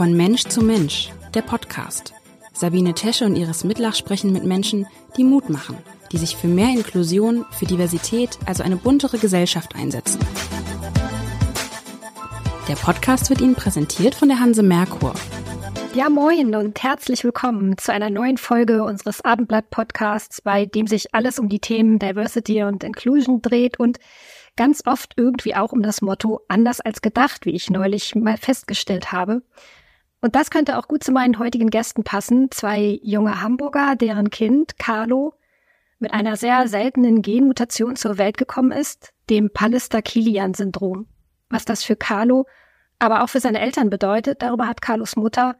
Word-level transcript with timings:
Von 0.00 0.16
Mensch 0.16 0.44
zu 0.44 0.64
Mensch, 0.64 1.10
der 1.34 1.42
Podcast. 1.42 2.14
Sabine 2.54 2.94
Tesche 2.94 3.26
und 3.26 3.36
Iris 3.36 3.64
Mitlach 3.64 3.94
sprechen 3.94 4.32
mit 4.32 4.44
Menschen, 4.44 4.86
die 5.18 5.24
Mut 5.24 5.50
machen, 5.50 5.76
die 6.10 6.16
sich 6.16 6.36
für 6.36 6.46
mehr 6.46 6.70
Inklusion, 6.70 7.44
für 7.50 7.66
Diversität, 7.66 8.38
also 8.46 8.62
eine 8.62 8.76
buntere 8.76 9.18
Gesellschaft 9.18 9.74
einsetzen. 9.74 10.18
Der 12.66 12.76
Podcast 12.76 13.28
wird 13.28 13.42
Ihnen 13.42 13.54
präsentiert 13.54 14.14
von 14.14 14.28
der 14.28 14.40
Hanse 14.40 14.62
Merkur. 14.62 15.12
Ja, 15.92 16.08
moin 16.08 16.54
und 16.54 16.82
herzlich 16.82 17.22
willkommen 17.22 17.76
zu 17.76 17.92
einer 17.92 18.08
neuen 18.08 18.38
Folge 18.38 18.84
unseres 18.84 19.22
Abendblatt-Podcasts, 19.22 20.40
bei 20.40 20.64
dem 20.64 20.86
sich 20.86 21.14
alles 21.14 21.38
um 21.38 21.50
die 21.50 21.60
Themen 21.60 21.98
Diversity 21.98 22.62
und 22.62 22.84
Inclusion 22.84 23.42
dreht 23.42 23.78
und 23.78 23.98
ganz 24.56 24.82
oft 24.86 25.12
irgendwie 25.18 25.56
auch 25.56 25.72
um 25.72 25.82
das 25.82 26.00
Motto 26.00 26.40
anders 26.48 26.80
als 26.80 27.02
gedacht, 27.02 27.44
wie 27.44 27.50
ich 27.50 27.68
neulich 27.68 28.14
mal 28.14 28.38
festgestellt 28.38 29.12
habe. 29.12 29.42
Und 30.20 30.34
das 30.34 30.50
könnte 30.50 30.78
auch 30.78 30.86
gut 30.86 31.02
zu 31.02 31.12
meinen 31.12 31.38
heutigen 31.38 31.70
Gästen 31.70 32.04
passen. 32.04 32.50
Zwei 32.50 32.98
junge 33.02 33.40
Hamburger, 33.40 33.96
deren 33.96 34.30
Kind, 34.30 34.78
Carlo, 34.78 35.34
mit 35.98 36.12
einer 36.12 36.36
sehr 36.36 36.68
seltenen 36.68 37.22
Genmutation 37.22 37.96
zur 37.96 38.18
Welt 38.18 38.36
gekommen 38.36 38.72
ist, 38.72 39.12
dem 39.30 39.50
Pallister-Kilian-Syndrom. 39.50 41.06
Was 41.48 41.64
das 41.64 41.84
für 41.84 41.96
Carlo, 41.96 42.46
aber 42.98 43.22
auch 43.22 43.28
für 43.28 43.40
seine 43.40 43.60
Eltern 43.60 43.90
bedeutet, 43.90 44.42
darüber 44.42 44.66
hat 44.66 44.82
Carlos 44.82 45.16
Mutter 45.16 45.56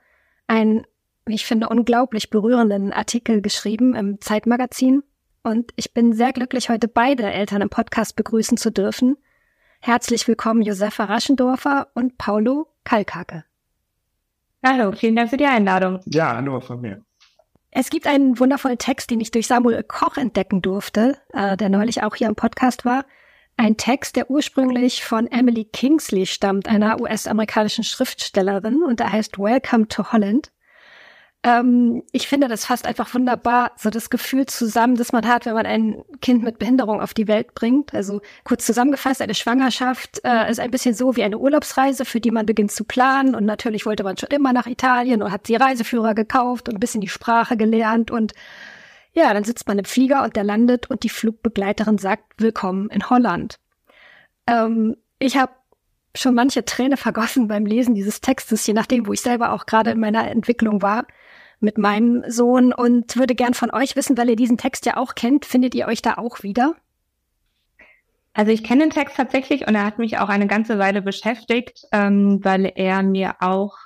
einen, 0.47 0.87
wie 1.27 1.35
ich 1.35 1.47
finde, 1.47 1.69
unglaublich 1.69 2.31
berührenden 2.31 2.93
Artikel 2.93 3.41
geschrieben 3.41 3.95
im 3.95 4.21
Zeitmagazin. 4.21 5.03
Und 5.43 5.73
ich 5.77 5.95
bin 5.95 6.13
sehr 6.13 6.33
glücklich, 6.33 6.69
heute 6.69 6.87
beide 6.87 7.25
Eltern 7.25 7.63
im 7.63 7.71
Podcast 7.71 8.15
begrüßen 8.17 8.59
zu 8.59 8.71
dürfen. 8.71 9.17
Herzlich 9.81 10.29
willkommen 10.29 10.61
Josefa 10.61 11.05
Raschendorfer 11.05 11.89
und 11.95 12.19
Paulo 12.19 12.69
Kalkake. 12.85 13.45
Hallo, 14.63 14.93
vielen 14.93 15.17
Dank 15.17 15.31
für 15.31 15.39
die 15.39 15.47
Einladung. 15.47 16.01
Ja, 16.05 16.37
hallo 16.37 16.61
von 16.61 16.83
mir. 16.83 17.03
Es 17.71 17.89
gibt 17.89 18.07
einen 18.07 18.39
wundervollen 18.39 18.77
Text, 18.77 19.11
den 19.11 19.21
ich 19.21 19.31
durch 19.31 19.47
Samuel 19.47 19.83
Koch 19.83 20.19
entdecken 20.19 20.61
durfte, 20.61 21.17
äh, 21.33 21.57
der 21.57 21.71
neulich 21.71 22.03
auch 22.03 22.15
hier 22.15 22.29
im 22.29 22.35
Podcast 22.35 22.85
war. 22.85 23.07
Ein 23.57 23.79
Text, 23.79 24.17
der 24.17 24.31
ursprünglich 24.31 25.03
von 25.03 25.27
Emily 25.29 25.65
Kingsley 25.65 26.27
stammt, 26.27 26.69
einer 26.69 27.01
US-amerikanischen 27.01 27.85
Schriftstellerin, 27.85 28.83
und 28.83 29.01
der 29.01 29.13
heißt 29.13 29.39
Welcome 29.39 29.89
to 29.89 30.13
Holland. 30.13 30.53
Ähm, 31.43 32.03
ich 32.13 32.29
finde, 32.29 32.49
das 32.49 32.67
fasst 32.67 32.87
einfach 32.87 33.15
wunderbar 33.15 33.73
so 33.77 33.89
das 33.89 34.11
Gefühl 34.11 34.45
zusammen, 34.45 34.97
das 34.97 35.13
man 35.13 35.27
hat, 35.27 35.47
wenn 35.47 35.55
man 35.55 35.65
ein 35.65 36.05
Kind 36.21 36.43
mit 36.43 36.59
Behinderung 36.59 37.01
auf 37.01 37.15
die 37.15 37.29
Welt 37.29 37.55
bringt. 37.55 37.95
Also 37.95 38.21
kurz 38.45 38.67
zusammengefasst, 38.67 39.23
eine 39.23 39.35
Schwangerschaft 39.35 40.21
äh, 40.23 40.51
ist 40.51 40.61
ein 40.61 40.71
bisschen 40.71 40.95
so 40.95 41.17
wie 41.17 41.23
eine 41.23 41.39
Urlaubsreise, 41.39 42.05
für 42.05 42.21
die 42.21 42.31
man 42.31 42.45
beginnt 42.45 42.73
zu 42.73 42.85
planen. 42.85 43.35
Und 43.35 43.47
natürlich 43.47 43.87
wollte 43.87 44.05
man 44.05 44.19
schon 44.19 44.29
immer 44.31 44.53
nach 44.53 44.67
Italien 44.67 45.23
und 45.23 45.33
hat 45.33 45.49
die 45.49 45.57
Reiseführer 45.57 46.15
gekauft 46.15 46.69
und 46.69 46.75
ein 46.75 46.81
bisschen 46.81 47.01
die 47.01 47.09
Sprache 47.09 47.57
gelernt. 47.57 48.11
Und 48.11 48.35
ja, 49.15 49.33
dann 49.33 49.45
sitzt 49.45 49.67
man 49.67 49.79
im 49.79 49.87
Flieger 49.87 50.23
und 50.25 50.37
der 50.37 50.45
landet 50.45 50.91
und 50.91 51.05
die 51.05 51.09
Flugbegleiterin 51.09 51.97
sagt, 51.97 52.25
willkommen 52.37 52.91
in 52.91 53.09
Holland. 53.09 53.59
Ähm, 54.47 54.97
ich 55.19 55.39
habe 55.39 55.53
schon 56.15 56.35
manche 56.35 56.67
Träne 56.67 56.99
vergossen 56.99 57.49
beim 57.49 57.65
Lesen 57.65 57.95
dieses 57.95 58.21
Textes, 58.21 58.67
je 58.67 58.75
nachdem, 58.75 59.07
wo 59.07 59.15
ich 59.15 59.23
selber 59.23 59.53
auch 59.53 59.65
gerade 59.65 59.93
in 59.93 60.01
meiner 60.01 60.29
Entwicklung 60.29 60.83
war 60.83 61.07
mit 61.61 61.79
meinem 61.79 62.25
Sohn 62.29 62.73
und 62.73 63.17
würde 63.17 63.35
gern 63.35 63.55
von 63.55 63.71
euch 63.71 63.97
wissen, 63.97 64.17
weil 64.17 64.31
ihr 64.31 64.37
diesen 64.37 64.59
Text 64.59 64.87
ja 64.87 64.97
auch 64.97 65.15
kennt, 65.15 65.45
findet 65.45 65.75
ihr 65.75 65.87
euch 65.87 66.03
da 66.03 66.15
auch 66.15 66.43
wieder? 66.43 66.75
Also 68.33 68.53
ich 68.53 68.65
kenne 68.65 68.85
den 68.85 68.91
Text 68.91 69.17
tatsächlich 69.17 69.67
und 69.67 69.75
er 69.75 69.85
hat 69.85 69.99
mich 69.99 70.19
auch 70.19 70.29
eine 70.29 70.47
ganze 70.47 70.79
Weile 70.79 71.03
beschäftigt, 71.03 71.83
ähm, 71.93 72.41
weil 72.43 72.73
er 72.75 73.03
mir 73.03 73.37
auch 73.41 73.77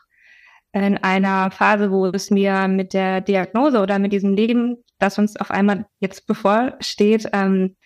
in 0.73 0.99
einer 0.99 1.51
Phase, 1.51 1.91
wo 1.91 2.07
es 2.07 2.31
mir 2.31 2.69
mit 2.69 2.93
der 2.95 3.21
Diagnose 3.21 3.81
oder 3.81 3.99
mit 3.99 4.13
diesem 4.13 4.35
Leben, 4.35 4.77
das 4.99 5.19
uns 5.19 5.37
auf 5.37 5.51
einmal 5.51 5.87
jetzt 6.01 6.27
bevorsteht, 6.27 7.29
ähm, 7.33 7.77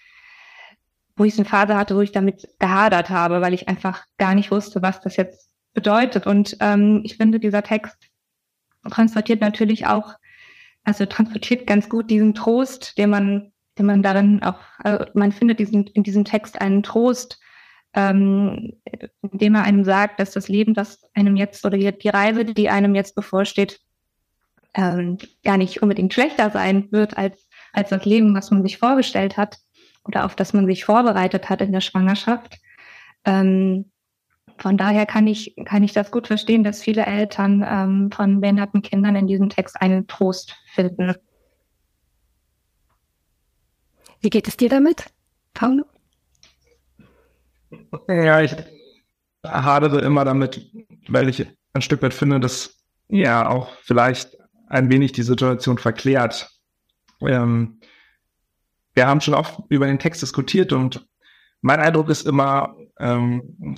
wo 1.17 1.25
ich 1.25 1.37
eine 1.37 1.45
Phase 1.45 1.77
hatte, 1.77 1.97
wo 1.97 2.01
ich 2.01 2.13
damit 2.13 2.49
gehadert 2.59 3.11
habe, 3.11 3.41
weil 3.41 3.53
ich 3.53 3.69
einfach 3.69 4.05
gar 4.17 4.35
nicht 4.35 4.51
wusste, 4.51 4.83
was 4.83 5.01
das 5.01 5.17
jetzt 5.17 5.51
bedeutet. 5.75 6.27
Und 6.27 6.57
ähm, 6.61 7.03
ich 7.05 7.17
finde, 7.17 7.39
dieser 7.39 7.63
Text 7.63 8.08
transportiert 8.91 9.41
natürlich 9.41 9.87
auch, 9.87 10.15
also 10.85 11.07
transportiert 11.07 11.67
ganz 11.67 11.89
gut 11.89 12.11
diesen 12.11 12.35
Trost, 12.35 12.97
den 12.99 13.11
man, 13.11 13.53
den 13.79 13.87
man 13.87 14.03
darin 14.03 14.43
auch, 14.43 14.59
also 14.79 15.05
man 15.15 15.33
findet 15.33 15.59
diesen, 15.59 15.87
in 15.89 16.03
diesem 16.03 16.25
Text 16.25 16.61
einen 16.61 16.83
Trost, 16.83 17.41
ähm, 17.95 18.75
indem 19.23 19.55
er 19.55 19.65
einem 19.65 19.85
sagt, 19.85 20.21
dass 20.21 20.33
das 20.33 20.49
Leben, 20.49 20.75
das 20.75 21.01
einem 21.15 21.37
jetzt 21.37 21.65
oder 21.65 21.77
die 21.79 22.09
Reise, 22.09 22.45
die 22.45 22.69
einem 22.69 22.95
jetzt 22.95 23.15
bevorsteht, 23.15 23.81
ähm, 24.75 25.19
gar 25.45 25.57
nicht 25.57 25.83
unbedingt 25.83 26.13
schlechter 26.13 26.51
sein 26.51 26.89
wird 26.91 27.17
als, 27.17 27.49
als 27.73 27.91
das 27.91 28.05
Leben, 28.05 28.35
was 28.35 28.51
man 28.51 28.63
sich 28.63 28.79
vorgestellt 28.79 29.37
hat 29.37 29.59
oder 30.05 30.25
auf 30.25 30.37
das 30.37 30.53
man 30.53 30.67
sich 30.67 30.85
vorbereitet 30.85 31.49
hat 31.49 31.61
in 31.61 31.73
der 31.73 31.81
Schwangerschaft. 31.81 32.59
Ähm, 33.25 33.91
von 34.59 34.77
daher 34.77 35.07
kann 35.07 35.27
ich, 35.27 35.55
kann 35.65 35.83
ich 35.83 35.93
das 35.93 36.11
gut 36.11 36.27
verstehen, 36.27 36.65
dass 36.65 36.83
viele 36.83 37.07
Eltern 37.07 37.65
ähm, 37.67 38.11
von 38.13 38.41
behinderten 38.41 38.83
Kindern 38.83 39.17
in 39.17 39.27
diesem 39.27 39.49
Text 39.49 39.81
einen 39.81 40.07
Trost 40.07 40.57
finden. 40.73 41.15
Wie 44.21 44.31
geht 44.31 44.49
es 44.49 44.57
dir 44.57 44.69
damit, 44.69 45.07
Paulo? 45.55 45.85
Ja, 48.09 48.41
ich 48.41 48.57
hadere 49.45 50.01
immer 50.01 50.25
damit, 50.25 50.71
weil 51.09 51.29
ich 51.29 51.47
ein 51.73 51.83
Stück 51.83 52.03
weit 52.03 52.15
finde, 52.15 52.41
dass 52.41 52.79
ja 53.09 53.49
auch 53.49 53.71
vielleicht 53.83 54.37
ein 54.69 54.91
wenig 54.91 55.13
die 55.13 55.23
Situation 55.23 55.79
verklärt. 55.79 56.51
Ähm, 57.21 57.81
wir 58.95 59.07
haben 59.07 59.21
schon 59.21 59.35
oft 59.35 59.61
über 59.69 59.87
den 59.87 59.99
Text 59.99 60.23
diskutiert 60.23 60.73
und 60.73 61.07
mein 61.61 61.81
Eindruck 61.81 62.09
ist 62.09 62.27
immer, 62.27 62.77
ähm, 62.99 63.77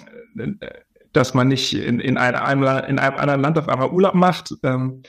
dass 1.13 1.35
man 1.35 1.49
nicht 1.49 1.73
in, 1.75 2.01
in, 2.01 2.17
einem, 2.17 2.63
in 2.63 2.99
einem 2.99 3.19
anderen 3.19 3.41
Land 3.41 3.59
auf 3.59 3.69
einmal 3.69 3.91
Urlaub 3.91 4.15
macht, 4.15 4.55
ähm, 4.63 5.03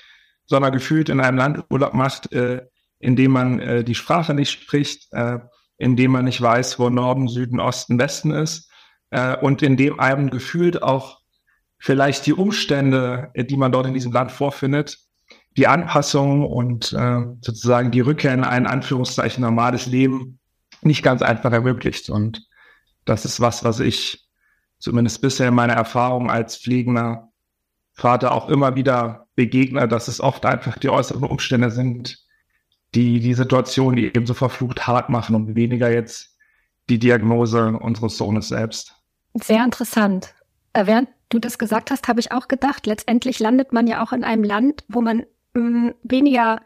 sondern 0.46 0.72
gefühlt 0.72 1.10
in 1.10 1.20
einem 1.20 1.38
Land 1.38 1.64
Urlaub 1.70 1.94
macht, 1.94 2.32
äh, 2.34 2.66
in 3.00 3.16
dem 3.16 3.32
man 3.32 3.60
äh, 3.60 3.84
die 3.84 3.96
Sprache 3.96 4.34
nicht 4.34 4.52
spricht, 4.52 5.12
äh, 5.14 5.40
in 5.78 5.96
dem 5.96 6.12
man 6.12 6.26
nicht 6.26 6.42
weiß, 6.42 6.80
wo 6.80 6.90
Norden, 6.90 7.28
Süden, 7.28 7.60
Osten, 7.60 8.00
Westen 8.00 8.32
ist 8.32 8.70
äh, 9.10 9.36
und 9.38 9.62
in 9.62 9.78
dem 9.78 10.00
einem 10.00 10.30
gefühlt 10.30 10.82
auch 10.84 11.22
vielleicht 11.80 12.26
die 12.28 12.34
Umstände, 12.34 13.32
die 13.36 13.58
man 13.58 13.72
dort 13.72 13.88
in 13.88 13.96
diesem 13.96 14.12
Land 14.12 14.32
vorfindet, 14.32 15.00
die 15.58 15.68
Anpassung 15.68 16.46
und 16.46 16.94
äh, 16.94 17.22
sozusagen 17.42 17.92
die 17.92 18.02
Rückkehr 18.02 18.34
in 18.34 18.44
ein 18.44 18.68
Anführungszeichen 18.68 19.42
normales 19.42 19.88
Leben 19.88 20.40
nicht 20.82 21.04
ganz 21.04 21.22
einfach 21.22 21.52
ermöglicht. 21.52 22.10
Und 22.10 22.48
das 23.06 23.26
ist 23.26 23.40
was, 23.40 23.64
was 23.64 23.80
ich 23.80 24.21
zumindest 24.82 25.22
bisher 25.22 25.48
in 25.48 25.54
meiner 25.54 25.74
Erfahrung 25.74 26.30
als 26.30 26.58
pflegender 26.58 27.32
Vater 27.94 28.34
auch 28.34 28.50
immer 28.50 28.76
wieder 28.76 29.28
begegne, 29.36 29.88
dass 29.88 30.08
es 30.08 30.20
oft 30.20 30.46
einfach 30.46 30.78
die 30.78 30.90
äußeren 30.90 31.24
Umstände 31.24 31.72
sind, 31.72 32.26
die 32.96 33.20
die 33.20 33.34
Situation, 33.34 33.96
die 33.96 34.06
eben 34.06 34.26
so 34.26 34.34
verflucht 34.34 34.88
hart 34.88 35.10
machen 35.10 35.36
und 35.36 35.56
weniger 35.56 35.92
jetzt 35.92 36.36
die 36.90 37.00
Diagnose 37.00 37.78
unseres 37.78 38.18
Sohnes 38.18 38.50
selbst. 38.50 38.96
Sehr 39.34 39.64
interessant. 39.64 40.34
Äh, 40.74 40.88
während 40.88 41.10
du 41.30 41.40
das 41.40 41.58
gesagt 41.58 41.92
hast, 41.92 42.08
habe 42.08 42.20
ich 42.20 42.32
auch 42.32 42.48
gedacht, 42.48 42.86
letztendlich 42.86 43.40
landet 43.40 43.72
man 43.72 43.88
ja 43.88 44.04
auch 44.04 44.12
in 44.12 44.24
einem 44.24 44.44
Land, 44.44 44.84
wo 44.90 45.02
man 45.02 45.24
mh, 45.54 45.62
mm, 45.62 45.94
weniger 46.04 46.62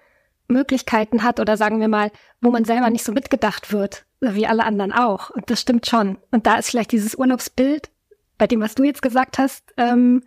Möglichkeiten 0.48 1.24
hat 1.24 1.40
oder 1.40 1.58
sagen 1.58 1.80
wir 1.80 1.88
mal, 1.88 2.12
wo 2.42 2.52
man 2.52 2.66
selber 2.66 2.90
nicht 2.90 3.04
so 3.04 3.12
mitgedacht 3.12 3.72
wird, 3.72 4.06
wie 4.22 4.48
alle 4.48 4.64
anderen 4.64 4.92
auch. 4.92 5.32
Und 5.32 5.50
das 5.50 5.62
stimmt 5.62 5.86
schon. 5.88 6.18
Und 6.32 6.48
da 6.48 6.56
ist 6.56 6.70
vielleicht 6.70 6.92
dieses 6.92 7.16
Urlaubsbild, 7.16 7.90
bei 8.38 8.48
dem, 8.48 8.62
was 8.62 8.76
du 8.76 8.84
jetzt 8.84 9.02
gesagt 9.02 9.38
hast, 9.38 9.74
ähm, 9.78 10.24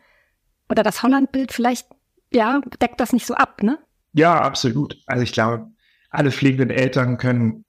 oder 0.68 0.82
das 0.82 1.02
Hollandbild 1.02 1.52
vielleicht, 1.52 1.86
ja, 2.32 2.60
deckt 2.80 3.00
das 3.00 3.12
nicht 3.12 3.26
so 3.26 3.34
ab, 3.34 3.62
ne? 3.62 3.78
Ja, 4.12 4.40
absolut. 4.40 4.96
Also 5.06 5.22
ich 5.22 5.32
glaube, 5.32 5.70
alle 6.10 6.30
pflegenden 6.30 6.70
Eltern 6.70 7.18
können 7.18 7.64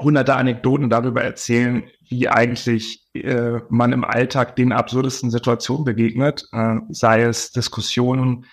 hunderte 0.00 0.34
Anekdoten 0.34 0.90
darüber 0.90 1.22
erzählen, 1.22 1.84
wie 2.08 2.28
eigentlich 2.28 3.06
äh, 3.14 3.60
man 3.68 3.92
im 3.92 4.04
Alltag 4.04 4.56
den 4.56 4.72
absurdesten 4.72 5.30
Situationen 5.30 5.84
begegnet, 5.84 6.46
äh, 6.52 6.76
sei 6.90 7.22
es 7.22 7.52
Diskussionen 7.52 8.46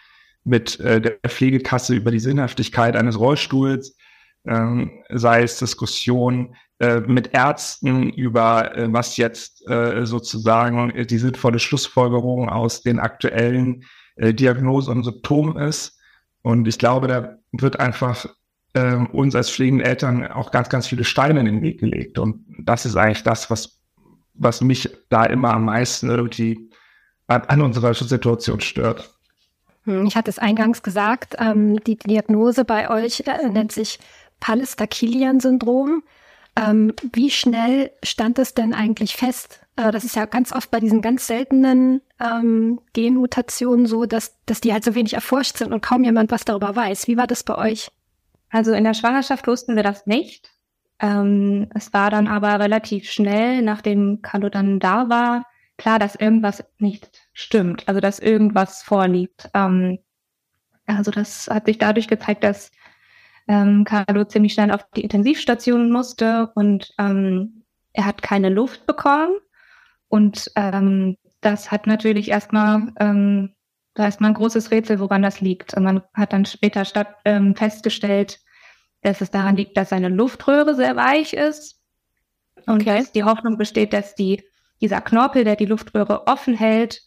mit 0.44 0.80
äh, 0.80 1.02
der 1.02 1.18
Pflegekasse 1.28 1.96
über 1.96 2.12
die 2.12 2.20
Sinnhaftigkeit 2.20 2.96
eines 2.96 3.20
Rollstuhls, 3.20 3.96
ähm, 4.46 5.04
sei 5.10 5.44
es 5.44 5.58
Diskussionen 5.58 6.56
mit 7.06 7.34
Ärzten 7.34 8.10
über 8.10 8.76
äh, 8.76 8.92
was 8.92 9.18
jetzt 9.18 9.68
äh, 9.70 10.06
sozusagen 10.06 10.92
die 11.08 11.18
sinnvolle 11.18 11.60
Schlussfolgerung 11.60 12.50
aus 12.50 12.82
den 12.82 13.00
aktuellen 13.00 13.84
äh, 14.16 14.34
Diagnosen 14.34 14.98
und 14.98 15.04
Symptomen 15.04 15.58
ist. 15.58 16.00
Und 16.42 16.68
ich 16.68 16.80
glaube, 16.80 17.08
da 17.08 17.38
wird 17.52 17.80
einfach 17.80 18.26
äh, 18.74 18.96
uns 18.96 19.36
als 19.36 19.50
pflegenden 19.50 19.86
Eltern 19.86 20.26
auch 20.28 20.52
ganz, 20.52 20.70
ganz 20.70 20.88
viele 20.88 21.04
Steine 21.04 21.40
in 21.40 21.46
den 21.46 21.62
Weg 21.62 21.80
gelegt. 21.80 22.18
Und 22.18 22.46
das 22.60 22.86
ist 22.86 22.96
eigentlich 22.96 23.24
das, 23.24 23.50
was, 23.50 23.80
was 24.34 24.62
mich 24.62 24.90
da 25.10 25.26
immer 25.26 25.54
am 25.54 25.66
meisten 25.66 26.10
irgendwie 26.10 26.72
an, 27.28 27.44
an 27.44 27.62
unserer 27.62 27.94
Situation 27.94 28.60
stört. 28.60 29.14
Hm, 29.84 30.06
ich 30.06 30.16
hatte 30.16 30.30
es 30.30 30.40
eingangs 30.40 30.84
gesagt, 30.84 31.36
ähm, 31.40 31.84
die 31.84 31.98
Diagnose 31.98 32.66
bei 32.66 32.90
euch 32.90 33.24
äh, 33.26 33.50
nennt 33.50 33.72
sich 33.72 34.00
Pallister-Kilian-Syndrom. 34.40 36.04
Ähm, 36.56 36.94
wie 37.14 37.32
schnell 37.32 37.92
stand 38.04 38.38
es 38.38 38.54
denn 38.54 38.74
eigentlich 38.74 39.16
fest? 39.16 39.62
Äh, 39.78 39.92
das 39.92 40.04
ist 40.04 40.16
ja 40.16 40.26
ganz 40.26 40.52
oft 40.52 40.70
bei 40.70 40.80
diesen 40.80 41.02
ganz 41.02 41.28
seltenen 41.28 42.02
ähm, 42.20 42.82
Genmutationen 42.94 43.86
so, 43.86 44.06
dass, 44.06 44.38
dass 44.46 44.62
die 44.62 44.74
halt 44.74 44.84
so 44.84 44.94
wenig 44.96 45.14
erforscht 45.14 45.58
sind 45.58 45.72
und 45.72 45.82
kaum 45.82 46.04
jemand 46.04 46.32
was 46.32 46.46
darüber 46.46 46.76
weiß. 46.76 47.08
Wie 47.08 47.18
war 47.18 47.28
das 47.28 47.44
bei 47.44 47.58
euch? 47.58 47.92
Also 48.50 48.74
in 48.74 48.84
der 48.84 48.94
Schwangerschaft 48.94 49.48
wussten 49.48 49.76
wir 49.76 49.84
das 49.84 50.06
nicht. 50.06 50.52
Ähm, 51.00 51.70
es 51.74 51.94
war 51.94 52.12
dann 52.12 52.28
aber 52.28 52.60
relativ 52.60 53.10
schnell, 53.10 53.62
nachdem 53.62 54.22
Carlo 54.22 54.50
dann 54.50 54.80
da 54.80 55.10
war, 55.10 55.46
klar, 55.78 55.98
dass 56.00 56.16
irgendwas 56.16 56.64
nicht 56.78 57.10
stimmt, 57.34 57.88
also 57.88 58.00
dass 58.02 58.20
irgendwas 58.20 58.84
vorliegt. 58.84 59.50
Ähm, 59.54 60.00
also 60.86 61.12
das 61.12 61.48
hat 61.48 61.66
sich 61.66 61.78
dadurch 61.78 62.08
gezeigt, 62.08 62.44
dass 62.44 62.72
ähm, 63.48 63.84
Carlo 63.84 64.24
ziemlich 64.26 64.54
schnell 64.54 64.72
auf 64.72 64.86
die 64.96 65.02
Intensivstation 65.02 65.92
musste 65.92 66.52
und 66.56 66.94
ähm, 66.98 67.64
er 67.94 68.06
hat 68.06 68.22
keine 68.22 68.50
Luft 68.50 68.86
bekommen. 68.86 69.34
Und 70.08 70.52
ähm, 70.56 71.18
das 71.42 71.72
hat 71.72 71.88
natürlich 71.88 72.30
erstmal, 72.30 72.94
ähm, 73.00 73.56
da 73.94 74.08
ist 74.08 74.22
mal 74.22 74.30
ein 74.30 74.34
großes 74.34 74.72
Rätsel, 74.72 75.00
woran 75.00 75.22
das 75.22 75.42
liegt. 75.42 75.74
Und 75.74 75.84
man 75.84 76.02
hat 76.14 76.34
dann 76.34 76.46
später 76.46 76.86
statt, 76.86 77.16
ähm, 77.26 77.56
festgestellt, 77.56 78.40
dass 79.02 79.22
es 79.22 79.32
daran 79.32 79.56
liegt, 79.56 79.76
dass 79.78 79.90
seine 79.90 80.10
Luftröhre 80.10 80.76
sehr 80.76 80.96
weich 80.96 81.34
ist. 81.34 81.82
Und 82.68 82.82
okay. 82.82 83.06
die 83.16 83.24
Hoffnung 83.24 83.58
besteht, 83.58 83.94
dass 83.94 84.16
die, 84.16 84.44
dieser 84.82 85.02
Knorpel, 85.02 85.44
der 85.44 85.56
die 85.56 85.66
Luftröhre 85.66 86.28
offen 86.28 86.54
hält, 86.54 87.02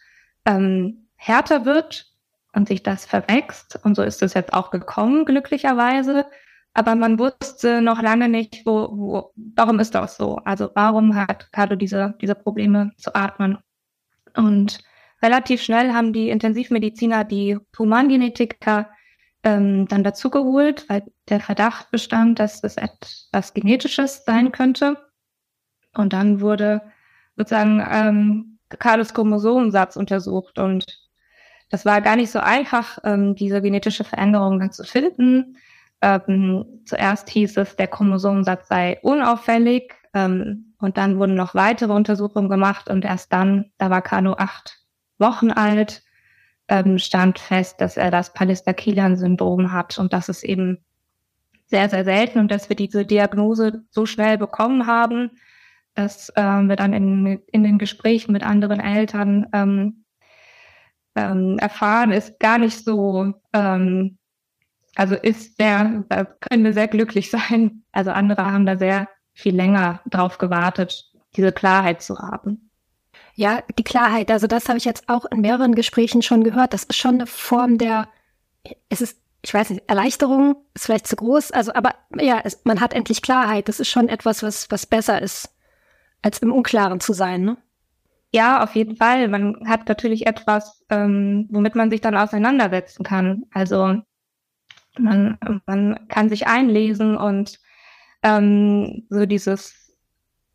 ähm, 0.44 1.08
härter 1.16 1.64
wird 1.64 2.13
und 2.54 2.68
sich 2.68 2.82
das 2.82 3.04
verwächst. 3.04 3.78
Und 3.84 3.94
so 3.94 4.02
ist 4.02 4.22
es 4.22 4.34
jetzt 4.34 4.52
auch 4.52 4.70
gekommen, 4.70 5.24
glücklicherweise. 5.24 6.26
Aber 6.72 6.94
man 6.96 7.18
wusste 7.18 7.80
noch 7.80 8.02
lange 8.02 8.28
nicht, 8.28 8.66
wo, 8.66 8.88
wo, 8.90 9.32
warum 9.56 9.78
ist 9.78 9.94
das 9.94 10.16
so? 10.16 10.36
Also 10.44 10.70
warum 10.74 11.14
hat 11.14 11.52
Carlo 11.52 11.76
diese, 11.76 12.14
diese 12.20 12.34
Probleme 12.34 12.92
zu 12.96 13.14
atmen? 13.14 13.58
Und 14.36 14.80
relativ 15.22 15.62
schnell 15.62 15.92
haben 15.92 16.12
die 16.12 16.30
Intensivmediziner 16.30 17.24
die 17.24 17.58
Humangenetiker 17.78 18.90
ähm, 19.44 19.86
dann 19.86 20.02
dazugeholt, 20.02 20.88
weil 20.88 21.04
der 21.28 21.40
Verdacht 21.40 21.90
bestand, 21.90 22.40
dass 22.40 22.64
es 22.64 22.76
etwas 22.76 23.54
Genetisches 23.54 24.24
sein 24.24 24.50
könnte. 24.50 24.96
Und 25.94 26.12
dann 26.12 26.40
wurde 26.40 26.82
sozusagen 27.36 27.84
ähm, 27.88 28.58
Carlos 28.78 29.14
Chromosomensatz 29.14 29.96
untersucht 29.96 30.58
und 30.58 31.03
das 31.70 31.84
war 31.84 32.00
gar 32.00 32.16
nicht 32.16 32.30
so 32.30 32.38
einfach, 32.38 32.98
ähm, 33.04 33.34
diese 33.34 33.62
genetische 33.62 34.04
Veränderung 34.04 34.60
dann 34.60 34.72
zu 34.72 34.84
finden. 34.84 35.56
Ähm, 36.02 36.64
zuerst 36.84 37.30
hieß 37.30 37.56
es, 37.56 37.76
der 37.76 37.88
Chromosomensatz 37.88 38.68
sei 38.68 38.98
unauffällig 39.02 39.94
ähm, 40.12 40.74
und 40.78 40.98
dann 40.98 41.18
wurden 41.18 41.34
noch 41.34 41.54
weitere 41.54 41.92
Untersuchungen 41.92 42.48
gemacht 42.48 42.90
und 42.90 43.04
erst 43.04 43.32
dann, 43.32 43.72
da 43.78 43.90
war 43.90 44.02
Kano 44.02 44.34
acht 44.34 44.80
Wochen 45.18 45.50
alt, 45.50 46.02
ähm, 46.68 46.98
stand 46.98 47.38
fest, 47.38 47.80
dass 47.80 47.96
er 47.96 48.10
das 48.10 48.32
Pallister-Kilian-Syndrom 48.34 49.72
hat 49.72 49.98
und 49.98 50.12
das 50.12 50.28
ist 50.28 50.44
eben 50.44 50.78
sehr, 51.66 51.88
sehr 51.88 52.04
selten 52.04 52.38
und 52.38 52.50
dass 52.50 52.68
wir 52.68 52.76
diese 52.76 53.04
Diagnose 53.04 53.84
so 53.90 54.06
schnell 54.06 54.38
bekommen 54.38 54.86
haben, 54.86 55.30
dass 55.94 56.32
ähm, 56.36 56.68
wir 56.68 56.76
dann 56.76 56.92
in, 56.92 57.40
in 57.50 57.62
den 57.62 57.78
Gesprächen 57.78 58.32
mit 58.32 58.42
anderen 58.42 58.80
Eltern 58.80 59.46
ähm, 59.52 60.03
ähm, 61.14 61.58
erfahren, 61.58 62.12
ist 62.12 62.38
gar 62.40 62.58
nicht 62.58 62.84
so, 62.84 63.32
ähm, 63.52 64.18
also 64.94 65.14
ist 65.14 65.56
sehr, 65.56 66.04
da 66.08 66.24
können 66.24 66.64
wir 66.64 66.72
sehr 66.72 66.88
glücklich 66.88 67.30
sein. 67.32 67.82
Also 67.92 68.10
andere 68.10 68.44
haben 68.44 68.66
da 68.66 68.76
sehr 68.76 69.08
viel 69.32 69.54
länger 69.54 70.00
drauf 70.08 70.38
gewartet, 70.38 71.10
diese 71.36 71.52
Klarheit 71.52 72.02
zu 72.02 72.18
haben. 72.18 72.70
Ja, 73.34 73.62
die 73.78 73.84
Klarheit, 73.84 74.30
also 74.30 74.46
das 74.46 74.68
habe 74.68 74.78
ich 74.78 74.84
jetzt 74.84 75.08
auch 75.08 75.24
in 75.24 75.40
mehreren 75.40 75.74
Gesprächen 75.74 76.22
schon 76.22 76.44
gehört. 76.44 76.72
Das 76.72 76.84
ist 76.84 76.96
schon 76.96 77.16
eine 77.16 77.26
Form 77.26 77.78
der, 77.78 78.08
es 78.88 79.00
ist, 79.00 79.18
ich 79.42 79.52
weiß 79.52 79.70
nicht, 79.70 79.88
Erleichterung 79.88 80.56
ist 80.74 80.86
vielleicht 80.86 81.08
zu 81.08 81.16
groß, 81.16 81.50
also 81.50 81.74
aber 81.74 81.94
ja, 82.18 82.40
es, 82.44 82.60
man 82.64 82.80
hat 82.80 82.94
endlich 82.94 83.22
Klarheit. 83.22 83.68
Das 83.68 83.80
ist 83.80 83.88
schon 83.88 84.08
etwas, 84.08 84.42
was, 84.42 84.70
was 84.70 84.86
besser 84.86 85.20
ist, 85.20 85.52
als 86.22 86.38
im 86.38 86.52
Unklaren 86.52 87.00
zu 87.00 87.12
sein, 87.12 87.42
ne? 87.42 87.56
Ja, 88.34 88.64
auf 88.64 88.74
jeden 88.74 88.96
Fall. 88.96 89.28
Man 89.28 89.68
hat 89.68 89.88
natürlich 89.88 90.26
etwas, 90.26 90.84
ähm, 90.90 91.46
womit 91.52 91.76
man 91.76 91.88
sich 91.88 92.00
dann 92.00 92.16
auseinandersetzen 92.16 93.04
kann. 93.04 93.44
Also 93.52 94.02
man, 94.98 95.38
man 95.66 96.08
kann 96.08 96.28
sich 96.28 96.48
einlesen 96.48 97.16
und 97.16 97.60
ähm, 98.24 99.06
so 99.08 99.24
dieses 99.24 99.96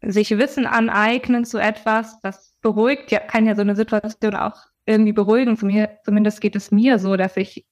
sich 0.01 0.37
Wissen 0.37 0.65
aneignen 0.65 1.45
zu 1.45 1.57
etwas, 1.57 2.19
das 2.19 2.53
beruhigt, 2.61 3.11
ja, 3.11 3.19
kann 3.21 3.45
ja 3.45 3.55
so 3.55 3.61
eine 3.61 3.77
Situation 3.77 4.35
auch 4.35 4.57
irgendwie 4.85 5.13
beruhigen. 5.13 5.55
Zumindest 5.55 6.41
geht 6.41 6.57
es 6.57 6.71
mir 6.71 6.99
so, 6.99 7.15
dass 7.15 7.37
ich 7.37 7.65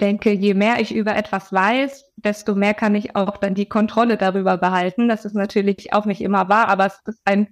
denke, 0.00 0.30
je 0.30 0.54
mehr 0.54 0.80
ich 0.80 0.94
über 0.94 1.16
etwas 1.16 1.52
weiß, 1.52 2.12
desto 2.16 2.54
mehr 2.54 2.74
kann 2.74 2.94
ich 2.94 3.16
auch 3.16 3.36
dann 3.36 3.54
die 3.54 3.68
Kontrolle 3.68 4.16
darüber 4.16 4.58
behalten. 4.58 5.08
Das 5.08 5.24
ist 5.24 5.34
natürlich 5.34 5.92
auch 5.92 6.04
nicht 6.04 6.20
immer 6.20 6.48
wahr, 6.48 6.68
aber 6.68 6.86
es 6.86 7.00
ist 7.06 7.20
ein 7.24 7.48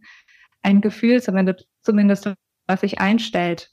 ein 0.62 0.80
Gefühl, 0.80 1.22
zumindest, 1.22 1.66
zumindest 1.82 2.32
was 2.66 2.80
sich 2.80 3.00
einstellt. 3.00 3.70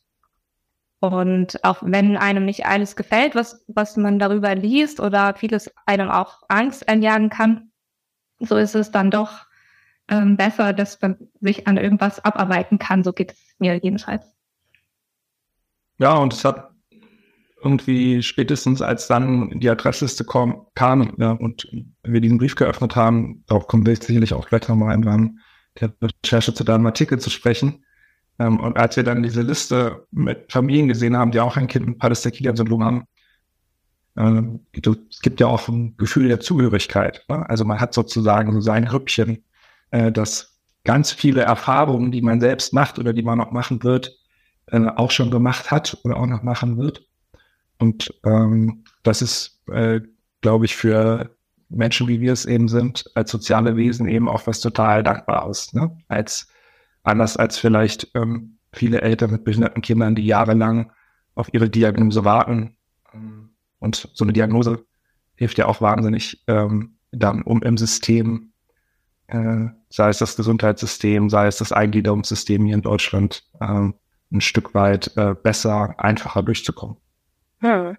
Und 1.00 1.64
auch 1.64 1.78
wenn 1.82 2.18
einem 2.18 2.46
nicht 2.46 2.66
alles 2.66 2.96
gefällt, 2.96 3.36
was, 3.36 3.64
was 3.68 3.96
man 3.96 4.20
darüber 4.20 4.54
liest 4.56 5.00
oder 5.00 5.34
vieles 5.36 5.72
einem 5.86 6.10
auch 6.10 6.44
Angst 6.50 6.90
einjagen 6.90 7.30
kann, 7.30 7.72
so 8.40 8.58
ist 8.58 8.76
es 8.76 8.92
dann 8.92 9.12
doch 9.12 9.46
ähm, 10.10 10.36
besser, 10.36 10.74
dass 10.74 11.02
man 11.02 11.18
sich 11.40 11.68
an 11.68 11.78
irgendwas 11.78 12.24
abarbeiten 12.24 12.80
kann. 12.80 13.04
So 13.04 13.14
geht 13.14 13.34
es 13.34 13.56
mir 13.60 13.76
jedenfalls. 13.76 14.26
Ja, 16.00 16.16
und 16.16 16.34
es 16.34 16.44
hat 16.44 16.72
irgendwie 17.62 18.24
spätestens 18.24 18.82
als 18.82 19.08
dann 19.08 19.60
die 19.60 19.70
Adressliste 19.70 20.24
kam, 20.24 20.66
kam 20.76 21.14
ja, 21.18 21.32
und 21.32 21.68
wir 22.04 22.22
diesen 22.22 22.38
Brief 22.38 22.56
geöffnet 22.56 22.96
haben, 22.96 23.44
darauf 23.48 23.68
kommen 23.68 23.86
wir 23.86 23.96
sicherlich 23.96 24.34
auch 24.34 24.48
gleich 24.48 24.68
nochmal 24.68 24.96
im 24.96 25.04
der 25.80 25.94
Recherche 26.02 26.54
zu 26.54 26.64
deinem 26.64 26.86
Artikel 26.86 27.20
zu 27.20 27.30
sprechen. 27.30 27.86
Ähm, 28.40 28.60
und 28.60 28.78
als 28.78 28.96
wir 28.96 29.04
dann 29.04 29.24
diese 29.24 29.42
Liste 29.42 30.08
mit 30.12 30.52
Familien 30.52 30.88
gesehen 30.88 31.18
haben, 31.18 31.32
die 31.32 31.40
auch 31.40 31.58
ein 31.58 31.68
Kind 31.68 31.88
mit 31.88 32.00
Pallister-Kilian-Syndrom 32.00 32.84
haben, 32.84 33.04
äh, 34.16 34.42
es 35.12 35.22
gibt 35.22 35.40
ja 35.40 35.48
auch 35.48 35.68
ein 35.68 35.96
Gefühl 35.98 36.28
der 36.28 36.40
Zugehörigkeit. 36.40 37.24
Ne? 37.30 37.48
Also 37.50 37.66
man 37.66 37.80
hat 37.80 37.94
sozusagen 37.94 38.54
so 38.54 38.62
sein 38.62 38.88
Rüppchen, 38.88 39.44
äh, 39.92 40.12
das 40.12 40.60
ganz 40.84 41.12
viele 41.12 41.42
Erfahrungen, 41.42 42.12
die 42.12 42.22
man 42.22 42.40
selbst 42.40 42.74
macht 42.74 43.00
oder 43.00 43.14
die 43.14 43.24
man 43.24 43.38
noch 43.38 43.52
machen 43.52 43.84
wird, 43.84 44.18
äh, 44.68 44.86
auch 44.96 45.12
schon 45.12 45.32
gemacht 45.32 45.72
hat 45.72 45.98
oder 46.04 46.18
auch 46.18 46.26
noch 46.26 46.44
machen 46.44 46.78
wird. 46.78 47.06
Und 47.80 48.14
ähm, 48.26 48.84
das 49.04 49.22
ist, 49.22 49.62
äh, 49.72 50.02
glaube 50.42 50.66
ich, 50.66 50.76
für 50.76 51.36
Menschen, 51.70 52.08
wie 52.08 52.20
wir 52.20 52.34
es 52.34 52.46
eben 52.46 52.68
sind, 52.68 53.06
als 53.16 53.32
soziale 53.32 53.76
Wesen 53.76 54.08
eben 54.08 54.28
auch 54.28 54.48
was 54.48 54.60
total 54.60 55.04
Dankbares, 55.04 55.74
ne? 55.74 55.96
Als 56.08 56.48
anders 57.04 57.38
als 57.38 57.58
vielleicht 57.58 58.12
ähm, 58.16 58.58
viele 58.74 59.02
Eltern 59.02 59.32
mit 59.32 59.44
behinderten 59.44 59.82
Kindern, 59.82 60.16
die 60.16 60.26
jahrelang 60.26 60.92
auf 61.36 61.54
ihre 61.54 61.70
Diagnose 61.70 62.26
warten. 62.26 62.76
Und 63.80 64.10
so 64.14 64.26
eine 64.26 64.34
Diagnose 64.34 64.86
hilft 65.36 65.58
ja 65.58 65.68
auch 65.68 65.82
wahnsinnig 65.82 66.44
ähm, 66.48 66.98
dann, 67.12 67.42
um 67.42 67.64
im 67.64 67.78
System, 67.78 68.52
äh, 69.28 69.68
sei 69.90 70.10
es 70.10 70.20
das 70.20 70.36
Gesundheitssystem, 70.36 71.30
sei 71.30 71.48
es 71.48 71.58
das 71.58 71.72
Eingliederungssystem 71.72 72.66
hier 72.66 72.76
in 72.76 72.82
Deutschland, 72.82 73.44
ähm, 73.62 73.96
ein 74.32 74.42
Stück 74.42 74.76
weit 74.76 75.16
äh, 75.18 75.34
besser, 75.34 75.96
einfacher 75.98 76.44
durchzukommen. 76.44 76.98
Hm. 77.60 77.98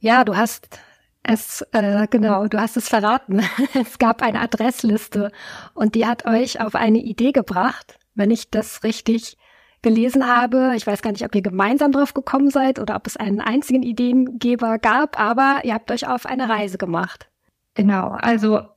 Ja, 0.00 0.24
du 0.24 0.36
hast 0.36 0.80
es, 1.28 1.62
äh, 1.72 2.06
genau, 2.08 2.46
du 2.46 2.58
hast 2.58 2.76
es 2.76 2.88
verraten. 2.88 3.42
Es 3.74 3.98
gab 3.98 4.22
eine 4.22 4.40
Adressliste 4.40 5.30
und 5.74 5.94
die 5.94 6.06
hat 6.06 6.26
euch 6.26 6.60
auf 6.60 6.74
eine 6.74 6.98
Idee 6.98 7.32
gebracht, 7.32 7.98
wenn 8.14 8.30
ich 8.30 8.50
das 8.50 8.82
richtig 8.82 9.36
gelesen 9.82 10.26
habe. 10.26 10.72
Ich 10.74 10.86
weiß 10.86 11.02
gar 11.02 11.12
nicht, 11.12 11.24
ob 11.24 11.34
ihr 11.34 11.42
gemeinsam 11.42 11.92
drauf 11.92 12.14
gekommen 12.14 12.50
seid 12.50 12.78
oder 12.78 12.96
ob 12.96 13.06
es 13.06 13.16
einen 13.16 13.40
einzigen 13.40 13.82
Ideengeber 13.82 14.78
gab, 14.78 15.20
aber 15.20 15.60
ihr 15.64 15.74
habt 15.74 15.90
euch 15.90 16.08
auf 16.08 16.26
eine 16.26 16.48
Reise 16.48 16.78
gemacht. 16.78 17.28
Genau, 17.74 18.08
also 18.08 18.62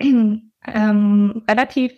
ähm, 0.67 1.43
relativ 1.50 1.93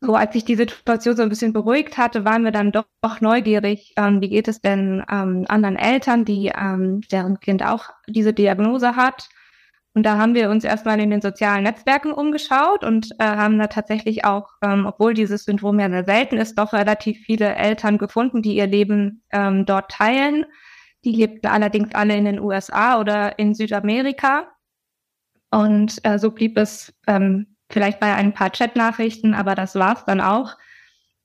so 0.00 0.14
als 0.14 0.32
sich 0.32 0.44
die 0.44 0.54
Situation 0.54 1.16
so 1.16 1.22
ein 1.22 1.28
bisschen 1.28 1.52
beruhigt 1.52 1.98
hatte, 1.98 2.24
waren 2.24 2.44
wir 2.44 2.52
dann 2.52 2.70
doch, 2.70 2.86
doch 3.02 3.20
neugierig, 3.20 3.94
ähm, 3.96 4.20
wie 4.20 4.28
geht 4.28 4.46
es 4.48 4.60
denn 4.60 5.04
ähm, 5.10 5.44
anderen 5.48 5.76
Eltern, 5.76 6.24
die 6.24 6.52
ähm, 6.56 7.00
deren 7.10 7.40
Kind 7.40 7.64
auch 7.64 7.90
diese 8.06 8.32
Diagnose 8.32 8.94
hat. 8.94 9.28
Und 9.94 10.04
da 10.04 10.16
haben 10.16 10.34
wir 10.34 10.50
uns 10.50 10.62
erstmal 10.62 11.00
in 11.00 11.10
den 11.10 11.20
sozialen 11.20 11.64
Netzwerken 11.64 12.12
umgeschaut 12.12 12.84
und 12.84 13.10
äh, 13.18 13.24
haben 13.24 13.58
da 13.58 13.66
tatsächlich 13.66 14.24
auch, 14.24 14.50
ähm, 14.62 14.86
obwohl 14.86 15.14
dieses 15.14 15.44
Syndrom 15.44 15.80
ja 15.80 15.90
sehr 15.90 16.04
selten 16.04 16.36
ist, 16.36 16.56
doch 16.56 16.72
relativ 16.72 17.18
viele 17.24 17.56
Eltern 17.56 17.98
gefunden, 17.98 18.40
die 18.40 18.54
ihr 18.54 18.68
Leben 18.68 19.24
ähm, 19.32 19.66
dort 19.66 19.90
teilen, 19.90 20.46
Die 21.04 21.12
lebten 21.12 21.48
allerdings 21.48 21.94
alle 21.94 22.16
in 22.16 22.24
den 22.24 22.40
USA 22.40 23.00
oder 23.00 23.38
in 23.38 23.54
Südamerika. 23.54 24.48
Und 25.50 25.98
äh, 26.04 26.18
so 26.18 26.30
blieb 26.30 26.56
es 26.58 26.94
ähm, 27.06 27.56
vielleicht 27.70 28.00
bei 28.00 28.14
ein 28.14 28.32
paar 28.32 28.50
Chatnachrichten, 28.50 29.34
aber 29.34 29.54
das 29.54 29.74
war's 29.74 30.04
dann 30.04 30.20
auch. 30.20 30.56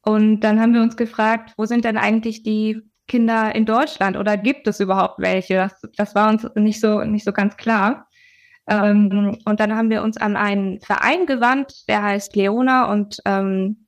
Und 0.01 0.41
dann 0.41 0.59
haben 0.59 0.73
wir 0.73 0.81
uns 0.81 0.97
gefragt, 0.97 1.53
wo 1.57 1.65
sind 1.65 1.85
denn 1.85 1.97
eigentlich 1.97 2.43
die 2.43 2.81
Kinder 3.07 3.53
in 3.55 3.65
Deutschland 3.65 4.17
oder 4.17 4.37
gibt 4.37 4.67
es 4.67 4.79
überhaupt 4.79 5.19
welche? 5.19 5.55
Das, 5.55 5.81
das 5.95 6.15
war 6.15 6.29
uns 6.29 6.47
nicht 6.55 6.79
so, 6.79 7.03
nicht 7.03 7.25
so 7.25 7.31
ganz 7.31 7.57
klar. 7.57 8.07
Ähm, 8.67 9.37
und 9.45 9.59
dann 9.59 9.75
haben 9.75 9.89
wir 9.89 10.03
uns 10.03 10.17
an 10.17 10.35
einen 10.35 10.79
Verein 10.81 11.25
gewandt, 11.25 11.87
der 11.87 12.03
heißt 12.03 12.35
Leona 12.35 12.91
und 12.91 13.17
ähm, 13.25 13.87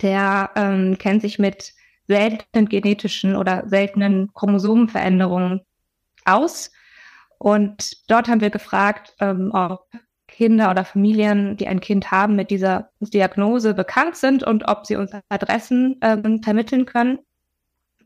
der 0.00 0.50
ähm, 0.56 0.96
kennt 0.98 1.22
sich 1.22 1.38
mit 1.38 1.72
seltenen 2.08 2.68
genetischen 2.68 3.36
oder 3.36 3.68
seltenen 3.68 4.32
Chromosomenveränderungen 4.34 5.60
aus. 6.24 6.70
Und 7.38 8.10
dort 8.10 8.28
haben 8.28 8.40
wir 8.40 8.50
gefragt, 8.50 9.14
ähm, 9.20 9.50
ob 9.52 9.86
Kinder 10.32 10.70
oder 10.70 10.84
Familien, 10.84 11.56
die 11.56 11.68
ein 11.68 11.80
Kind 11.80 12.10
haben, 12.10 12.34
mit 12.36 12.50
dieser 12.50 12.90
Diagnose 13.00 13.74
bekannt 13.74 14.16
sind 14.16 14.42
und 14.42 14.68
ob 14.68 14.86
sie 14.86 14.96
uns 14.96 15.12
Adressen 15.28 15.98
ähm, 16.02 16.42
vermitteln 16.42 16.86
können. 16.86 17.18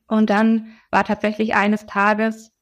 Und 0.09 0.31
dann 0.31 0.73
war 0.91 1.05
tatsächlich 1.05 1.55
eines 1.55 1.87
Tages 1.87 2.53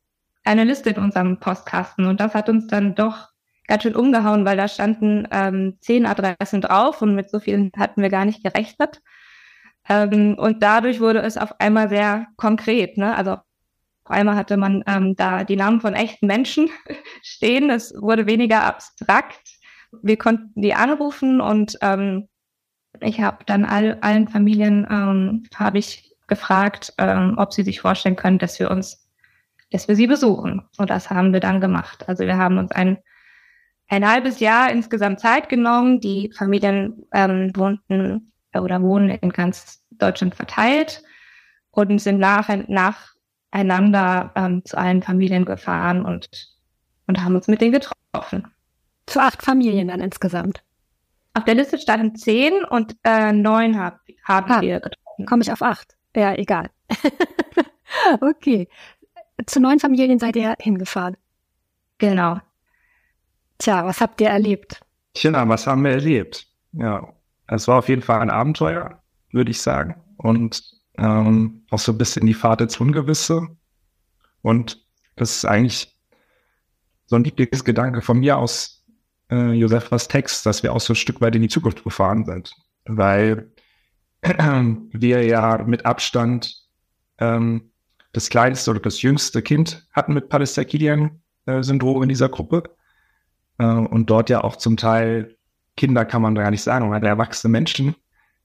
eine 0.44 0.64
Liste 0.64 0.90
in 0.90 0.98
unserem 0.98 1.40
Postkasten 1.40 2.06
und 2.06 2.20
das 2.20 2.34
hat 2.34 2.48
uns 2.48 2.66
dann 2.66 2.94
doch 2.94 3.28
ganz 3.66 3.82
schön 3.82 3.96
umgehauen, 3.96 4.44
weil 4.44 4.58
da 4.58 4.68
standen 4.68 5.26
ähm, 5.30 5.78
zehn 5.80 6.06
Adressen 6.06 6.60
drauf 6.60 7.00
und 7.00 7.14
mit 7.14 7.30
so 7.30 7.40
vielen 7.40 7.72
hatten 7.76 8.02
wir 8.02 8.10
gar 8.10 8.26
nicht 8.26 8.44
gerechnet. 8.44 9.00
Ähm, 9.88 10.36
und 10.38 10.62
dadurch 10.62 11.00
wurde 11.00 11.20
es 11.20 11.38
auf 11.38 11.58
einmal 11.60 11.88
sehr 11.88 12.26
konkret. 12.36 12.98
Ne? 12.98 13.14
Also 13.16 13.32
auf 13.32 14.10
einmal 14.10 14.36
hatte 14.36 14.58
man 14.58 14.84
ähm, 14.86 15.16
da 15.16 15.44
die 15.44 15.56
Namen 15.56 15.80
von 15.80 15.94
echten 15.94 16.26
Menschen 16.26 16.68
stehen. 17.22 17.70
Es 17.70 17.94
wurde 17.98 18.26
weniger 18.26 18.62
abstrakt. 18.64 19.53
Wir 20.02 20.16
konnten 20.16 20.60
die 20.60 20.74
anrufen 20.74 21.40
und 21.40 21.78
ähm, 21.80 22.28
ich 23.00 23.20
habe 23.20 23.44
dann 23.46 23.64
all, 23.64 23.98
allen 24.00 24.28
Familien 24.28 24.86
ähm, 24.90 25.44
habe 25.54 25.78
ich 25.78 26.14
gefragt, 26.26 26.94
ähm, 26.98 27.34
ob 27.36 27.52
sie 27.52 27.62
sich 27.62 27.80
vorstellen 27.80 28.16
können, 28.16 28.38
dass 28.38 28.58
wir 28.58 28.70
uns, 28.70 29.08
dass 29.70 29.88
wir 29.88 29.96
sie 29.96 30.06
besuchen. 30.06 30.62
Und 30.78 30.90
das 30.90 31.10
haben 31.10 31.32
wir 31.32 31.40
dann 31.40 31.60
gemacht. 31.60 32.08
Also 32.08 32.24
wir 32.24 32.36
haben 32.36 32.58
uns 32.58 32.70
ein 32.72 32.98
ein 33.88 34.08
halbes 34.08 34.40
Jahr 34.40 34.70
insgesamt 34.70 35.20
Zeit 35.20 35.48
genommen. 35.48 36.00
Die 36.00 36.30
Familien 36.36 37.06
ähm, 37.12 37.52
wohnten 37.54 38.32
oder 38.54 38.82
wohnen 38.82 39.10
in 39.10 39.30
ganz 39.30 39.84
Deutschland 39.90 40.34
verteilt 40.34 41.02
und 41.70 41.98
sind 42.00 42.18
nach, 42.18 42.48
nacheinander 42.48 44.32
ähm, 44.34 44.64
zu 44.64 44.78
allen 44.78 45.02
Familien 45.02 45.44
gefahren 45.44 46.04
und, 46.04 46.28
und 47.06 47.22
haben 47.22 47.34
uns 47.34 47.48
mit 47.48 47.60
denen 47.60 47.72
getroffen. 47.72 48.53
Zu 49.06 49.20
acht 49.20 49.42
Familien 49.42 49.88
dann 49.88 50.00
insgesamt. 50.00 50.62
Auf 51.34 51.44
der 51.44 51.54
Liste 51.54 51.78
standen 51.78 52.14
zehn 52.14 52.64
und 52.64 52.96
äh, 53.04 53.32
neun 53.32 53.78
hab, 53.78 54.00
haben 54.22 54.50
ah, 54.50 54.60
wir 54.60 54.80
getroffen. 54.80 55.26
Komme 55.26 55.42
ich 55.42 55.52
auf 55.52 55.62
acht? 55.62 55.96
Ja, 56.14 56.34
egal. 56.34 56.70
okay. 58.20 58.68
Zu 59.46 59.60
neun 59.60 59.80
Familien 59.80 60.18
seid 60.18 60.36
ihr 60.36 60.54
hingefahren. 60.60 61.16
Genau. 61.98 62.38
Tja, 63.58 63.84
was 63.84 64.00
habt 64.00 64.20
ihr 64.20 64.28
erlebt? 64.28 64.80
Tja, 65.14 65.48
was 65.48 65.66
haben 65.66 65.84
wir 65.84 65.92
erlebt? 65.92 66.46
Ja, 66.72 67.12
es 67.46 67.68
war 67.68 67.78
auf 67.78 67.88
jeden 67.88 68.02
Fall 68.02 68.20
ein 68.20 68.30
Abenteuer, 68.30 69.02
würde 69.30 69.50
ich 69.50 69.60
sagen. 69.60 69.96
Und 70.16 70.62
ähm, 70.98 71.64
auch 71.70 71.78
so 71.78 71.92
ein 71.92 71.98
bisschen 71.98 72.26
die 72.26 72.34
Fahrt 72.34 72.60
ins 72.60 72.80
Ungewisse. 72.80 73.48
Und 74.42 74.84
das 75.16 75.36
ist 75.36 75.44
eigentlich 75.44 75.96
so 77.06 77.16
ein 77.16 77.24
Lieblingsgedanke 77.24 78.00
von 78.02 78.18
mir 78.18 78.38
aus 78.38 78.73
äh, 79.30 79.52
Josefas 79.52 80.08
Text, 80.08 80.46
dass 80.46 80.62
wir 80.62 80.72
auch 80.72 80.80
so 80.80 80.92
ein 80.92 80.96
Stück 80.96 81.20
weit 81.20 81.36
in 81.36 81.42
die 81.42 81.48
Zukunft 81.48 81.84
gefahren 81.84 82.24
sind. 82.24 82.52
Weil 82.84 83.50
wir 84.22 85.24
ja 85.24 85.62
mit 85.66 85.86
Abstand 85.86 86.56
ähm, 87.18 87.70
das 88.12 88.30
kleinste 88.30 88.70
oder 88.70 88.80
das 88.80 89.02
jüngste 89.02 89.42
Kind 89.42 89.86
hatten 89.92 90.14
mit 90.14 90.28
Pallister-Kilian-Syndrom 90.28 92.02
in 92.02 92.08
dieser 92.08 92.28
Gruppe. 92.28 92.64
Äh, 93.58 93.64
und 93.64 94.08
dort 94.10 94.30
ja 94.30 94.42
auch 94.42 94.56
zum 94.56 94.76
Teil 94.76 95.36
Kinder 95.76 96.04
kann 96.04 96.22
man 96.22 96.34
gar 96.34 96.50
nicht 96.50 96.62
sagen, 96.62 96.88
oder 96.88 97.08
erwachsene 97.08 97.50
Menschen 97.50 97.96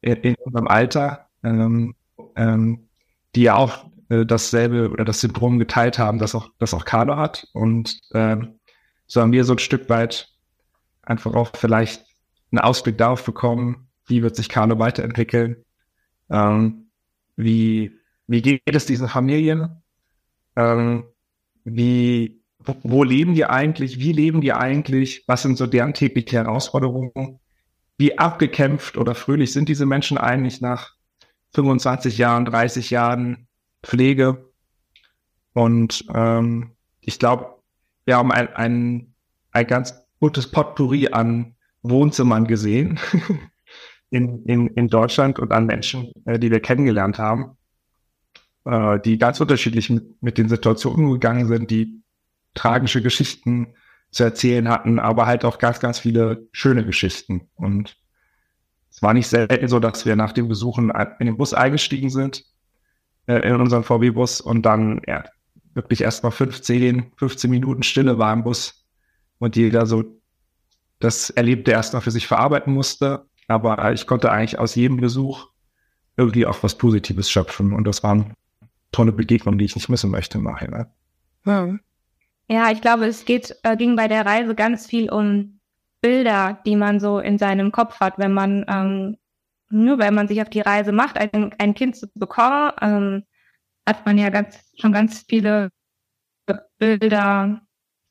in, 0.02 0.16
in 0.16 0.36
unserem 0.36 0.68
Alter, 0.68 1.28
ähm, 1.44 1.96
ähm, 2.36 2.90
die 3.36 3.44
ja 3.44 3.56
auch 3.56 3.86
äh, 4.10 4.26
dasselbe 4.26 4.90
oder 4.90 5.06
das 5.06 5.22
Syndrom 5.22 5.60
geteilt 5.60 6.00
haben, 6.00 6.20
das 6.20 6.34
auch, 6.36 6.50
das 6.58 6.74
auch 6.74 6.86
Carlo 6.86 7.16
hat. 7.16 7.48
Und 7.54 8.00
ähm, 8.14 8.60
so 9.06 9.22
haben 9.22 9.32
wir 9.32 9.44
so 9.44 9.54
ein 9.54 9.60
Stück 9.60 9.90
weit 9.90 10.29
einfach 11.10 11.34
auch 11.34 11.52
vielleicht 11.56 12.06
einen 12.52 12.60
Ausblick 12.60 12.98
darauf 12.98 13.24
bekommen, 13.24 13.90
wie 14.06 14.24
wird 14.24 14.36
sich 14.36 14.50
Carlo 14.50 14.80
weiterentwickeln, 14.80 15.58
ähm, 16.30 16.90
wie, 17.36 17.98
wie 18.28 18.42
geht 18.42 18.62
es 18.66 18.86
diesen 18.86 19.08
Familien, 19.08 19.82
ähm, 20.56 21.06
wie 21.64 22.40
wo 22.84 23.04
leben 23.04 23.34
die 23.36 23.46
eigentlich, 23.46 24.00
wie 24.00 24.12
leben 24.12 24.42
die 24.42 24.54
eigentlich, 24.54 25.24
was 25.28 25.44
sind 25.44 25.58
so 25.58 25.66
deren 25.66 25.94
tägliche 25.94 26.38
Herausforderungen, 26.38 27.40
wie 27.98 28.18
abgekämpft 28.18 28.98
oder 28.98 29.16
fröhlich 29.16 29.54
sind 29.54 29.70
diese 29.70 29.86
Menschen 29.86 30.18
eigentlich 30.18 30.62
nach 30.62 30.94
25 31.54 32.18
Jahren, 32.18 32.46
30 32.46 32.90
Jahren 32.90 33.48
Pflege. 33.82 34.50
Und 35.54 36.06
ähm, 36.14 36.72
ich 37.02 37.18
glaube, 37.18 37.56
wir 38.06 38.18
haben 38.18 38.32
ein, 38.32 38.54
ein, 38.56 39.14
ein 39.52 39.68
ganz 39.68 39.99
gutes 40.20 40.50
Potpourri 40.50 41.10
an 41.10 41.56
Wohnzimmern 41.82 42.46
gesehen 42.46 43.00
in, 44.10 44.44
in, 44.46 44.68
in 44.68 44.88
Deutschland 44.88 45.40
und 45.40 45.52
an 45.52 45.66
Menschen, 45.66 46.12
äh, 46.26 46.40
die 46.40 46.52
wir 46.52 46.60
kennengelernt 46.60 47.18
haben, 47.18 47.58
äh, 48.66 49.00
die 49.00 49.18
ganz 49.18 49.40
unterschiedlich 49.40 49.90
mit, 49.90 50.22
mit 50.22 50.38
den 50.38 50.50
Situationen 50.50 51.12
gegangen 51.12 51.48
sind, 51.48 51.72
die 51.72 52.02
tragische 52.54 53.02
Geschichten 53.02 53.74
zu 54.12 54.24
erzählen 54.24 54.68
hatten, 54.70 55.00
aber 55.00 55.28
halt 55.28 55.46
auch 55.46 55.60
ganz, 55.60 55.80
ganz 55.80 56.00
viele 56.00 56.48
schöne 56.52 56.86
Geschichten. 56.86 57.50
Und 57.56 57.96
es 58.90 59.02
war 59.02 59.14
nicht 59.14 59.28
selten 59.28 59.68
so, 59.68 59.80
dass 59.80 60.06
wir 60.06 60.16
nach 60.16 60.32
dem 60.32 60.48
Besuchen 60.48 60.92
in 61.20 61.28
den 61.28 61.38
Bus 61.38 61.54
eingestiegen 61.54 62.10
sind, 62.10 62.44
äh, 63.28 63.48
in 63.48 63.56
unseren 63.56 63.84
VW-Bus 63.84 64.42
und 64.42 64.64
dann 64.64 65.02
ja, 65.08 65.24
wirklich 65.74 66.02
erst 66.02 66.24
mal 66.24 66.32
15, 66.32 67.12
15 67.16 67.50
Minuten 67.50 67.84
Stille 67.84 68.18
war 68.18 68.34
im 68.34 68.44
Bus 68.44 68.79
und 69.40 69.56
jeder 69.56 69.86
so 69.86 70.04
das 71.00 71.30
Erlebte 71.30 71.72
erst 71.72 71.94
mal 71.94 72.02
für 72.02 72.12
sich 72.12 72.28
verarbeiten 72.28 72.74
musste. 72.74 73.26
Aber 73.48 73.92
ich 73.94 74.06
konnte 74.06 74.32
eigentlich 74.32 74.60
aus 74.60 74.76
jedem 74.76 74.98
Besuch 74.98 75.48
irgendwie 76.18 76.46
auch 76.46 76.62
was 76.62 76.78
Positives 76.78 77.32
schöpfen 77.32 77.74
und 77.74 77.86
das 77.86 78.04
waren 78.04 78.34
tolle 78.92 79.12
Begegnungen, 79.12 79.58
die 79.58 79.66
ich 79.66 79.76
nicht 79.76 79.90
missen 79.90 80.12
möchte 80.12 80.38
im 80.38 80.44
Nachhinein. 80.44 80.88
Hm. 81.44 81.80
Ja, 82.50 82.72
ich 82.72 82.82
glaube, 82.82 83.06
es 83.06 83.26
geht, 83.26 83.56
äh, 83.64 83.78
ging 83.78 83.96
bei 83.96 84.08
der 84.08 84.26
Reise 84.26 84.56
ganz 84.56 84.86
viel 84.88 85.10
um 85.10 85.60
Bilder, 86.02 86.60
die 86.66 86.76
man 86.76 87.00
so 87.00 87.20
in 87.20 87.38
seinem 87.38 87.72
Kopf 87.72 88.00
hat, 88.00 88.18
wenn 88.18 88.34
man 88.34 88.66
ähm, 88.68 89.18
nur 89.70 90.00
wenn 90.00 90.16
man 90.16 90.28
sich 90.28 90.42
auf 90.42 90.50
die 90.50 90.62
Reise 90.62 90.92
macht, 90.92 91.18
ein, 91.18 91.54
ein 91.58 91.74
Kind 91.74 91.96
zu 91.96 92.08
bekommen, 92.16 92.72
ähm, 92.82 93.24
hat 93.88 94.06
man 94.06 94.18
ja 94.18 94.30
ganz 94.30 94.60
schon 94.80 94.92
ganz 94.92 95.26
viele 95.28 95.70
Bilder, 96.80 97.62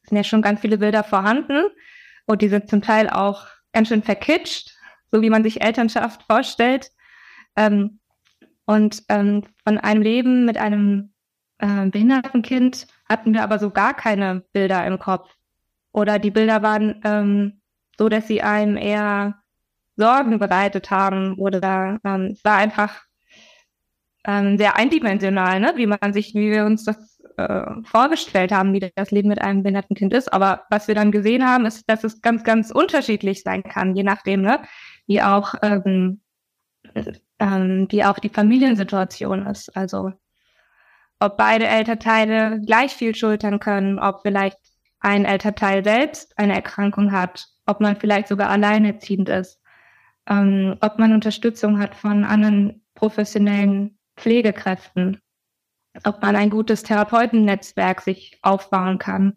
sind 0.09 0.17
ja 0.17 0.25
schon 0.25 0.43
ganz 0.43 0.61
viele 0.61 0.79
Bilder 0.79 1.05
vorhanden 1.05 1.65
und 2.27 2.43
die 2.43 2.49
sind 2.49 2.69
zum 2.69 2.83
Teil 2.83 3.09
auch 3.09 3.47
ganz 3.73 3.89
schön 3.89 4.03
verkitscht, 4.03 4.71
so 5.11 5.23
wie 5.23 5.31
man 5.31 5.43
sich 5.43 5.63
Elternschaft 5.63 6.23
vorstellt. 6.25 6.91
Ähm, 7.57 8.01
und 8.67 9.03
ähm, 9.09 9.45
von 9.65 9.79
einem 9.79 10.03
Leben 10.03 10.45
mit 10.45 10.59
einem 10.59 11.13
äh, 11.59 11.87
Behindertenkind 11.87 12.87
hatten 13.09 13.33
wir 13.33 13.43
aber 13.43 13.59
so 13.59 13.71
gar 13.71 13.95
keine 13.95 14.45
Bilder 14.53 14.87
im 14.87 14.99
Kopf. 14.99 15.35
Oder 15.93 16.19
die 16.19 16.31
Bilder 16.31 16.63
waren 16.63 17.01
ähm, 17.05 17.61
so, 17.97 18.09
dass 18.09 18.29
sie 18.29 18.43
einem 18.43 18.77
eher 18.77 19.41
Sorgen 19.97 20.39
bereitet 20.39 20.91
haben. 20.91 21.35
Oder 21.39 21.99
ähm, 22.05 22.33
es 22.33 22.45
war 22.45 22.57
einfach 22.57 23.03
ähm, 24.25 24.59
sehr 24.59 24.77
eindimensional, 24.77 25.61
ne? 25.61 25.73
wie 25.77 25.87
man 25.87 26.13
sich, 26.13 26.35
wie 26.35 26.51
wir 26.51 26.67
uns 26.67 26.85
das 26.85 27.18
äh, 27.39 27.83
vorgestellt 27.85 28.53
haben, 28.53 28.73
wie 28.73 28.91
das 28.95 29.11
Leben 29.11 29.29
mit 29.29 29.41
einem 29.41 29.63
behinderten 29.63 29.97
Kind 29.97 30.13
ist. 30.13 30.33
Aber 30.33 30.65
was 30.71 30.89
wir 30.89 30.95
dann 30.95 31.13
gesehen 31.13 31.47
haben, 31.47 31.67
ist, 31.67 31.89
dass 31.89 32.05
es 32.05 32.21
ganz, 32.21 32.45
ganz 32.45 32.71
unterschiedlich 32.71 33.43
sein 33.43 33.63
kann, 33.63 33.97
je 33.97 34.03
nachdem, 34.03 34.43
ne? 34.43 34.61
wie 35.07 35.23
auch 35.23 35.55
ähm, 35.63 36.21
ähm, 37.39 37.87
wie 37.91 38.05
auch 38.05 38.19
die 38.19 38.29
Familiensituation 38.29 39.47
ist. 39.47 39.77
Also 39.77 40.13
ob 41.21 41.37
beide 41.37 41.67
Elternteile 41.67 42.61
gleich 42.65 42.95
viel 42.95 43.15
schultern 43.15 43.61
können, 43.61 43.99
ob 43.99 44.23
vielleicht 44.23 44.59
ein 45.01 45.25
Elternteil 45.25 45.85
selbst 45.85 46.37
eine 46.39 46.55
Erkrankung 46.55 47.13
hat, 47.13 47.49
ob 47.67 47.81
man 47.81 47.97
vielleicht 47.97 48.29
sogar 48.29 48.51
alleinerziehend 48.51 49.29
ist, 49.29 49.61
ähm, 50.29 50.77
ob 50.81 50.99
man 50.99 51.13
Unterstützung 51.13 51.79
hat 51.79 51.95
von 51.95 52.25
anderen 52.25 52.85
professionellen 52.95 53.99
Pflegekräften. 54.17 55.21
Ob 56.05 56.23
man 56.23 56.37
ein 56.37 56.51
gutes 56.51 56.83
Therapeutennetzwerk 56.83 58.01
sich 58.01 58.39
aufbauen 58.43 58.99
kann. 58.99 59.37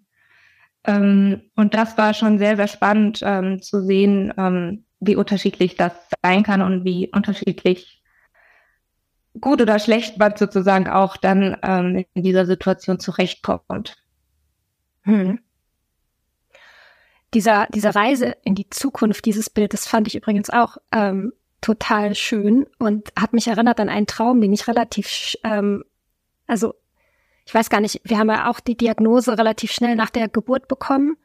Ähm, 0.84 1.42
und 1.56 1.74
das 1.74 1.98
war 1.98 2.14
schon 2.14 2.38
sehr, 2.38 2.56
sehr 2.56 2.68
spannend 2.68 3.22
ähm, 3.24 3.62
zu 3.62 3.84
sehen, 3.84 4.34
ähm, 4.38 4.86
wie 5.00 5.16
unterschiedlich 5.16 5.76
das 5.76 5.94
sein 6.24 6.44
kann 6.44 6.62
und 6.62 6.84
wie 6.84 7.10
unterschiedlich 7.12 8.02
gut 9.40 9.62
oder 9.62 9.80
schlecht 9.80 10.18
man 10.18 10.36
sozusagen 10.36 10.88
auch 10.88 11.18
dann 11.18 11.58
ähm, 11.64 12.06
in 12.14 12.24
dieser 12.24 12.46
Situation 12.46 13.00
zurechtkommt. 13.00 13.96
Hm. 15.04 15.40
Dieser, 17.34 17.68
diese 17.74 17.96
Reise 17.96 18.36
in 18.44 18.56
die 18.56 18.70
Zukunft, 18.70 19.26
dieses 19.26 19.50
Bild, 19.50 19.74
das 19.74 19.88
fand 19.88 20.08
ich 20.08 20.16
übrigens 20.16 20.50
auch 20.50 20.78
ähm, 20.92 21.32
total 21.62 22.14
schön 22.16 22.66
und 22.78 23.10
hat 23.18 23.34
mich 23.34 23.48
erinnert 23.48 23.80
an 23.80 23.88
einen 23.88 24.08
Traum, 24.08 24.42
den 24.42 24.52
ich 24.52 24.68
relativ, 24.68 25.38
ähm, 25.44 25.86
also 26.52 26.76
ich 27.46 27.54
weiß 27.56 27.70
gar 27.70 27.80
nicht, 27.80 28.02
wir 28.04 28.20
haben 28.20 28.30
ja 28.30 28.50
auch 28.50 28.60
die 28.60 28.78
Diagnose 28.78 29.38
relativ 29.38 29.72
schnell 29.72 29.96
nach 29.96 30.10
der 30.10 30.28
Geburt 30.28 30.68
bekommen. 30.68 31.16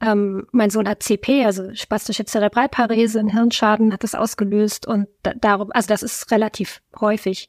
Ähm, 0.00 0.46
mein 0.52 0.70
Sohn 0.70 0.88
hat 0.88 1.02
CP, 1.02 1.44
also 1.44 1.74
spastische 1.74 2.26
Zerebralparese, 2.26 3.18
einen 3.18 3.30
Hirnschaden 3.30 3.92
hat 3.92 4.04
das 4.04 4.14
ausgelöst 4.14 4.86
und 4.86 5.08
da, 5.22 5.32
darum, 5.34 5.70
also 5.72 5.88
das 5.88 6.02
ist 6.02 6.30
relativ 6.30 6.82
häufig. 7.00 7.48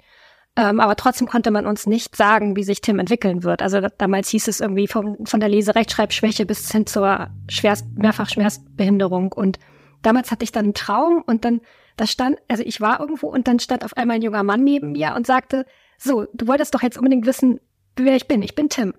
Ähm, 0.55 0.79
aber 0.79 0.95
trotzdem 0.95 1.27
konnte 1.27 1.51
man 1.51 1.65
uns 1.65 1.85
nicht 1.85 2.15
sagen, 2.15 2.55
wie 2.55 2.63
sich 2.63 2.79
Tim 2.79 2.99
entwickeln 2.99 3.43
wird. 3.43 3.61
Also 3.61 3.81
damals 3.97 4.29
hieß 4.29 4.47
es 4.47 4.61
irgendwie 4.61 4.87
von, 4.87 5.25
von 5.25 5.41
der 5.41 5.49
Leserechtschreibschwäche 5.49 6.45
bis 6.45 6.71
hin 6.71 6.87
zur 6.87 7.29
Schwerst, 7.49 7.85
mehrfach 7.97 8.29
Schwerstbehinderung. 8.29 9.33
Und 9.33 9.59
damals 10.01 10.31
hatte 10.31 10.45
ich 10.45 10.53
dann 10.53 10.65
einen 10.65 10.73
Traum 10.73 11.21
und 11.25 11.43
dann, 11.43 11.59
da 11.97 12.07
stand, 12.07 12.37
also 12.47 12.63
ich 12.63 12.79
war 12.79 13.01
irgendwo 13.01 13.27
und 13.27 13.49
dann 13.49 13.59
stand 13.59 13.83
auf 13.83 13.97
einmal 13.97 14.15
ein 14.15 14.21
junger 14.21 14.43
Mann 14.43 14.63
neben 14.63 14.93
mir 14.93 15.13
und 15.15 15.27
sagte, 15.27 15.65
so, 15.97 16.25
du 16.33 16.47
wolltest 16.47 16.73
doch 16.73 16.81
jetzt 16.81 16.97
unbedingt 16.97 17.25
wissen, 17.25 17.59
wer 17.95 18.15
ich 18.15 18.27
bin. 18.27 18.41
Ich 18.41 18.55
bin 18.55 18.69
Tim. 18.69 18.93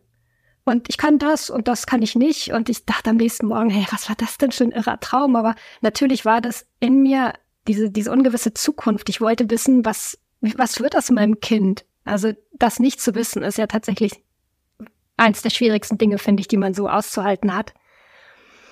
Und 0.65 0.89
ich 0.89 0.99
kann 0.99 1.19
das 1.19 1.49
und 1.49 1.69
das 1.69 1.87
kann 1.87 2.03
ich 2.03 2.17
nicht. 2.17 2.53
Und 2.53 2.69
ich 2.69 2.85
dachte 2.85 3.11
am 3.11 3.17
nächsten 3.17 3.47
Morgen, 3.47 3.71
hey, 3.71 3.87
was 3.93 4.09
war 4.09 4.17
das 4.17 4.37
denn 4.37 4.51
für 4.51 4.65
ein 4.65 4.73
irrer 4.73 4.99
Traum? 4.99 5.37
Aber 5.37 5.55
natürlich 5.81 6.25
war 6.25 6.41
das 6.41 6.67
in 6.81 7.03
mir 7.03 7.35
diese, 7.69 7.91
diese 7.91 8.11
ungewisse 8.11 8.53
Zukunft. 8.53 9.09
Ich 9.09 9.21
wollte 9.21 9.49
wissen, 9.49 9.85
was, 9.85 10.19
was 10.41 10.81
wird 10.81 10.97
aus 10.97 11.11
meinem 11.11 11.41
Kind? 11.41 11.85
Also 12.05 12.33
das 12.53 12.81
nicht 12.81 13.01
zu 13.01 13.15
wissen, 13.15 13.43
ist 13.43 13.59
ja 13.59 13.69
tatsächlich 13.69 14.25
eins 15.17 15.43
der 15.43 15.51
schwierigsten 15.51 15.99
Dinge, 15.99 16.19
finde 16.19 16.41
ich, 16.41 16.49
die 16.49 16.57
man 16.57 16.75
so 16.75 16.89
auszuhalten 16.89 17.55
hat. 17.55 17.73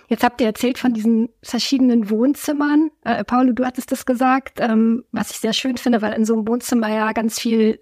Jetzt 0.08 0.22
habt 0.22 0.40
ihr 0.40 0.48
erzählt 0.48 0.78
von 0.78 0.92
diesen 0.92 1.30
verschiedenen 1.42 2.10
Wohnzimmern. 2.10 2.90
Äh, 3.04 3.24
Paulo, 3.24 3.52
du 3.52 3.64
hattest 3.64 3.90
das 3.90 4.04
gesagt, 4.04 4.58
ähm, 4.60 5.04
was 5.12 5.30
ich 5.30 5.38
sehr 5.38 5.52
schön 5.52 5.76
finde, 5.76 6.02
weil 6.02 6.12
in 6.12 6.24
so 6.24 6.34
einem 6.34 6.46
Wohnzimmer 6.46 6.88
ja 6.88 7.12
ganz 7.12 7.40
viel 7.40 7.80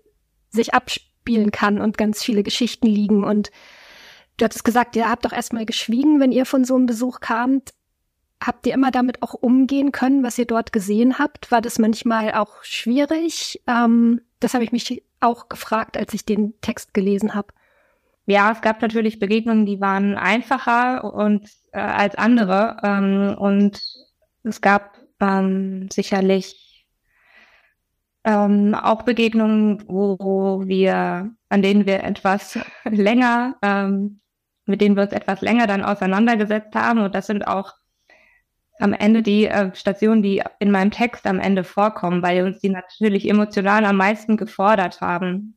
sich 0.52 0.74
abspielen 0.74 1.50
kann 1.50 1.80
und 1.80 1.98
ganz 1.98 2.22
viele 2.22 2.42
Geschichten 2.42 2.86
liegen. 2.86 3.24
Und 3.24 3.50
du 4.36 4.44
hattest 4.44 4.64
gesagt, 4.64 4.96
ihr 4.96 5.08
habt 5.08 5.24
doch 5.24 5.32
erstmal 5.32 5.66
geschwiegen, 5.66 6.20
wenn 6.20 6.32
ihr 6.32 6.46
von 6.46 6.64
so 6.64 6.76
einem 6.76 6.86
Besuch 6.86 7.20
kamt. 7.20 7.72
Habt 8.44 8.66
ihr 8.66 8.74
immer 8.74 8.90
damit 8.90 9.22
auch 9.22 9.34
umgehen 9.34 9.92
können, 9.92 10.24
was 10.24 10.38
ihr 10.38 10.46
dort 10.46 10.72
gesehen 10.72 11.18
habt? 11.18 11.50
War 11.50 11.60
das 11.60 11.78
manchmal 11.78 12.34
auch 12.34 12.62
schwierig? 12.64 13.62
Ähm, 13.66 14.20
das 14.40 14.54
habe 14.54 14.64
ich 14.64 14.72
mich 14.72 15.04
auch 15.20 15.48
gefragt, 15.48 15.96
als 15.96 16.12
ich 16.14 16.24
den 16.24 16.54
Text 16.60 16.92
gelesen 16.92 17.34
habe. 17.34 17.48
Ja, 18.26 18.52
es 18.52 18.60
gab 18.60 18.82
natürlich 18.82 19.18
Begegnungen, 19.18 19.66
die 19.66 19.80
waren 19.80 20.16
einfacher 20.16 21.12
und 21.14 21.48
äh, 21.72 21.80
als 21.80 22.16
andere. 22.16 22.76
Ähm, 22.82 23.36
und 23.38 23.80
es 24.42 24.60
gab 24.60 24.98
ähm, 25.20 25.88
sicherlich 25.92 26.71
ähm, 28.24 28.74
auch 28.74 29.02
Begegnungen, 29.02 29.82
wo 29.88 30.62
wir, 30.66 31.30
an 31.48 31.62
denen 31.62 31.86
wir 31.86 32.04
etwas 32.04 32.58
länger, 32.84 33.56
ähm, 33.62 34.20
mit 34.66 34.80
denen 34.80 34.96
wir 34.96 35.02
uns 35.04 35.12
etwas 35.12 35.40
länger 35.40 35.66
dann 35.66 35.82
auseinandergesetzt 35.82 36.74
haben. 36.74 37.00
Und 37.00 37.14
das 37.14 37.26
sind 37.26 37.46
auch 37.46 37.74
am 38.78 38.92
Ende 38.92 39.22
die 39.22 39.46
äh, 39.46 39.74
Stationen, 39.74 40.22
die 40.22 40.42
in 40.58 40.70
meinem 40.70 40.90
Text 40.90 41.26
am 41.26 41.40
Ende 41.40 41.64
vorkommen, 41.64 42.22
weil 42.22 42.44
uns 42.44 42.60
die 42.60 42.68
natürlich 42.68 43.28
emotional 43.28 43.84
am 43.84 43.96
meisten 43.96 44.36
gefordert 44.36 45.00
haben. 45.00 45.56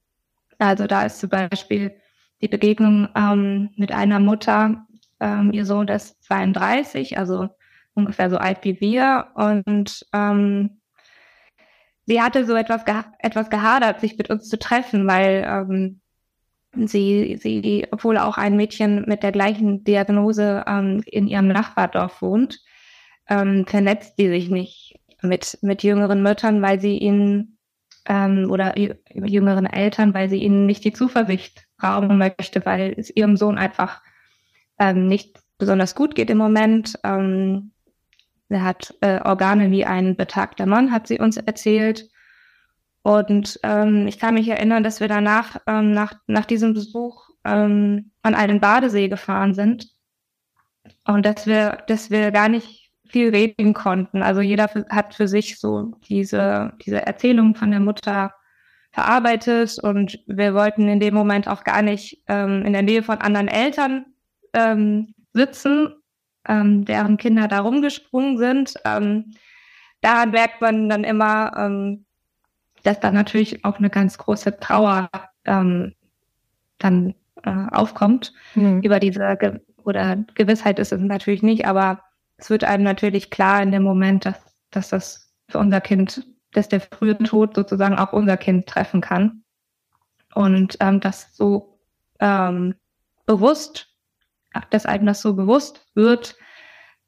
Also 0.60 0.88
da 0.88 1.04
ist 1.04 1.20
zum 1.20 1.30
Beispiel 1.30 1.96
die 2.42 2.48
Begegnung 2.48 3.10
ähm, 3.16 3.70
mit 3.76 3.92
einer 3.92 4.20
Mutter, 4.20 4.86
ähm, 5.20 5.52
ihr 5.54 5.66
Sohn 5.66 5.88
ist 5.88 6.24
32, 6.24 7.18
also 7.18 7.50
ungefähr 7.94 8.30
so 8.30 8.38
alt 8.38 8.60
wie 8.64 8.80
wir. 8.82 9.28
Und 9.36 10.06
ähm, 10.14 10.82
sie 12.06 12.22
hatte 12.22 12.46
so 12.46 12.56
etwas, 12.56 12.86
geha 12.86 13.06
etwas 13.20 13.50
gehadert, 13.50 14.02
sich 14.02 14.18
mit 14.18 14.30
uns 14.30 14.48
zu 14.48 14.58
treffen, 14.58 15.08
weil 15.08 15.46
ähm, 15.48 16.02
sie, 16.88 17.38
sie, 17.42 17.88
obwohl 17.92 18.18
auch 18.18 18.38
ein 18.38 18.56
Mädchen 18.56 19.06
mit 19.08 19.24
der 19.24 19.32
gleichen 19.32 19.84
Diagnose 19.84 20.64
ähm, 20.68 21.04
in 21.06 21.28
ihrem 21.28 21.48
Nachbardorf 21.48 22.22
wohnt, 22.22 22.60
ähm, 23.30 23.66
vernetzt 23.68 24.18
sie 24.18 24.28
sich 24.28 24.50
nicht 24.50 25.00
mit, 25.22 25.58
mit 25.62 25.84
jüngeren 25.84 26.22
Müttern, 26.22 26.62
weil 26.62 26.80
sie 26.80 26.98
ihnen 26.98 27.58
ähm, 28.08 28.50
oder 28.52 28.76
jüngeren 28.78 29.66
Eltern, 29.66 30.14
weil 30.14 30.30
sie 30.30 30.42
ihnen 30.42 30.66
nicht 30.66 30.84
die 30.84 30.94
Zuversicht 30.94 31.66
rauben 31.82 32.18
möchte, 32.18 32.66
weil 32.66 32.94
es 32.98 33.16
ihrem 33.16 33.38
Sohn 33.38 33.58
einfach 33.58 34.02
ähm, 34.80 35.08
nicht 35.08 35.40
besonders 35.58 35.96
gut 35.96 36.16
geht 36.16 36.30
im 36.30 36.38
Moment. 36.38 37.00
Ähm, 37.04 37.72
er 38.50 38.64
hat 38.64 38.94
äh, 39.02 39.20
Organe 39.22 39.72
wie 39.72 39.86
ein 39.86 40.16
betagter 40.16 40.66
Mann, 40.66 40.92
hat 40.92 41.08
sie 41.08 41.20
uns 41.20 41.38
erzählt. 41.38 42.10
Und 43.02 43.60
ähm, 43.64 44.08
ich 44.08 44.20
kann 44.20 44.34
mich 44.34 44.48
erinnern, 44.48 44.84
dass 44.84 45.00
wir 45.00 45.08
danach, 45.08 45.58
ähm, 45.68 45.92
nach, 45.92 46.14
nach 46.28 46.46
diesem 46.46 46.74
Besuch 46.74 47.30
ähm, 47.44 48.12
an 48.22 48.36
einen 48.36 48.60
Badesee 48.60 49.10
gefahren 49.10 49.54
sind. 49.54 49.88
Und 51.06 51.26
dass 51.26 51.48
wir, 51.48 51.84
dass 51.88 52.10
wir 52.10 52.32
gar 52.32 52.50
nicht 52.50 52.92
viel 53.08 53.30
reden 53.30 53.74
konnten. 53.74 54.24
Also 54.24 54.42
jeder 54.42 54.70
hat 54.90 55.14
für 55.14 55.28
sich 55.28 55.60
so 55.60 55.94
diese, 56.08 56.74
diese 56.86 57.06
Erzählung 57.06 57.56
von 57.56 57.72
der 57.72 57.80
Mutter 57.80 58.34
verarbeitet 58.92 59.78
und 59.84 60.20
wir 60.26 60.54
wollten 60.54 60.88
in 60.88 61.00
dem 61.00 61.14
Moment 61.14 61.48
auch 61.48 61.64
gar 61.64 61.82
nicht 61.82 62.24
ähm, 62.28 62.64
in 62.66 62.74
der 62.74 62.82
Nähe 62.82 63.04
von 63.04 63.18
anderen 63.18 63.48
Eltern 63.48 64.06
ähm, 64.54 65.14
sitzen, 65.34 65.94
ähm, 66.48 66.86
deren 66.86 67.18
Kinder 67.18 67.48
da 67.48 67.60
rumgesprungen 67.60 68.38
sind. 68.38 68.76
Ähm, 68.86 69.34
daran 70.02 70.32
merkt 70.32 70.62
man 70.62 70.90
dann 70.90 71.04
immer, 71.04 71.52
ähm, 71.58 72.06
dass 72.84 73.00
da 73.00 73.12
natürlich 73.12 73.66
auch 73.66 73.78
eine 73.78 73.90
ganz 73.90 74.18
große 74.18 74.60
Trauer 74.60 75.10
ähm, 75.46 75.94
dann 76.78 77.16
äh, 77.44 77.68
aufkommt 77.72 78.34
mhm. 78.54 78.82
über 78.82 79.00
diese 79.00 79.38
Ge 79.38 79.60
oder 79.84 80.18
Gewissheit 80.34 80.80
ist 80.80 80.92
es 80.92 81.00
natürlich 81.00 81.44
nicht, 81.44 81.68
aber 81.68 82.02
es 82.38 82.50
wird 82.50 82.64
einem 82.64 82.84
natürlich 82.84 83.30
klar 83.30 83.62
in 83.62 83.72
dem 83.72 83.84
Moment, 83.84 84.26
dass, 84.26 84.40
dass 84.72 84.90
das 84.90 85.32
für 85.48 85.60
unser 85.60 85.80
Kind, 85.80 86.26
dass 86.54 86.70
der 86.70 86.82
frühe 86.82 87.16
Tod 87.20 87.56
sozusagen 87.56 87.96
auch 87.96 88.12
unser 88.12 88.36
Kind 88.36 88.66
treffen 88.66 89.00
kann. 89.02 89.44
Und 90.34 90.78
ähm, 90.80 91.00
das 91.00 91.36
so 91.36 91.78
ähm, 92.20 92.74
bewusst, 93.28 93.95
dass 94.70 94.86
einem 94.86 95.06
das 95.06 95.22
so 95.22 95.36
bewusst 95.36 95.86
wird, 95.96 96.36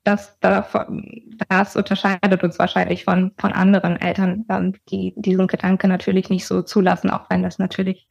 dass 0.04 0.40
davon, 0.40 1.36
das 1.50 1.76
unterscheidet 1.76 2.42
uns 2.42 2.58
wahrscheinlich 2.60 3.04
von, 3.04 3.34
von 3.38 3.52
anderen 3.52 4.00
Eltern, 4.00 4.46
ähm, 4.50 4.74
die 4.90 5.14
diesen 5.18 5.48
Gedanke 5.48 5.88
natürlich 5.88 6.30
nicht 6.30 6.48
so 6.48 6.62
zulassen, 6.62 7.10
auch 7.10 7.30
wenn 7.30 7.44
das 7.44 7.60
natürlich 7.60 8.08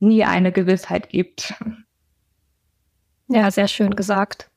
nie 0.00 0.24
eine 0.24 0.50
Gewissheit 0.50 1.08
gibt. 1.08 1.54
Ja, 3.28 3.48
sehr 3.52 3.68
schön 3.68 3.94
gesagt. 3.94 4.50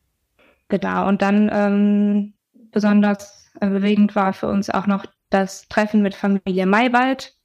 Genau, 0.70 1.08
und 1.08 1.22
dann 1.22 1.52
ähm, 1.54 2.34
besonders 2.72 3.52
äh, 3.62 3.68
bewegend 3.68 4.16
war 4.16 4.34
für 4.34 4.48
uns 4.48 4.72
auch 4.72 4.88
noch 4.88 5.06
das 5.30 5.68
Treffen 5.68 6.02
mit 6.02 6.16
Familie 6.16 6.66
Maywald. 6.66 7.36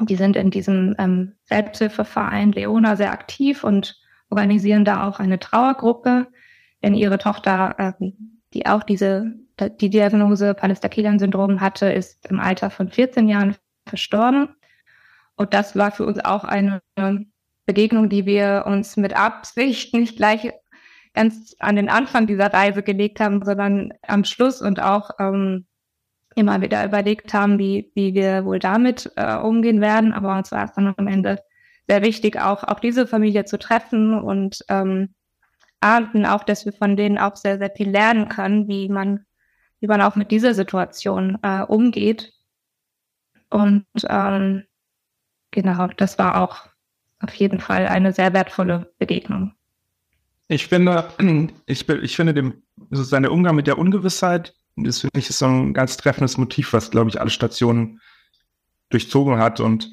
Die 0.00 0.14
sind 0.14 0.36
in 0.36 0.52
diesem 0.52 0.94
ähm, 0.98 1.32
Selbsthilfeverein 1.46 2.52
Leona 2.52 2.94
sehr 2.94 3.10
aktiv 3.10 3.64
und 3.64 4.00
organisieren 4.34 4.84
da 4.84 5.06
auch 5.06 5.20
eine 5.20 5.38
Trauergruppe, 5.38 6.26
denn 6.82 6.94
ihre 6.94 7.18
Tochter, 7.18 7.74
äh, 7.78 8.10
die 8.52 8.66
auch 8.66 8.82
diese 8.82 9.34
die 9.58 9.88
Diagnose 9.88 10.52
Pallister-Killian-Syndrom 10.54 11.60
hatte, 11.60 11.86
ist 11.92 12.28
im 12.28 12.40
Alter 12.40 12.70
von 12.70 12.88
14 12.88 13.28
Jahren 13.28 13.54
verstorben. 13.86 14.48
Und 15.36 15.54
das 15.54 15.76
war 15.76 15.92
für 15.92 16.04
uns 16.04 16.24
auch 16.24 16.42
eine 16.42 16.82
Begegnung, 17.64 18.08
die 18.08 18.26
wir 18.26 18.64
uns 18.66 18.96
mit 18.96 19.14
Absicht 19.16 19.94
nicht 19.94 20.16
gleich 20.16 20.52
ganz 21.14 21.54
an 21.60 21.76
den 21.76 21.88
Anfang 21.88 22.26
dieser 22.26 22.52
Reise 22.52 22.82
gelegt 22.82 23.20
haben, 23.20 23.44
sondern 23.44 23.92
am 24.02 24.24
Schluss 24.24 24.60
und 24.60 24.82
auch 24.82 25.10
ähm, 25.20 25.66
immer 26.34 26.60
wieder 26.60 26.84
überlegt 26.84 27.32
haben, 27.32 27.58
wie, 27.60 27.92
wie 27.94 28.14
wir 28.14 28.44
wohl 28.44 28.58
damit 28.58 29.12
äh, 29.14 29.36
umgehen 29.36 29.80
werden. 29.80 30.12
Aber 30.12 30.36
uns 30.36 30.50
war 30.50 30.64
es 30.64 30.72
dann 30.72 30.92
am 30.96 31.06
Ende 31.06 31.40
sehr 31.88 32.02
wichtig, 32.02 32.40
auch, 32.40 32.64
auch 32.64 32.80
diese 32.80 33.06
Familie 33.06 33.44
zu 33.44 33.58
treffen 33.58 34.18
und 34.18 34.64
ähm, 34.68 35.14
ahnten 35.80 36.24
auch, 36.24 36.44
dass 36.44 36.64
wir 36.64 36.72
von 36.72 36.96
denen 36.96 37.18
auch 37.18 37.36
sehr, 37.36 37.58
sehr 37.58 37.70
viel 37.70 37.90
lernen 37.90 38.28
können, 38.28 38.68
wie 38.68 38.88
man, 38.88 39.24
wie 39.80 39.86
man 39.86 40.00
auch 40.00 40.16
mit 40.16 40.30
dieser 40.30 40.54
Situation 40.54 41.38
äh, 41.42 41.62
umgeht. 41.62 42.32
Und 43.50 43.84
ähm, 44.08 44.64
genau, 45.50 45.88
das 45.88 46.18
war 46.18 46.40
auch 46.40 46.66
auf 47.20 47.34
jeden 47.34 47.60
Fall 47.60 47.86
eine 47.86 48.12
sehr 48.12 48.32
wertvolle 48.32 48.92
Begegnung. 48.98 49.52
Ich 50.48 50.66
finde, 50.66 51.10
ich, 51.66 51.88
ich 51.88 52.16
finde 52.16 52.34
dem, 52.34 52.62
sozusagen 52.90 53.22
der 53.24 53.32
Umgang 53.32 53.54
mit 53.54 53.66
der 53.66 53.78
Ungewissheit, 53.78 54.54
das 54.76 55.00
finde 55.00 55.18
ich 55.18 55.30
ist 55.30 55.38
so 55.38 55.46
ein 55.46 55.72
ganz 55.72 55.96
treffendes 55.96 56.36
Motiv, 56.36 56.72
was, 56.72 56.90
glaube 56.90 57.08
ich, 57.10 57.20
alle 57.20 57.30
Stationen 57.30 58.00
durchzogen 58.88 59.38
hat. 59.38 59.60
Und 59.60 59.88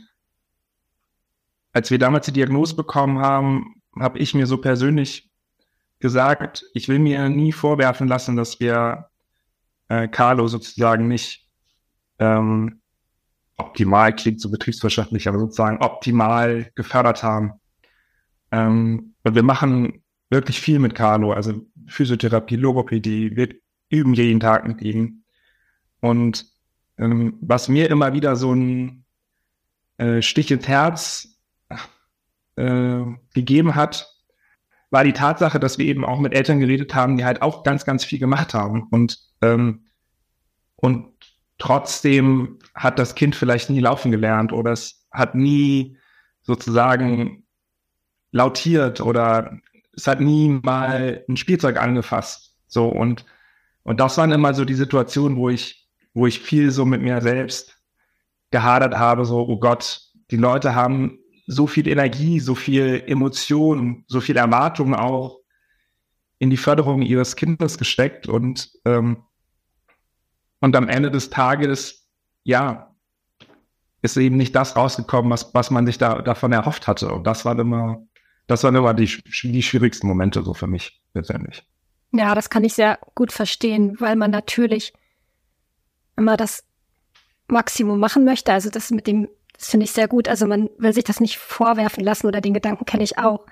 als 1.73 1.91
wir 1.91 1.99
damals 1.99 2.25
die 2.25 2.33
Diagnose 2.33 2.75
bekommen 2.75 3.19
haben, 3.19 3.81
habe 3.99 4.19
ich 4.19 4.33
mir 4.33 4.47
so 4.47 4.57
persönlich 4.57 5.29
gesagt, 5.99 6.63
ich 6.73 6.87
will 6.87 6.99
mir 6.99 7.29
nie 7.29 7.51
vorwerfen 7.51 8.07
lassen, 8.07 8.35
dass 8.35 8.59
wir 8.59 9.09
äh, 9.87 10.07
Carlo 10.07 10.47
sozusagen 10.47 11.07
nicht 11.07 11.47
ähm, 12.19 12.81
optimal 13.57 14.15
klingt 14.15 14.41
so 14.41 14.49
betriebswirtschaftlich, 14.49 15.27
aber 15.27 15.39
sozusagen 15.39 15.77
optimal 15.77 16.71
gefördert 16.75 17.23
haben. 17.23 17.53
Ähm, 18.51 19.13
und 19.23 19.35
wir 19.35 19.43
machen 19.43 20.03
wirklich 20.29 20.59
viel 20.59 20.79
mit 20.79 20.95
Carlo, 20.95 21.33
also 21.33 21.65
Physiotherapie, 21.87 22.55
Logopädie, 22.55 23.35
wir 23.35 23.49
üben 23.89 24.13
jeden 24.13 24.39
Tag 24.39 24.67
mit 24.67 24.81
ihm. 24.81 25.23
Und 25.99 26.47
ähm, 26.97 27.37
was 27.41 27.67
mir 27.67 27.89
immer 27.89 28.13
wieder 28.13 28.35
so 28.35 28.53
ein 28.53 29.05
äh, 29.97 30.21
Stich 30.21 30.51
ins 30.51 30.67
Herz 30.67 31.37
äh, 32.55 33.01
gegeben 33.33 33.75
hat, 33.75 34.11
war 34.89 35.03
die 35.03 35.13
Tatsache, 35.13 35.59
dass 35.59 35.77
wir 35.77 35.85
eben 35.85 36.05
auch 36.05 36.19
mit 36.19 36.33
Eltern 36.33 36.59
geredet 36.59 36.93
haben, 36.93 37.17
die 37.17 37.25
halt 37.25 37.41
auch 37.41 37.63
ganz, 37.63 37.85
ganz 37.85 38.03
viel 38.03 38.19
gemacht 38.19 38.53
haben. 38.53 38.87
Und, 38.91 39.19
ähm, 39.41 39.85
und 40.75 41.13
trotzdem 41.57 42.59
hat 42.75 42.99
das 42.99 43.15
Kind 43.15 43.35
vielleicht 43.35 43.69
nie 43.69 43.79
laufen 43.79 44.11
gelernt 44.11 44.51
oder 44.51 44.71
es 44.71 45.07
hat 45.11 45.33
nie 45.33 45.97
sozusagen 46.41 47.43
lautiert 48.31 48.99
oder 48.99 49.59
es 49.95 50.07
hat 50.07 50.19
nie 50.19 50.59
mal 50.63 51.23
ein 51.27 51.37
Spielzeug 51.37 51.77
angefasst. 51.77 52.57
So 52.67 52.89
und, 52.89 53.25
und 53.83 53.99
das 53.99 54.17
waren 54.17 54.31
immer 54.31 54.53
so 54.53 54.65
die 54.65 54.73
Situationen, 54.73 55.37
wo 55.37 55.49
ich, 55.49 55.87
wo 56.13 56.27
ich 56.27 56.39
viel 56.39 56.71
so 56.71 56.85
mit 56.85 57.01
mir 57.01 57.21
selbst 57.21 57.77
gehadert 58.49 58.97
habe, 58.97 59.25
so, 59.25 59.47
oh 59.47 59.59
Gott, 59.59 60.01
die 60.31 60.37
Leute 60.37 60.75
haben 60.75 61.20
so 61.47 61.67
viel 61.67 61.87
Energie, 61.87 62.39
so 62.39 62.55
viel 62.55 63.03
Emotion, 63.07 64.03
so 64.07 64.21
viel 64.21 64.37
Erwartung 64.37 64.95
auch 64.95 65.39
in 66.39 66.49
die 66.49 66.57
Förderung 66.57 67.01
ihres 67.01 67.35
Kindes 67.35 67.77
gesteckt 67.77 68.27
und 68.27 68.71
ähm, 68.85 69.23
und 70.61 70.75
am 70.75 70.87
Ende 70.87 71.11
des 71.11 71.29
Tages, 71.29 72.07
ja, 72.43 72.95
ist 74.01 74.15
eben 74.15 74.37
nicht 74.37 74.55
das 74.55 74.75
rausgekommen, 74.75 75.29
was, 75.29 75.53
was 75.53 75.69
man 75.71 75.85
sich 75.85 75.97
da, 75.97 76.21
davon 76.21 76.53
erhofft 76.53 76.87
hatte. 76.87 77.11
Und 77.11 77.25
das 77.25 77.45
waren 77.45 77.59
immer, 77.59 78.01
das 78.47 78.63
waren 78.63 78.75
immer 78.75 78.93
die, 78.93 79.05
die 79.43 79.63
schwierigsten 79.63 80.07
Momente 80.07 80.41
so 80.43 80.53
für 80.53 80.67
mich 80.67 81.01
persönlich. 81.13 81.67
Ja, 82.13 82.35
das 82.35 82.49
kann 82.49 82.63
ich 82.63 82.73
sehr 82.73 82.99
gut 83.15 83.31
verstehen, 83.31 83.95
weil 83.99 84.15
man 84.15 84.31
natürlich 84.31 84.93
immer 86.15 86.37
das 86.37 86.63
Maximum 87.47 87.99
machen 87.99 88.23
möchte. 88.23 88.53
Also 88.53 88.69
das 88.69 88.91
mit 88.91 89.07
dem, 89.07 89.27
das 89.61 89.69
finde 89.69 89.83
ich 89.83 89.91
sehr 89.91 90.07
gut. 90.07 90.27
Also 90.27 90.47
man 90.47 90.71
will 90.79 90.91
sich 90.91 91.03
das 91.03 91.19
nicht 91.19 91.37
vorwerfen 91.37 92.03
lassen 92.03 92.25
oder 92.25 92.41
den 92.41 92.55
Gedanken 92.55 92.85
kenne 92.85 93.03
ich 93.03 93.19
auch. 93.19 93.45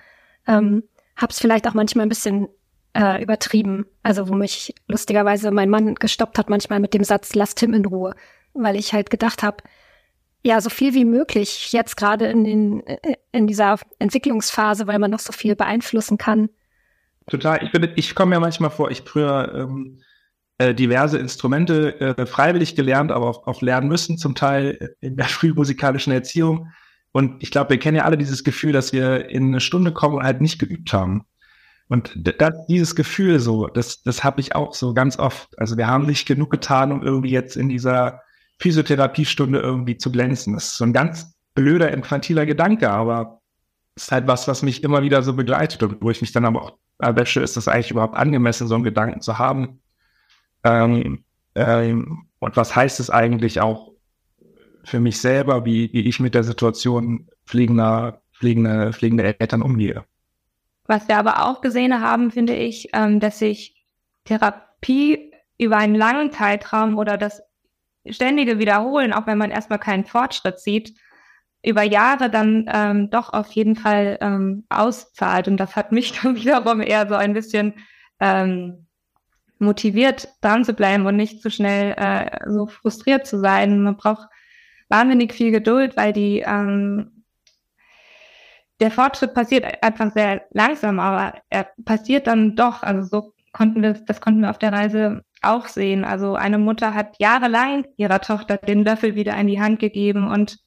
Ähm, 0.47 0.83
hab's 1.15 1.39
vielleicht 1.39 1.67
auch 1.67 1.75
manchmal 1.75 2.07
ein 2.07 2.09
bisschen 2.09 2.47
äh, 2.95 3.21
übertrieben. 3.21 3.85
Also 4.01 4.27
wo 4.27 4.33
mich 4.33 4.73
lustigerweise 4.87 5.51
mein 5.51 5.69
Mann 5.69 5.93
gestoppt 5.93 6.39
hat 6.39 6.49
manchmal 6.49 6.79
mit 6.79 6.95
dem 6.95 7.03
Satz, 7.03 7.35
lasst 7.35 7.59
Tim 7.59 7.75
in 7.75 7.85
Ruhe, 7.85 8.15
weil 8.53 8.75
ich 8.75 8.91
halt 8.91 9.11
gedacht 9.11 9.43
habe, 9.43 9.57
ja, 10.41 10.59
so 10.61 10.71
viel 10.71 10.95
wie 10.95 11.05
möglich 11.05 11.73
jetzt 11.73 11.95
gerade 11.95 12.25
in 12.25 12.43
den 12.43 12.87
äh, 12.87 13.15
in 13.31 13.45
dieser 13.45 13.77
Entwicklungsphase, 13.99 14.87
weil 14.87 14.97
man 14.97 15.11
noch 15.11 15.19
so 15.19 15.31
viel 15.31 15.55
beeinflussen 15.55 16.17
kann. 16.17 16.49
Total. 17.27 17.63
Ich, 17.63 17.71
bin, 17.71 17.87
ich 17.95 18.15
komme 18.15 18.31
mir 18.35 18.39
manchmal 18.39 18.71
vor, 18.71 18.89
ich 18.89 19.03
früher 19.03 19.53
ähm, 19.53 20.01
äh, 20.59 20.75
diverse 20.75 21.17
Instrumente 21.17 21.99
äh, 21.99 22.25
freiwillig 22.25 22.75
gelernt, 22.75 23.11
aber 23.11 23.27
auch, 23.27 23.47
auch 23.47 23.61
lernen 23.61 23.87
müssen, 23.87 24.17
zum 24.17 24.35
Teil 24.35 24.95
in 25.01 25.15
der 25.17 25.25
frühmusikalischen 25.27 26.13
Erziehung. 26.13 26.67
Und 27.11 27.41
ich 27.41 27.49
glaube, 27.49 27.71
wir 27.71 27.79
kennen 27.79 27.97
ja 27.97 28.03
alle 28.03 28.17
dieses 28.17 28.43
Gefühl, 28.43 28.71
dass 28.71 28.93
wir 28.93 29.29
in 29.29 29.47
eine 29.47 29.61
Stunde 29.61 29.93
kommen 29.93 30.17
und 30.17 30.23
halt 30.23 30.41
nicht 30.41 30.59
geübt 30.59 30.93
haben. 30.93 31.23
Und 31.87 32.11
das, 32.15 32.53
dieses 32.67 32.95
Gefühl 32.95 33.39
so, 33.39 33.67
das, 33.67 34.03
das 34.03 34.23
habe 34.23 34.41
ich 34.41 34.53
auch 34.53 34.75
so 34.75 34.93
ganz 34.93 35.17
oft. 35.17 35.57
Also 35.57 35.75
wir 35.75 35.87
haben 35.87 36.05
nicht 36.05 36.27
genug 36.27 36.51
getan, 36.51 36.91
um 36.91 37.01
irgendwie 37.01 37.31
jetzt 37.31 37.57
in 37.57 37.67
dieser 37.67 38.21
Physiotherapiestunde 38.59 39.59
irgendwie 39.59 39.97
zu 39.97 40.11
glänzen. 40.11 40.53
Das 40.53 40.65
ist 40.65 40.77
so 40.77 40.83
ein 40.83 40.93
ganz 40.93 41.33
blöder, 41.55 41.91
infantiler 41.91 42.45
Gedanke, 42.45 42.91
aber 42.91 43.41
ist 43.95 44.11
halt 44.11 44.27
was, 44.27 44.47
was 44.47 44.61
mich 44.61 44.83
immer 44.83 45.01
wieder 45.01 45.23
so 45.23 45.33
begleitet 45.33 45.81
und 45.81 46.01
wo 46.01 46.11
ich 46.11 46.21
mich 46.21 46.31
dann 46.31 46.45
aber 46.45 46.61
auch 46.61 46.77
erwäsche, 46.99 47.41
ist 47.41 47.57
das 47.57 47.67
eigentlich 47.67 47.91
überhaupt 47.91 48.15
angemessen, 48.15 48.67
so 48.67 48.75
einen 48.75 48.83
Gedanken 48.83 49.21
zu 49.21 49.39
haben? 49.39 49.81
Ähm, 50.63 51.23
ähm, 51.55 52.27
und 52.39 52.57
was 52.57 52.75
heißt 52.75 52.99
es 52.99 53.09
eigentlich 53.09 53.61
auch 53.61 53.91
für 54.83 54.99
mich 54.99 55.19
selber, 55.19 55.65
wie, 55.65 55.91
wie 55.93 56.07
ich 56.07 56.19
mit 56.19 56.35
der 56.35 56.43
Situation 56.43 57.27
fliegender, 57.45 58.21
fliegende, 58.31 58.93
fliegende 58.93 59.39
Eltern 59.39 59.61
umgehe? 59.61 60.05
Was 60.85 61.07
wir 61.07 61.17
aber 61.17 61.45
auch 61.45 61.61
gesehen 61.61 62.01
haben, 62.01 62.31
finde 62.31 62.55
ich, 62.55 62.89
ähm, 62.93 63.19
dass 63.19 63.39
sich 63.39 63.85
Therapie 64.25 65.31
über 65.57 65.77
einen 65.77 65.95
langen 65.95 66.31
Zeitraum 66.31 66.97
oder 66.97 67.17
das 67.17 67.41
ständige 68.07 68.59
Wiederholen, 68.59 69.13
auch 69.13 69.27
wenn 69.27 69.37
man 69.37 69.51
erstmal 69.51 69.79
keinen 69.79 70.05
Fortschritt 70.05 70.59
sieht, 70.59 70.97
über 71.63 71.83
Jahre 71.83 72.29
dann 72.29 72.69
ähm, 72.73 73.09
doch 73.09 73.33
auf 73.33 73.51
jeden 73.51 73.75
Fall 73.75 74.17
ähm, 74.21 74.65
auszahlt. 74.69 75.47
Und 75.47 75.57
das 75.57 75.75
hat 75.75 75.91
mich 75.91 76.19
dann 76.23 76.35
wiederum 76.35 76.81
eher 76.81 77.07
so 77.07 77.15
ein 77.15 77.33
bisschen 77.33 77.73
ähm, 78.19 78.87
motiviert, 79.59 80.29
dran 80.41 80.65
zu 80.65 80.73
bleiben 80.73 81.05
und 81.05 81.15
nicht 81.15 81.41
zu 81.41 81.51
schnell 81.51 81.93
äh, 81.97 82.49
so 82.49 82.67
frustriert 82.67 83.27
zu 83.27 83.39
sein. 83.39 83.83
Man 83.83 83.97
braucht 83.97 84.27
wahnsinnig 84.89 85.33
viel 85.33 85.51
Geduld, 85.51 85.95
weil 85.97 86.13
die 86.13 86.43
ähm, 86.45 87.23
der 88.79 88.91
Fortschritt 88.91 89.33
passiert 89.33 89.83
einfach 89.83 90.11
sehr 90.13 90.43
langsam, 90.51 90.99
aber 90.99 91.39
er 91.49 91.67
passiert 91.83 92.27
dann 92.27 92.55
doch. 92.55 92.81
Also 92.81 93.03
so 93.03 93.33
konnten 93.51 93.81
wir, 93.81 93.93
das 93.93 94.21
konnten 94.21 94.41
wir 94.41 94.49
auf 94.49 94.59
der 94.59 94.73
Reise 94.73 95.23
auch 95.41 95.67
sehen. 95.67 96.05
Also 96.05 96.35
eine 96.35 96.57
Mutter 96.57 96.93
hat 96.93 97.15
jahrelang 97.19 97.85
ihrer 97.97 98.21
Tochter 98.21 98.57
den 98.57 98.83
Löffel 98.83 99.15
wieder 99.15 99.35
in 99.37 99.47
die 99.47 99.61
Hand 99.61 99.79
gegeben 99.79 100.29
und 100.29 100.59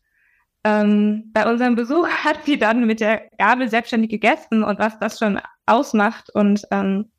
ähm, 0.64 1.30
bei 1.32 1.50
unserem 1.50 1.74
Besuch 1.74 2.06
hat 2.24 2.44
sie 2.44 2.58
dann 2.58 2.86
mit 2.86 3.00
der 3.00 3.28
Gabel 3.38 3.68
selbstständig 3.68 4.10
gegessen 4.10 4.62
und 4.62 4.78
was 4.78 4.98
das 4.98 5.18
schon 5.18 5.40
ausmacht 5.66 6.30
und 6.34 6.62
ähm, 6.70 7.11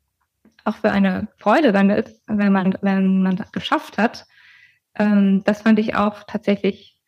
auch 0.64 0.76
für 0.76 0.90
eine 0.90 1.28
Freude 1.38 1.72
dann 1.72 1.90
ist, 1.90 2.22
wenn 2.26 2.52
man, 2.52 2.76
wenn 2.80 3.22
man 3.22 3.36
das 3.36 3.52
geschafft 3.52 3.98
hat. 3.98 4.26
Ähm, 4.96 5.42
das 5.44 5.62
fand 5.62 5.78
ich 5.78 5.94
auch 5.94 6.24
tatsächlich 6.24 6.98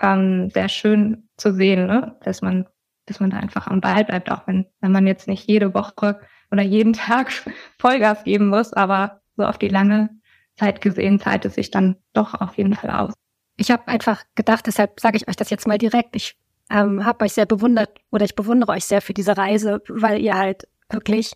ähm, 0.00 0.50
sehr 0.50 0.68
schön 0.68 1.28
zu 1.36 1.52
sehen, 1.52 1.86
ne? 1.86 2.16
dass 2.22 2.42
man 2.42 2.66
dass 3.10 3.20
man 3.20 3.30
da 3.30 3.38
einfach 3.38 3.66
am 3.66 3.80
Ball 3.80 4.04
bleibt, 4.04 4.30
auch 4.30 4.46
wenn, 4.46 4.66
wenn 4.80 4.92
man 4.92 5.06
jetzt 5.06 5.26
nicht 5.26 5.48
jede 5.48 5.74
Woche 5.74 6.20
oder 6.50 6.62
jeden 6.62 6.92
Tag 6.94 7.32
Vollgas 7.78 8.24
geben 8.24 8.48
muss, 8.48 8.72
aber 8.72 9.20
so 9.36 9.44
auf 9.44 9.58
die 9.58 9.68
lange 9.68 10.10
Zeit 10.56 10.80
gesehen 10.80 11.18
zahlt 11.18 11.44
es 11.44 11.54
sich 11.54 11.70
dann 11.70 11.96
doch 12.12 12.34
auf 12.34 12.56
jeden 12.56 12.74
Fall 12.74 12.90
aus. 12.90 13.12
Ich 13.56 13.70
habe 13.70 13.88
einfach 13.88 14.22
gedacht, 14.34 14.66
deshalb 14.66 15.00
sage 15.00 15.16
ich 15.16 15.28
euch 15.28 15.36
das 15.36 15.50
jetzt 15.50 15.66
mal 15.66 15.78
direkt. 15.78 16.16
Ich 16.16 16.36
ähm, 16.70 17.04
habe 17.04 17.24
euch 17.24 17.32
sehr 17.32 17.46
bewundert 17.46 17.90
oder 18.10 18.24
ich 18.24 18.34
bewundere 18.34 18.72
euch 18.72 18.84
sehr 18.84 19.02
für 19.02 19.12
diese 19.12 19.36
Reise, 19.36 19.82
weil 19.88 20.20
ihr 20.20 20.34
halt 20.34 20.68
wirklich, 20.90 21.32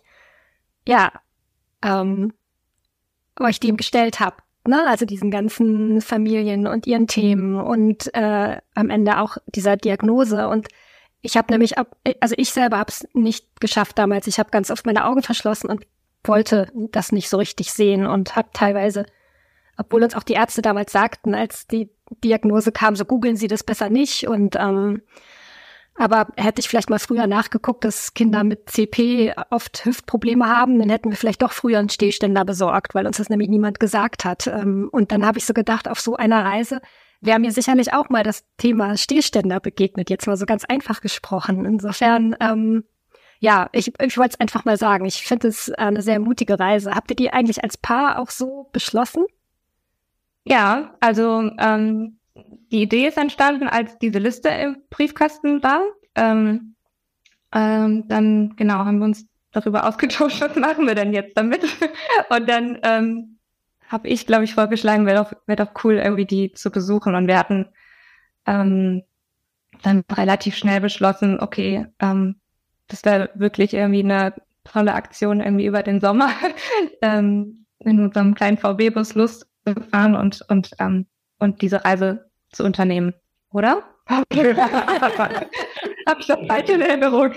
ja, 0.87 1.11
ähm, 1.85 2.33
euch 3.39 3.59
dem 3.59 3.77
gestellt 3.77 4.19
habt. 4.19 4.41
Ne? 4.67 4.83
Also 4.87 5.05
diesen 5.05 5.31
ganzen 5.31 6.01
Familien 6.01 6.67
und 6.67 6.87
ihren 6.87 7.07
Themen 7.07 7.55
und 7.59 8.13
äh, 8.13 8.57
am 8.73 8.89
Ende 8.89 9.19
auch 9.19 9.37
dieser 9.45 9.77
Diagnose. 9.77 10.47
Und 10.47 10.67
ich 11.21 11.37
habe 11.37 11.51
nämlich 11.53 11.77
ab, 11.77 11.95
also 12.19 12.35
ich 12.37 12.51
selber 12.51 12.79
habe 12.79 12.91
es 12.91 13.07
nicht 13.13 13.61
geschafft 13.61 13.97
damals. 13.97 14.27
Ich 14.27 14.39
habe 14.39 14.49
ganz 14.49 14.71
oft 14.71 14.85
meine 14.85 15.05
Augen 15.05 15.21
verschlossen 15.21 15.69
und 15.69 15.85
wollte 16.23 16.71
das 16.73 17.11
nicht 17.11 17.29
so 17.29 17.37
richtig 17.37 17.71
sehen 17.71 18.07
und 18.07 18.35
habe 18.35 18.49
teilweise, 18.53 19.05
obwohl 19.77 20.03
uns 20.03 20.15
auch 20.15 20.23
die 20.23 20.33
Ärzte 20.33 20.63
damals 20.63 20.91
sagten, 20.91 21.35
als 21.35 21.67
die 21.67 21.89
Diagnose 22.23 22.71
kam, 22.71 22.95
so 22.95 23.05
googeln 23.05 23.35
Sie 23.35 23.47
das 23.47 23.63
besser 23.63 23.89
nicht 23.89 24.27
und 24.27 24.55
ähm, 24.57 25.01
aber 25.97 26.27
hätte 26.35 26.59
ich 26.59 26.67
vielleicht 26.67 26.89
mal 26.89 26.99
früher 26.99 27.25
nachgeguckt, 27.25 27.85
dass 27.85 28.13
Kinder 28.13 28.43
mit 28.43 28.69
CP 28.69 29.33
oft 29.49 29.85
Hüftprobleme 29.85 30.45
haben, 30.45 30.77
dann 30.77 30.89
hätten 30.89 31.09
wir 31.09 31.17
vielleicht 31.17 31.41
doch 31.41 31.53
früher 31.53 31.79
einen 31.79 31.89
Stehständer 31.89 32.43
besorgt, 32.43 32.93
weil 32.93 33.07
uns 33.07 33.17
das 33.17 33.29
nämlich 33.29 33.49
niemand 33.49 33.79
gesagt 33.79 34.25
hat. 34.25 34.47
Ähm, 34.47 34.89
und 34.91 35.11
dann 35.11 35.25
habe 35.25 35.37
ich 35.37 35.45
so 35.45 35.53
gedacht, 35.53 35.87
auf 35.87 36.01
so 36.01 36.17
einer 36.17 36.43
Reise 36.43 36.81
wäre 37.21 37.39
mir 37.39 37.51
sicherlich 37.51 37.93
auch 37.93 38.09
mal 38.09 38.23
das 38.23 38.43
Thema 38.57 38.97
Stillständer 38.97 39.61
begegnet, 39.61 40.09
jetzt 40.09 40.27
mal 40.27 40.35
so 40.35 40.45
ganz 40.45 40.65
einfach 40.65 40.99
gesprochen. 40.99 41.63
Insofern, 41.63 42.35
ähm, 42.41 42.83
ja, 43.39 43.69
ich, 43.71 43.93
ich 43.99 44.17
wollte 44.17 44.33
es 44.33 44.39
einfach 44.39 44.65
mal 44.65 44.77
sagen. 44.77 45.05
Ich 45.05 45.23
finde 45.23 45.47
es 45.47 45.71
eine 45.71 46.01
sehr 46.01 46.19
mutige 46.19 46.59
Reise. 46.59 46.93
Habt 46.93 47.11
ihr 47.11 47.15
die 47.15 47.31
eigentlich 47.31 47.63
als 47.63 47.77
Paar 47.77 48.19
auch 48.19 48.29
so 48.29 48.69
beschlossen? 48.73 49.25
Ja, 50.43 50.95
also 50.99 51.49
ähm, 51.57 52.19
die 52.35 52.81
Idee 52.81 53.07
ist 53.07 53.17
entstanden, 53.17 53.67
als 53.67 53.97
diese 53.99 54.19
Liste 54.19 54.49
im 54.49 54.77
Briefkasten 54.89 55.63
war. 55.63 55.81
Ähm, 56.15 56.75
ähm, 57.53 58.07
dann 58.07 58.55
genau 58.55 58.79
haben 58.79 58.99
wir 58.99 59.05
uns 59.05 59.25
darüber 59.51 59.87
ausgetauscht, 59.87 60.41
was 60.41 60.55
machen 60.55 60.87
wir 60.87 60.95
denn 60.95 61.13
jetzt 61.13 61.37
damit? 61.37 61.63
Und 62.29 62.49
dann 62.49 62.79
ähm, 62.83 63.39
habe 63.87 64.07
ich, 64.07 64.25
glaube 64.25 64.43
ich, 64.43 64.53
vorgeschlagen, 64.53 65.05
wäre 65.05 65.23
doch, 65.23 65.33
wär 65.47 65.55
doch 65.55 65.71
cool, 65.83 65.95
irgendwie 65.95 66.25
die 66.25 66.51
zu 66.51 66.71
besuchen. 66.71 67.15
Und 67.15 67.27
wir 67.27 67.37
hatten 67.37 67.67
ähm, 68.45 69.03
dann 69.83 70.03
relativ 70.11 70.55
schnell 70.55 70.81
beschlossen, 70.81 71.39
okay, 71.39 71.87
ähm, 71.99 72.41
das 72.87 73.03
wäre 73.05 73.29
wirklich 73.35 73.73
irgendwie 73.73 74.03
eine 74.03 74.33
tolle 74.63 74.93
Aktion 74.93 75.41
irgendwie 75.41 75.65
über 75.65 75.83
den 75.83 76.01
Sommer 76.01 76.29
ähm, 77.01 77.65
in 77.79 77.99
unserem 77.99 78.35
kleinen 78.35 78.57
VW-Bus 78.57 79.15
Lust 79.15 79.47
zu 79.65 79.75
fahren 79.91 80.15
und, 80.15 80.41
und, 80.49 80.71
ähm, 80.79 81.07
und 81.39 81.61
diese 81.61 81.85
Reise 81.85 82.29
zu 82.51 82.63
unternehmen, 82.63 83.13
oder? 83.51 83.83
Hab 84.07 84.25
ich 86.19 86.27
das 86.27 86.39
falsch 86.47 86.69
in 86.69 86.81
Erinnerung? 86.81 87.33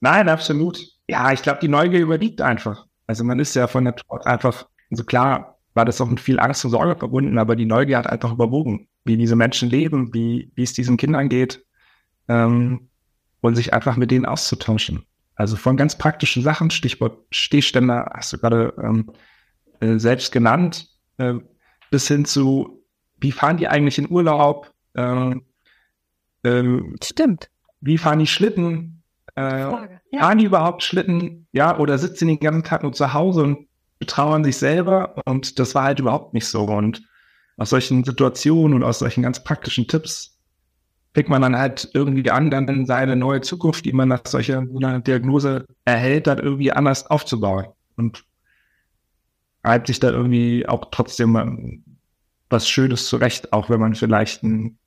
Nein, 0.00 0.28
absolut. 0.28 0.78
Ja, 1.08 1.32
ich 1.32 1.42
glaube, 1.42 1.58
die 1.60 1.68
Neugier 1.68 2.00
überwiegt 2.00 2.40
einfach. 2.40 2.86
Also 3.06 3.24
man 3.24 3.38
ist 3.38 3.54
ja 3.54 3.66
von 3.66 3.84
der 3.84 3.94
Natur 3.94 4.26
einfach, 4.26 4.68
also 4.90 5.04
klar 5.04 5.58
war 5.74 5.84
das 5.84 6.00
auch 6.00 6.08
mit 6.08 6.20
viel 6.20 6.40
Angst 6.40 6.64
und 6.64 6.70
Sorge 6.70 6.96
verbunden, 6.96 7.38
aber 7.38 7.54
die 7.54 7.66
Neugier 7.66 7.98
hat 7.98 8.08
einfach 8.08 8.32
überwogen, 8.32 8.88
wie 9.04 9.16
diese 9.16 9.36
Menschen 9.36 9.68
leben, 9.68 10.12
wie, 10.14 10.50
wie 10.54 10.62
es 10.62 10.72
diesen 10.72 10.96
Kindern 10.96 11.28
geht 11.28 11.64
ähm, 12.28 12.88
und 13.40 13.56
sich 13.56 13.74
einfach 13.74 13.96
mit 13.96 14.10
denen 14.10 14.24
auszutauschen. 14.24 15.04
Also 15.34 15.56
von 15.56 15.76
ganz 15.76 15.98
praktischen 15.98 16.42
Sachen, 16.42 16.70
Stichwort 16.70 17.18
Stehständer, 17.30 18.10
hast 18.14 18.32
du 18.32 18.38
gerade 18.38 18.72
ähm, 18.82 19.12
äh, 19.80 19.98
selbst 19.98 20.32
genannt, 20.32 20.88
äh, 21.18 21.34
bis 21.96 22.08
hin 22.08 22.26
zu, 22.26 22.84
wie 23.20 23.32
fahren 23.32 23.56
die 23.56 23.68
eigentlich 23.68 23.96
in 23.96 24.10
Urlaub? 24.10 24.70
Ähm, 24.94 25.46
ähm, 26.44 26.94
Stimmt. 27.02 27.48
Wie 27.80 27.96
fahren 27.96 28.18
die 28.18 28.26
Schlitten? 28.26 29.02
Äh, 29.34 29.60
ja. 29.60 29.88
Fahren 30.18 30.36
die 30.36 30.44
überhaupt 30.44 30.82
Schlitten? 30.82 31.46
Ja, 31.52 31.78
oder 31.78 31.96
sitzen 31.96 32.28
die 32.28 32.34
den 32.34 32.44
ganzen 32.44 32.64
Tag 32.64 32.82
nur 32.82 32.92
zu 32.92 33.14
Hause 33.14 33.44
und 33.44 33.66
betrauern 33.98 34.44
sich 34.44 34.58
selber? 34.58 35.14
Und 35.24 35.58
das 35.58 35.74
war 35.74 35.84
halt 35.84 35.98
überhaupt 35.98 36.34
nicht 36.34 36.46
so. 36.46 36.64
Und 36.64 37.02
aus 37.56 37.70
solchen 37.70 38.04
Situationen 38.04 38.76
und 38.76 38.82
aus 38.82 38.98
solchen 38.98 39.22
ganz 39.22 39.42
praktischen 39.42 39.88
Tipps 39.88 40.38
fängt 41.14 41.30
man 41.30 41.40
dann 41.40 41.56
halt 41.56 41.88
irgendwie 41.94 42.30
an, 42.30 42.50
dann 42.50 42.84
seine 42.84 43.16
neue 43.16 43.40
Zukunft, 43.40 43.86
die 43.86 43.94
man 43.94 44.08
nach 44.08 44.20
solcher 44.26 44.66
Diagnose 44.66 45.64
erhält, 45.86 46.26
dann 46.26 46.40
irgendwie 46.40 46.72
anders 46.72 47.06
aufzubauen. 47.06 47.68
Und 47.96 48.22
reibt 49.64 49.86
sich 49.86 49.98
da 49.98 50.10
irgendwie 50.10 50.68
auch 50.68 50.88
trotzdem 50.90 51.82
was 52.50 52.68
Schönes 52.68 53.06
zurecht, 53.06 53.52
auch 53.52 53.70
wenn 53.70 53.80
man 53.80 53.94
vielleicht 53.94 54.42
ein, 54.42 54.78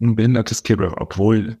ein 0.00 0.16
behindertes 0.16 0.62
Kind, 0.62 0.80
obwohl, 0.80 1.58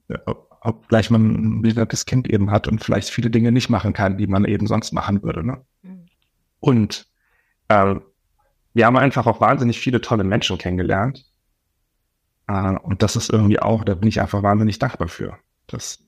obgleich 0.60 1.10
man 1.10 1.56
ein 1.58 1.62
behindertes 1.62 2.06
Kind 2.06 2.28
eben 2.28 2.50
hat 2.50 2.68
und 2.68 2.82
vielleicht 2.82 3.10
viele 3.10 3.30
Dinge 3.30 3.52
nicht 3.52 3.68
machen 3.68 3.92
kann, 3.92 4.18
die 4.18 4.26
man 4.26 4.44
eben 4.44 4.66
sonst 4.66 4.92
machen 4.92 5.22
würde. 5.22 5.44
Ne? 5.44 5.64
Mhm. 5.82 6.06
Und 6.60 7.06
äh, 7.68 7.96
wir 8.74 8.86
haben 8.86 8.96
einfach 8.96 9.26
auch 9.26 9.40
wahnsinnig 9.40 9.80
viele 9.80 10.00
tolle 10.00 10.24
Menschen 10.24 10.58
kennengelernt 10.58 11.26
äh, 12.46 12.76
und 12.76 13.02
das 13.02 13.16
ist 13.16 13.30
irgendwie 13.30 13.60
auch, 13.60 13.84
da 13.84 13.94
bin 13.94 14.08
ich 14.08 14.20
einfach 14.20 14.42
wahnsinnig 14.42 14.78
dankbar 14.78 15.08
für, 15.08 15.38
dass, 15.66 15.98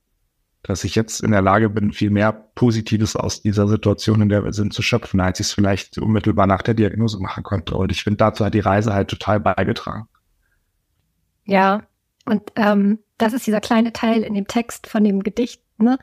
dass 0.65 0.83
ich 0.83 0.95
jetzt 0.95 1.21
in 1.21 1.31
der 1.31 1.43
Lage 1.43 1.69
bin, 1.69 1.93
viel 1.93 2.11
mehr 2.11 2.33
Positives 2.33 3.17
aus 3.17 3.43
dieser 3.43 3.69
Situation, 3.69 4.23
in 4.23 4.31
der 4.31 4.45
wir 4.45 4.55
sind, 4.55 4.73
zu 4.73 4.81
schöpfen, 4.81 5.21
als 5.21 5.39
ich 5.39 5.47
es 5.47 5.53
vielleicht 5.53 5.99
unmittelbar 5.99 6.47
nach 6.47 6.63
der 6.63 6.73
Diagnose 6.73 7.21
machen 7.21 7.45
konnte. 7.45 7.77
Und 7.77 7.93
ich 7.93 8.03
finde, 8.03 8.17
dazu 8.17 8.45
hat 8.45 8.55
die 8.55 8.61
Reise 8.61 8.95
halt 8.95 9.09
total 9.09 9.41
beigetragen. 9.41 10.09
Ja, 11.45 11.83
und 12.25 12.43
ähm, 12.57 12.99
das 13.19 13.35
ist 13.35 13.47
dieser 13.47 13.61
kleine 13.61 13.93
Teil 13.93 14.23
in 14.23 14.33
dem 14.33 14.47
Text 14.47 14.87
von 14.87 15.05
dem 15.05 15.23
Gedicht, 15.23 15.61
ne, 15.77 15.99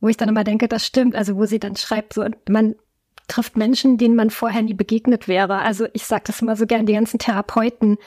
wo 0.00 0.08
ich 0.08 0.16
dann 0.16 0.30
immer 0.30 0.44
denke, 0.44 0.68
das 0.68 0.86
stimmt. 0.86 1.14
Also 1.14 1.36
wo 1.36 1.44
sie 1.44 1.58
dann 1.58 1.76
schreibt, 1.76 2.14
so 2.14 2.24
man 2.48 2.76
trifft 3.26 3.58
Menschen, 3.58 3.98
denen 3.98 4.16
man 4.16 4.30
vorher 4.30 4.62
nie 4.62 4.72
begegnet 4.72 5.28
wäre. 5.28 5.58
Also 5.58 5.86
ich 5.92 6.04
sage 6.04 6.24
das 6.26 6.40
immer 6.40 6.56
so 6.56 6.66
gern, 6.66 6.86
die 6.86 6.94
ganzen 6.94 7.18
Therapeuten, 7.18 7.98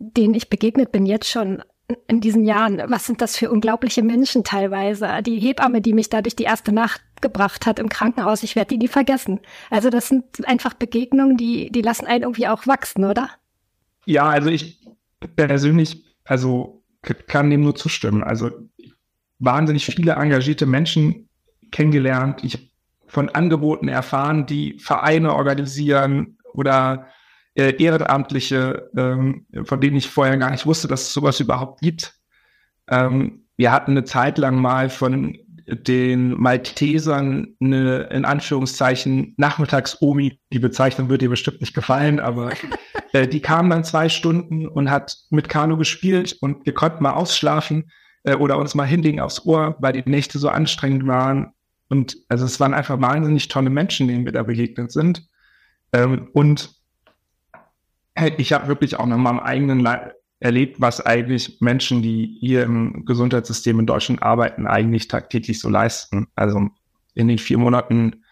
denen 0.00 0.34
ich 0.34 0.50
begegnet 0.50 0.90
bin 0.90 1.06
jetzt 1.06 1.30
schon 1.30 1.62
in 2.08 2.20
diesen 2.20 2.44
Jahren. 2.44 2.82
Was 2.88 3.06
sind 3.06 3.20
das 3.20 3.36
für 3.36 3.50
unglaubliche 3.50 4.02
Menschen 4.02 4.44
teilweise? 4.44 5.22
Die 5.22 5.38
Hebamme, 5.38 5.80
die 5.80 5.92
mich 5.92 6.08
da 6.08 6.22
durch 6.22 6.36
die 6.36 6.44
erste 6.44 6.72
Nacht 6.72 7.00
gebracht 7.20 7.66
hat 7.66 7.78
im 7.78 7.88
Krankenhaus, 7.88 8.42
ich 8.42 8.56
werde 8.56 8.70
die 8.70 8.78
nie 8.78 8.88
vergessen. 8.88 9.40
Also 9.70 9.90
das 9.90 10.08
sind 10.08 10.24
einfach 10.46 10.74
Begegnungen, 10.74 11.36
die, 11.36 11.70
die 11.70 11.82
lassen 11.82 12.06
einen 12.06 12.22
irgendwie 12.22 12.48
auch 12.48 12.66
wachsen, 12.66 13.04
oder? 13.04 13.30
Ja, 14.04 14.28
also 14.28 14.50
ich 14.50 14.80
persönlich, 15.36 16.04
also 16.24 16.82
kann 17.02 17.50
dem 17.50 17.62
nur 17.62 17.76
zustimmen. 17.76 18.24
Also 18.24 18.50
wahnsinnig 19.38 19.86
viele 19.86 20.12
engagierte 20.12 20.66
Menschen 20.66 21.28
kennengelernt. 21.70 22.42
Ich 22.42 22.54
habe 22.54 22.64
von 23.06 23.28
Angeboten 23.28 23.88
erfahren, 23.88 24.46
die 24.46 24.78
Vereine 24.78 25.34
organisieren 25.34 26.38
oder 26.52 27.06
äh, 27.56 27.82
Ehrenamtliche, 27.82 28.90
ähm, 28.96 29.46
von 29.64 29.80
denen 29.80 29.96
ich 29.96 30.08
vorher 30.08 30.36
gar 30.36 30.50
nicht 30.50 30.66
wusste, 30.66 30.88
dass 30.88 31.02
es 31.02 31.12
sowas 31.12 31.40
überhaupt 31.40 31.80
gibt. 31.80 32.14
Ähm, 32.88 33.44
wir 33.56 33.72
hatten 33.72 33.92
eine 33.92 34.04
Zeit 34.04 34.38
lang 34.38 34.56
mal 34.56 34.90
von 34.90 35.38
den 35.66 36.40
Maltesern 36.40 37.56
eine, 37.60 38.02
in 38.04 38.24
Anführungszeichen, 38.24 39.34
Nachmittags-Omi, 39.36 40.38
die 40.52 40.58
Bezeichnung 40.58 41.08
wird 41.08 41.22
dir 41.22 41.30
bestimmt 41.30 41.60
nicht 41.60 41.74
gefallen, 41.74 42.20
aber 42.20 42.52
äh, 43.12 43.26
die 43.26 43.40
kam 43.40 43.70
dann 43.70 43.82
zwei 43.82 44.08
Stunden 44.08 44.68
und 44.68 44.90
hat 44.90 45.16
mit 45.30 45.48
Kanu 45.48 45.76
gespielt 45.76 46.36
und 46.40 46.66
wir 46.66 46.74
konnten 46.74 47.02
mal 47.02 47.14
ausschlafen 47.14 47.90
äh, 48.22 48.36
oder 48.36 48.58
uns 48.58 48.74
mal 48.74 48.84
hinlegen 48.84 49.20
aufs 49.20 49.44
Ohr, 49.44 49.76
weil 49.80 49.94
die 49.94 50.08
Nächte 50.08 50.38
so 50.38 50.48
anstrengend 50.48 51.06
waren. 51.06 51.52
Und 51.88 52.16
also 52.28 52.44
es 52.44 52.60
waren 52.60 52.74
einfach 52.74 53.00
wahnsinnig 53.00 53.48
tolle 53.48 53.70
Menschen, 53.70 54.06
denen 54.06 54.24
wir 54.24 54.32
da 54.32 54.44
begegnet 54.44 54.92
sind. 54.92 55.26
Ähm, 55.92 56.28
und 56.32 56.75
ich 58.38 58.52
habe 58.52 58.68
wirklich 58.68 58.98
auch 58.98 59.06
noch 59.06 59.18
mal 59.18 59.30
im 59.30 59.40
eigenen 59.40 59.80
Leib 59.80 60.14
erlebt, 60.38 60.80
was 60.80 61.04
eigentlich 61.04 61.58
Menschen, 61.60 62.02
die 62.02 62.36
hier 62.40 62.62
im 62.64 63.04
Gesundheitssystem 63.06 63.80
in 63.80 63.86
Deutschland 63.86 64.22
arbeiten, 64.22 64.66
eigentlich 64.66 65.08
tagtäglich 65.08 65.60
so 65.60 65.68
leisten. 65.68 66.26
Also 66.34 66.68
in 67.14 67.28
den 67.28 67.38
vier 67.38 67.58
Monaten 67.58 68.22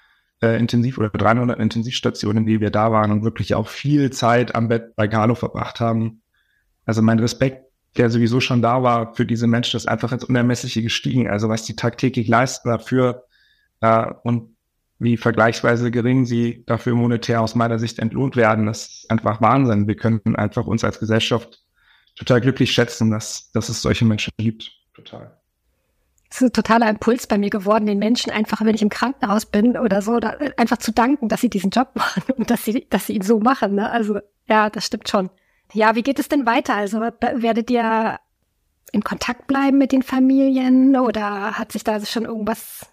äh, 0.42 0.58
Intensiv- 0.58 0.98
oder 0.98 1.08
drei 1.08 1.34
Monaten 1.34 1.62
Intensivstationen, 1.62 2.38
in 2.38 2.46
die 2.46 2.60
wir 2.60 2.70
da 2.70 2.92
waren 2.92 3.10
und 3.10 3.24
wirklich 3.24 3.54
auch 3.54 3.68
viel 3.68 4.10
Zeit 4.10 4.54
am 4.54 4.68
Bett 4.68 4.94
bei 4.96 5.08
Carlo 5.08 5.34
verbracht 5.34 5.80
haben. 5.80 6.22
Also 6.84 7.00
mein 7.00 7.18
Respekt, 7.18 7.64
der 7.96 8.10
sowieso 8.10 8.40
schon 8.40 8.60
da 8.60 8.82
war 8.82 9.14
für 9.14 9.24
diese 9.24 9.46
Menschen, 9.46 9.76
ist 9.76 9.88
einfach 9.88 10.12
ins 10.12 10.24
Unermessliche 10.24 10.82
gestiegen. 10.82 11.28
Also 11.28 11.48
was 11.48 11.64
die 11.64 11.76
tagtäglich 11.76 12.28
leisten 12.28 12.68
dafür 12.68 13.24
äh, 13.80 14.06
und 14.24 14.53
wie 14.98 15.16
vergleichsweise 15.16 15.90
gering 15.90 16.24
sie 16.24 16.64
dafür 16.66 16.94
monetär 16.94 17.40
aus 17.40 17.54
meiner 17.54 17.78
Sicht 17.78 17.98
entlohnt 17.98 18.36
werden. 18.36 18.66
Das 18.66 18.86
ist 18.86 19.10
einfach 19.10 19.40
Wahnsinn. 19.40 19.88
Wir 19.88 19.96
könnten 19.96 20.36
einfach 20.36 20.66
uns 20.66 20.84
als 20.84 21.00
Gesellschaft 21.00 21.62
total 22.16 22.40
glücklich 22.40 22.72
schätzen, 22.72 23.10
dass, 23.10 23.50
dass 23.52 23.68
es 23.68 23.82
solche 23.82 24.04
Menschen 24.04 24.32
gibt. 24.36 24.70
Total. 24.94 25.36
Das 26.28 26.40
ist 26.40 26.48
ein 26.48 26.52
totaler 26.52 26.88
Impuls 26.88 27.26
bei 27.26 27.38
mir 27.38 27.50
geworden, 27.50 27.86
den 27.86 27.98
Menschen 27.98 28.32
einfach, 28.32 28.60
wenn 28.64 28.74
ich 28.74 28.82
im 28.82 28.88
Krankenhaus 28.88 29.46
bin 29.46 29.76
oder 29.76 30.02
so, 30.02 30.18
da, 30.18 30.30
einfach 30.56 30.78
zu 30.78 30.92
danken, 30.92 31.28
dass 31.28 31.40
sie 31.40 31.50
diesen 31.50 31.70
Job 31.70 31.90
machen 31.94 32.22
und 32.36 32.50
dass 32.50 32.64
sie, 32.64 32.86
dass 32.88 33.06
sie 33.06 33.14
ihn 33.14 33.22
so 33.22 33.40
machen. 33.40 33.74
Ne? 33.74 33.90
Also 33.90 34.18
ja, 34.48 34.70
das 34.70 34.86
stimmt 34.86 35.08
schon. 35.08 35.30
Ja, 35.72 35.94
wie 35.94 36.02
geht 36.02 36.18
es 36.18 36.28
denn 36.28 36.46
weiter? 36.46 36.74
Also 36.74 37.00
werdet 37.00 37.70
ihr 37.70 38.18
in 38.92 39.02
Kontakt 39.02 39.46
bleiben 39.48 39.78
mit 39.78 39.92
den 39.92 40.02
Familien 40.02 40.96
oder 40.96 41.58
hat 41.58 41.72
sich 41.72 41.82
da 41.82 42.04
schon 42.04 42.24
irgendwas 42.24 42.86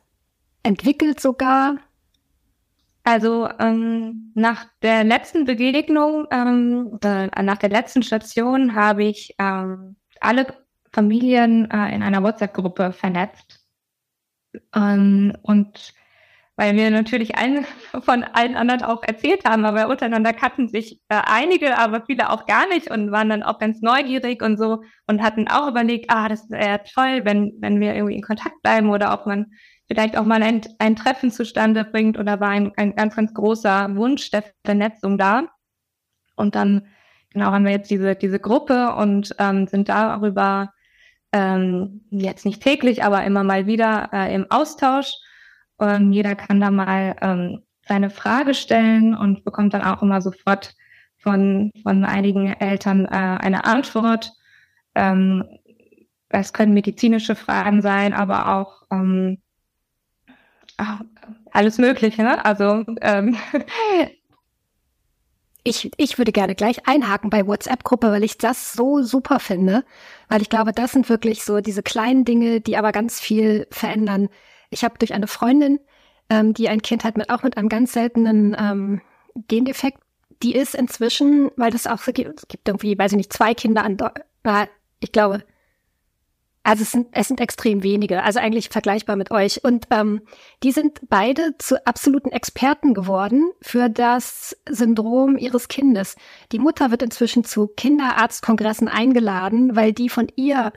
entwickelt 0.63 1.19
sogar? 1.19 1.77
Also 3.03 3.49
ähm, 3.59 4.31
nach 4.35 4.65
der 4.83 5.03
letzten 5.03 5.45
Begegnung, 5.45 6.27
ähm, 6.31 6.99
äh, 7.03 7.41
nach 7.41 7.57
der 7.57 7.69
letzten 7.69 8.03
Station 8.03 8.75
habe 8.75 9.03
ich 9.03 9.33
ähm, 9.39 9.95
alle 10.19 10.53
Familien 10.93 11.69
äh, 11.71 11.95
in 11.95 12.03
einer 12.03 12.21
WhatsApp-Gruppe 12.21 12.91
vernetzt. 12.91 13.65
Ähm, 14.75 15.33
und 15.41 15.93
weil 16.57 16.75
wir 16.75 16.91
natürlich 16.91 17.37
allen 17.37 17.65
von 18.03 18.23
allen 18.23 18.55
anderen 18.55 18.83
auch 18.83 19.01
erzählt 19.01 19.45
haben, 19.45 19.65
aber 19.65 19.87
untereinander 19.87 20.33
kannten 20.33 20.67
sich 20.67 21.01
äh, 21.09 21.21
einige, 21.25 21.79
aber 21.79 22.05
viele 22.05 22.29
auch 22.29 22.45
gar 22.45 22.67
nicht 22.67 22.91
und 22.91 23.11
waren 23.11 23.29
dann 23.29 23.41
auch 23.41 23.57
ganz 23.57 23.81
neugierig 23.81 24.43
und 24.43 24.57
so 24.57 24.83
und 25.07 25.23
hatten 25.23 25.47
auch 25.47 25.67
überlegt, 25.67 26.05
ah, 26.09 26.29
das 26.29 26.49
wäre 26.51 26.81
toll, 26.83 27.21
wenn, 27.23 27.53
wenn 27.61 27.79
wir 27.79 27.95
irgendwie 27.95 28.15
in 28.15 28.21
Kontakt 28.21 28.61
bleiben 28.61 28.91
oder 28.91 29.11
ob 29.11 29.25
man 29.25 29.47
vielleicht 29.91 30.17
auch 30.17 30.23
mal 30.23 30.41
ein, 30.41 30.61
ein 30.79 30.95
Treffen 30.95 31.31
zustande 31.31 31.83
bringt 31.83 32.17
oder 32.17 32.39
war 32.39 32.47
ein, 32.47 32.71
ein 32.77 32.95
ganz, 32.95 33.13
ganz 33.17 33.33
großer 33.33 33.93
Wunsch 33.97 34.31
der 34.31 34.45
Vernetzung 34.63 35.17
da. 35.17 35.49
Und 36.37 36.55
dann, 36.55 36.87
genau, 37.33 37.47
haben 37.47 37.65
wir 37.65 37.73
jetzt 37.73 37.91
diese, 37.91 38.15
diese 38.15 38.39
Gruppe 38.39 38.95
und 38.95 39.35
ähm, 39.37 39.67
sind 39.67 39.89
darüber 39.89 40.71
ähm, 41.33 42.05
jetzt 42.09 42.45
nicht 42.45 42.63
täglich, 42.63 43.03
aber 43.03 43.25
immer 43.25 43.43
mal 43.43 43.67
wieder 43.67 44.09
äh, 44.13 44.33
im 44.33 44.49
Austausch. 44.49 45.11
Und 45.75 46.13
jeder 46.13 46.35
kann 46.35 46.61
da 46.61 46.71
mal 46.71 47.17
ähm, 47.19 47.63
seine 47.85 48.09
Frage 48.09 48.53
stellen 48.53 49.13
und 49.13 49.43
bekommt 49.43 49.73
dann 49.73 49.81
auch 49.81 50.01
immer 50.01 50.21
sofort 50.21 50.73
von, 51.17 51.69
von 51.83 52.05
einigen 52.05 52.47
Eltern 52.47 53.03
äh, 53.07 53.09
eine 53.09 53.65
Antwort. 53.65 54.31
Ähm, 54.95 55.43
es 56.29 56.53
können 56.53 56.73
medizinische 56.73 57.35
Fragen 57.35 57.81
sein, 57.81 58.13
aber 58.13 58.55
auch 58.55 58.83
ähm, 58.89 59.41
alles 61.51 61.77
Mögliche. 61.77 62.23
Ne? 62.23 62.43
Also 62.43 62.83
ähm, 63.01 63.37
ich, 65.63 65.91
ich 65.97 66.17
würde 66.17 66.31
gerne 66.31 66.55
gleich 66.55 66.87
einhaken 66.87 67.29
bei 67.29 67.45
WhatsApp-Gruppe, 67.45 68.11
weil 68.11 68.23
ich 68.23 68.37
das 68.37 68.73
so 68.73 69.01
super 69.01 69.39
finde, 69.39 69.83
weil 70.29 70.41
ich 70.41 70.49
glaube, 70.49 70.71
das 70.71 70.91
sind 70.91 71.09
wirklich 71.09 71.43
so 71.43 71.61
diese 71.61 71.83
kleinen 71.83 72.25
Dinge, 72.25 72.61
die 72.61 72.77
aber 72.77 72.91
ganz 72.91 73.19
viel 73.19 73.67
verändern. 73.69 74.29
Ich 74.69 74.83
habe 74.83 74.97
durch 74.97 75.13
eine 75.13 75.27
Freundin, 75.27 75.79
ähm, 76.29 76.53
die 76.53 76.69
ein 76.69 76.81
Kind 76.81 77.03
hat 77.03 77.17
mit 77.17 77.29
auch 77.29 77.43
mit 77.43 77.57
einem 77.57 77.69
ganz 77.69 77.93
seltenen 77.93 78.55
ähm, 78.57 79.01
Gendefekt, 79.47 79.99
die 80.41 80.55
ist 80.55 80.73
inzwischen, 80.73 81.51
weil 81.55 81.71
das 81.71 81.87
auch 81.87 81.99
so 81.99 82.11
gibt, 82.11 82.39
es 82.39 82.47
gibt 82.47 82.67
irgendwie, 82.67 82.97
weiß 82.97 83.11
ich 83.11 83.17
nicht, 83.17 83.33
zwei 83.33 83.53
Kinder 83.53 83.83
an, 83.83 83.97
ich 84.99 85.11
glaube, 85.11 85.43
also 86.63 86.83
es 86.83 86.91
sind, 86.91 87.07
es 87.11 87.27
sind 87.27 87.41
extrem 87.41 87.81
wenige, 87.81 88.21
also 88.23 88.39
eigentlich 88.39 88.69
vergleichbar 88.69 89.15
mit 89.15 89.31
euch. 89.31 89.63
Und 89.63 89.87
ähm, 89.89 90.21
die 90.61 90.71
sind 90.71 90.99
beide 91.09 91.57
zu 91.57 91.85
absoluten 91.87 92.31
Experten 92.31 92.93
geworden 92.93 93.51
für 93.61 93.89
das 93.89 94.55
Syndrom 94.69 95.37
ihres 95.37 95.67
Kindes. 95.69 96.15
Die 96.51 96.59
Mutter 96.59 96.91
wird 96.91 97.01
inzwischen 97.01 97.43
zu 97.43 97.67
Kinderarztkongressen 97.67 98.87
eingeladen, 98.87 99.75
weil 99.75 99.91
die 99.91 100.09
von 100.09 100.27
ihr 100.35 100.71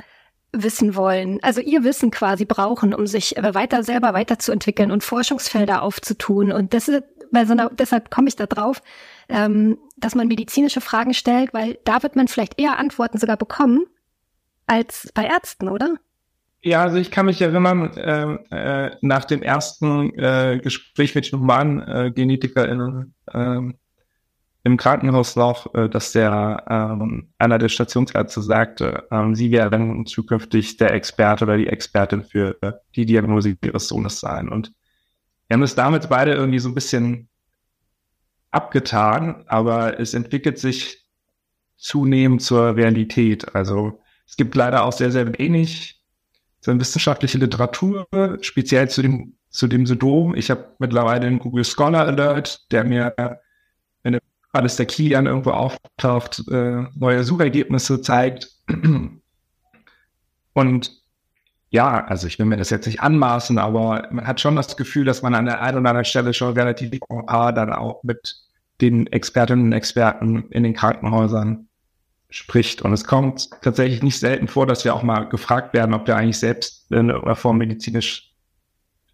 wissen 0.52 0.94
wollen, 0.94 1.40
also 1.42 1.60
ihr 1.60 1.84
Wissen 1.84 2.10
quasi 2.10 2.44
brauchen, 2.44 2.94
um 2.94 3.06
sich 3.06 3.34
weiter 3.36 3.82
selber 3.82 4.14
weiterzuentwickeln 4.14 4.90
und 4.90 5.02
Forschungsfelder 5.02 5.82
aufzutun. 5.82 6.52
Und 6.52 6.72
das 6.74 6.88
ist, 6.88 7.02
bei 7.32 7.44
so 7.44 7.52
einer, 7.52 7.70
deshalb 7.70 8.10
komme 8.10 8.28
ich 8.28 8.36
da 8.36 8.46
drauf, 8.46 8.80
ähm, 9.28 9.78
dass 9.96 10.14
man 10.14 10.28
medizinische 10.28 10.80
Fragen 10.80 11.12
stellt, 11.12 11.52
weil 11.52 11.78
da 11.84 12.02
wird 12.02 12.16
man 12.16 12.28
vielleicht 12.28 12.60
eher 12.60 12.78
Antworten 12.78 13.18
sogar 13.18 13.36
bekommen, 13.36 13.86
als 14.66 15.10
bei 15.14 15.26
Ärzten, 15.26 15.68
oder? 15.68 15.96
Ja, 16.62 16.82
also 16.82 16.96
ich 16.96 17.10
kann 17.10 17.26
mich 17.26 17.42
erinnern, 17.42 17.94
äh, 17.96 18.86
äh, 18.86 18.96
nach 19.02 19.26
dem 19.26 19.42
ersten 19.42 20.18
äh, 20.18 20.58
Gespräch 20.62 21.14
mit 21.14 21.30
humanen 21.30 21.82
äh, 21.82 22.10
GenetikerInnen 22.10 23.14
äh, 23.26 23.60
im 24.66 24.78
Krankenhaus 24.78 25.36
noch, 25.36 25.74
äh, 25.74 25.90
dass 25.90 26.12
der 26.12 26.64
äh, 26.66 27.22
einer 27.38 27.58
der 27.58 27.68
Stationsärzte 27.68 28.40
sagte, 28.40 29.06
äh, 29.10 29.34
sie 29.34 29.52
werden 29.52 30.06
zukünftig 30.06 30.78
der 30.78 30.94
Experte 30.94 31.44
oder 31.44 31.58
die 31.58 31.66
Expertin 31.66 32.24
für 32.24 32.56
äh, 32.62 32.72
die 32.96 33.04
Diagnose 33.04 33.58
ihres 33.62 33.88
Sohnes 33.88 34.20
sein. 34.20 34.48
Und 34.48 34.72
wir 35.48 35.56
haben 35.56 35.62
es 35.62 35.74
damit 35.74 36.08
beide 36.08 36.32
irgendwie 36.32 36.60
so 36.60 36.70
ein 36.70 36.74
bisschen 36.74 37.28
abgetan, 38.50 39.44
aber 39.48 40.00
es 40.00 40.14
entwickelt 40.14 40.58
sich 40.58 41.04
zunehmend 41.76 42.40
zur 42.40 42.74
Realität. 42.74 43.54
Also 43.54 44.00
es 44.26 44.36
gibt 44.36 44.54
leider 44.54 44.84
auch 44.84 44.92
sehr, 44.92 45.10
sehr 45.10 45.38
wenig 45.38 46.00
so 46.64 46.78
wissenschaftliche 46.80 47.36
Literatur, 47.36 48.06
speziell 48.40 48.88
zu 48.88 49.02
dem, 49.02 49.34
zu 49.50 49.66
dem 49.66 49.84
Syndrom. 49.84 50.34
Ich 50.34 50.50
habe 50.50 50.74
mittlerweile 50.78 51.26
einen 51.26 51.38
Google 51.38 51.64
Scholar 51.64 52.06
Alert, 52.06 52.72
der 52.72 52.84
mir, 52.84 53.14
wenn 54.02 54.18
alles 54.52 54.76
der 54.76 54.86
Kilian 54.86 55.26
irgendwo 55.26 55.50
auftaucht, 55.50 56.42
äh, 56.50 56.84
neue 56.94 57.22
Suchergebnisse 57.22 58.00
zeigt. 58.00 58.50
Und 60.54 60.92
ja, 61.68 62.04
also 62.06 62.28
ich 62.28 62.38
will 62.38 62.46
mir 62.46 62.56
das 62.56 62.70
jetzt 62.70 62.86
nicht 62.86 63.00
anmaßen, 63.00 63.58
aber 63.58 64.08
man 64.10 64.26
hat 64.26 64.40
schon 64.40 64.56
das 64.56 64.76
Gefühl, 64.76 65.04
dass 65.04 65.22
man 65.22 65.34
an 65.34 65.44
der 65.44 65.60
einen 65.60 65.78
oder 65.78 65.90
anderen 65.90 66.04
Stelle 66.04 66.32
schon 66.32 66.54
relativ 66.54 66.98
dann 67.08 67.72
auch 67.72 68.02
mit 68.04 68.36
den 68.80 69.06
Expertinnen 69.08 69.66
und 69.66 69.72
Experten 69.72 70.48
in 70.50 70.62
den 70.62 70.72
Krankenhäusern 70.72 71.68
spricht. 72.34 72.82
Und 72.82 72.92
es 72.92 73.04
kommt 73.04 73.48
tatsächlich 73.62 74.02
nicht 74.02 74.18
selten 74.18 74.48
vor, 74.48 74.66
dass 74.66 74.84
wir 74.84 74.92
auch 74.94 75.04
mal 75.04 75.28
gefragt 75.28 75.72
werden, 75.72 75.94
ob 75.94 76.08
wir 76.08 76.16
eigentlich 76.16 76.38
selbst 76.38 76.90
in 76.90 77.08
irgendeiner 77.08 77.36
Form 77.36 77.58
medizinisch 77.58 78.34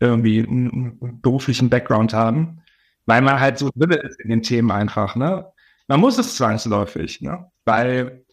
irgendwie 0.01 0.41
einen 0.41 1.21
beruflichen 1.21 1.69
Background 1.69 2.15
haben, 2.15 2.63
weil 3.05 3.21
man 3.21 3.39
halt 3.39 3.59
so 3.59 3.69
drin 3.77 3.91
ist 3.91 4.19
in 4.21 4.31
den 4.31 4.43
Themen 4.43 4.71
einfach. 4.71 5.17
Ne? 5.17 5.45
Man 5.87 6.01
muss 6.01 6.17
es 6.17 6.37
zwangsläufig, 6.37 7.21
ne? 7.21 7.51
weil 7.67 8.25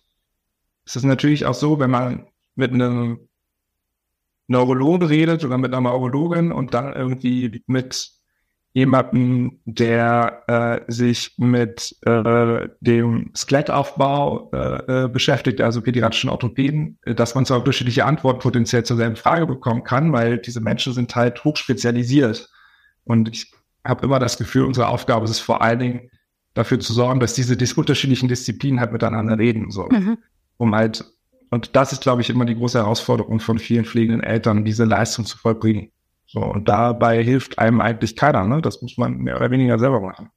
es 0.86 0.96
ist 0.96 1.04
natürlich 1.04 1.46
auch 1.46 1.54
so, 1.54 1.80
wenn 1.80 1.92
man 1.92 2.28
mit 2.56 2.72
einem 2.72 3.28
Neurologen 4.48 5.06
redet 5.06 5.44
oder 5.44 5.58
mit 5.58 5.74
einer 5.74 5.82
Neurologin 5.82 6.54
und 6.54 6.74
dann 6.74 6.94
irgendwie 6.94 7.62
mit 7.68 8.10
jemanden, 8.78 9.60
der 9.66 10.44
äh, 10.48 10.92
sich 10.92 11.34
mit 11.38 11.96
äh, 12.06 12.70
dem 12.80 13.32
Skelettaufbau 13.36 14.52
äh, 14.54 15.06
äh, 15.06 15.08
beschäftigt, 15.08 15.62
also 15.62 15.82
pädiatrischen 15.82 16.30
Orthopäden, 16.30 17.00
dass 17.04 17.34
man 17.34 17.44
zwar 17.44 17.58
unterschiedliche 17.58 18.06
Antworten 18.06 18.38
potenziell 18.38 18.84
zur 18.84 18.98
selben 18.98 19.16
Frage 19.16 19.48
bekommen 19.48 19.84
kann, 19.84 20.14
weil 20.14 20.38
diese 20.38 20.62
Menschen 20.62 20.94
sind 20.94 21.16
halt 21.16 21.44
hochspezialisiert. 21.44 22.50
Und 23.04 23.30
ich 23.30 23.52
habe 23.84 24.06
immer 24.06 24.20
das 24.20 24.38
Gefühl, 24.38 24.66
unsere 24.66 24.90
Aufgabe 24.90 25.26
ist 25.26 25.32
es 25.32 25.40
vor 25.40 25.64
allen 25.64 25.80
Dingen, 25.80 26.12
dafür 26.54 26.80
zu 26.80 26.94
sorgen, 26.94 27.20
dass 27.20 27.34
diese 27.34 27.58
dis 27.58 27.74
unterschiedlichen 27.74 28.30
Disziplinen 28.30 28.80
halt 28.80 28.92
miteinander 28.92 29.40
reden, 29.40 29.72
so. 29.72 29.88
Mhm. 29.90 30.20
Um 30.58 30.76
halt, 30.76 31.04
und 31.50 31.76
das 31.76 31.94
ist, 31.94 32.02
glaube 32.02 32.22
ich, 32.22 32.30
immer 32.30 32.46
die 32.46 32.56
große 32.56 32.78
Herausforderung 32.78 33.40
von 33.40 33.58
vielen 33.58 33.86
pflegenden 33.86 34.22
Eltern, 34.22 34.66
diese 34.66 34.86
Leistung 34.86 35.26
zu 35.26 35.38
vollbringen. 35.38 35.92
So, 36.28 36.42
und 36.42 36.68
dabei 36.68 37.24
hilft 37.24 37.58
einem 37.58 37.82
eigentlich 37.82 38.16
keiner, 38.16 38.46
ne? 38.46 38.62
Das 38.62 38.82
muss 38.82 38.98
man 38.98 39.18
mehr 39.18 39.38
oder 39.38 39.50
weniger 39.50 39.80
selber 39.80 40.02
machen. 40.02 40.30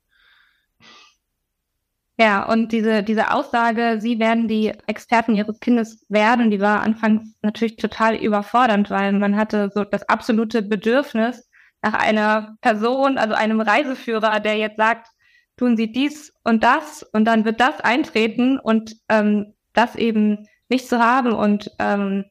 Ja, 2.16 2.44
und 2.44 2.70
diese, 2.72 3.02
diese 3.02 3.32
Aussage, 3.32 3.96
sie 3.98 4.18
werden 4.18 4.46
die 4.46 4.74
Experten 4.86 5.34
ihres 5.34 5.58
Kindes 5.58 6.04
werden, 6.10 6.50
die 6.50 6.60
war 6.60 6.82
anfangs 6.82 7.34
natürlich 7.40 7.76
total 7.76 8.14
überfordernd, 8.14 8.90
weil 8.90 9.12
man 9.14 9.36
hatte 9.36 9.70
so 9.74 9.84
das 9.84 10.06
absolute 10.08 10.62
Bedürfnis 10.62 11.48
nach 11.82 11.94
einer 11.94 12.56
Person, 12.60 13.16
also 13.16 13.34
einem 13.34 13.60
Reiseführer, 13.60 14.38
der 14.40 14.58
jetzt 14.58 14.76
sagt, 14.76 15.08
tun 15.56 15.78
Sie 15.78 15.92
dies 15.92 16.32
und 16.44 16.62
das 16.62 17.02
und 17.02 17.24
dann 17.24 17.46
wird 17.46 17.58
das 17.58 17.80
eintreten 17.80 18.58
und 18.58 18.96
ähm, 19.08 19.54
das 19.72 19.96
eben 19.96 20.46
nicht 20.68 20.88
zu 20.88 20.98
haben 20.98 21.32
und 21.32 21.70
ähm, 21.78 22.26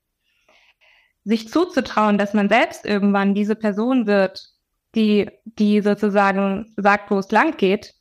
sich 1.30 1.50
zuzutrauen, 1.50 2.18
dass 2.18 2.34
man 2.34 2.50
selbst 2.50 2.86
irgendwann 2.86 3.36
diese 3.36 3.56
Person 3.56 4.08
wird, 4.08 4.50
die, 4.96 5.30
die 5.46 5.82
sozusagen 5.82 6.74
sagt, 6.76 7.12
wo 7.12 7.20
es 7.20 7.32
lang 7.32 7.56
geht, 7.58 7.94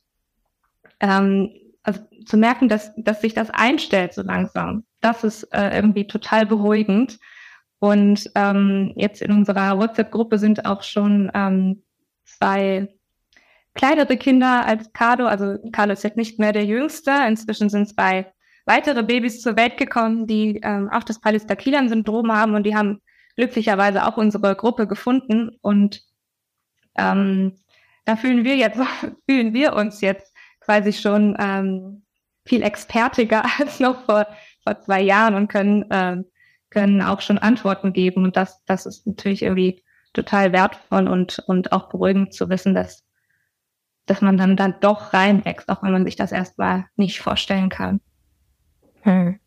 ähm, 0.99 1.51
also 1.83 2.01
zu 2.25 2.37
merken, 2.37 2.67
dass, 2.67 2.91
dass 2.97 3.21
sich 3.21 3.33
das 3.33 3.51
einstellt 3.51 4.13
so 4.13 4.23
langsam, 4.23 4.83
das 4.99 5.23
ist 5.23 5.43
äh, 5.53 5.75
irgendwie 5.75 6.07
total 6.07 6.45
beruhigend. 6.45 7.19
Und 7.81 8.29
ähm, 8.35 8.93
jetzt 8.97 9.21
in 9.21 9.31
unserer 9.31 9.77
WhatsApp-Gruppe 9.77 10.37
sind 10.37 10.65
auch 10.65 10.83
schon 10.83 11.31
ähm, 11.33 11.83
zwei 12.25 12.89
kleinere 13.73 14.17
Kinder 14.17 14.65
als 14.65 14.91
Carlo, 14.91 15.25
also 15.27 15.57
Carlo 15.71 15.93
ist 15.93 16.03
jetzt 16.03 16.17
nicht 16.17 16.39
mehr 16.39 16.51
der 16.51 16.65
Jüngste, 16.65 17.11
inzwischen 17.27 17.69
sind 17.69 17.87
zwei 17.87 18.33
weitere 18.65 19.03
Babys 19.03 19.41
zur 19.41 19.55
Welt 19.55 19.77
gekommen, 19.77 20.27
die 20.27 20.59
ähm, 20.63 20.89
auch 20.91 21.03
das 21.03 21.21
Pallister-Kilan-Syndrom 21.21 22.33
haben 22.33 22.55
und 22.55 22.63
die 22.63 22.75
haben 22.75 23.01
glücklicherweise 23.39 24.05
auch 24.05 24.17
unsere 24.17 24.53
Gruppe 24.53 24.85
gefunden 24.85 25.51
und 25.61 26.03
ähm, 26.97 27.53
da 28.03 28.17
fühlen 28.17 28.43
wir 28.43 28.57
jetzt, 28.57 28.77
fühlen 29.29 29.53
wir 29.53 29.75
uns 29.75 30.01
jetzt 30.01 30.35
quasi 30.59 30.91
schon 30.91 31.37
ähm, 31.39 32.03
viel 32.45 32.63
expertiger 32.63 33.45
als 33.59 33.79
noch 33.79 34.03
vor, 34.03 34.27
vor 34.63 34.81
zwei 34.81 35.01
Jahren 35.01 35.35
und 35.35 35.47
können, 35.47 35.85
ähm, 35.89 36.25
können 36.69 37.01
auch 37.01 37.21
schon 37.21 37.37
Antworten 37.37 37.93
geben. 37.93 38.25
Und 38.25 38.35
das, 38.35 38.61
das 38.65 38.85
ist 38.85 39.07
natürlich 39.07 39.41
irgendwie 39.41 39.83
total 40.11 40.51
wertvoll 40.51 41.07
und, 41.07 41.39
und 41.47 41.71
auch 41.71 41.87
beruhigend 41.87 42.33
zu 42.33 42.49
wissen, 42.49 42.73
dass, 42.73 43.05
dass 44.05 44.19
man 44.21 44.37
dann, 44.37 44.57
dann 44.57 44.75
doch 44.81 45.13
reinwächst, 45.13 45.69
auch 45.69 45.81
wenn 45.81 45.93
man 45.93 46.03
sich 46.03 46.17
das 46.17 46.33
erstmal 46.33 46.87
nicht 46.97 47.21
vorstellen 47.21 47.69
kann. 47.69 48.01
Hm. 49.03 49.39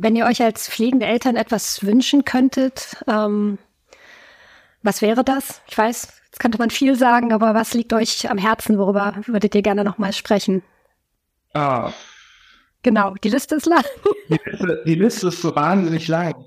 Wenn 0.00 0.14
ihr 0.14 0.26
euch 0.26 0.40
als 0.40 0.68
pflegende 0.68 1.06
Eltern 1.06 1.34
etwas 1.34 1.84
wünschen 1.84 2.24
könntet, 2.24 3.02
ähm, 3.08 3.58
was 4.80 5.02
wäre 5.02 5.24
das? 5.24 5.60
Ich 5.66 5.76
weiß, 5.76 6.22
jetzt 6.26 6.38
könnte 6.38 6.58
man 6.58 6.70
viel 6.70 6.94
sagen, 6.94 7.32
aber 7.32 7.52
was 7.52 7.74
liegt 7.74 7.92
euch 7.92 8.30
am 8.30 8.38
Herzen? 8.38 8.78
Worüber 8.78 9.14
würdet 9.26 9.56
ihr 9.56 9.62
gerne 9.62 9.82
nochmal 9.82 10.12
sprechen? 10.12 10.62
Ah. 11.52 11.92
Genau, 12.82 13.14
die 13.24 13.28
Liste 13.28 13.56
ist 13.56 13.66
lang. 13.66 13.82
Die 14.28 14.38
Liste, 14.44 14.82
die 14.86 14.94
Liste 14.94 15.28
ist 15.28 15.42
so 15.42 15.56
wahnsinnig 15.56 16.06
lang. 16.06 16.44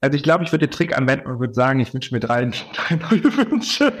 Also 0.00 0.16
ich 0.16 0.24
glaube, 0.24 0.42
ich 0.42 0.50
würde 0.50 0.66
den 0.66 0.72
Trick 0.72 0.96
anwenden 0.96 1.28
und 1.28 1.38
würde 1.38 1.54
sagen, 1.54 1.78
ich 1.78 1.94
wünsche 1.94 2.12
mir 2.12 2.20
drei, 2.20 2.44
drei 2.74 2.96
neue 2.96 3.50
Wünsche. 3.50 3.92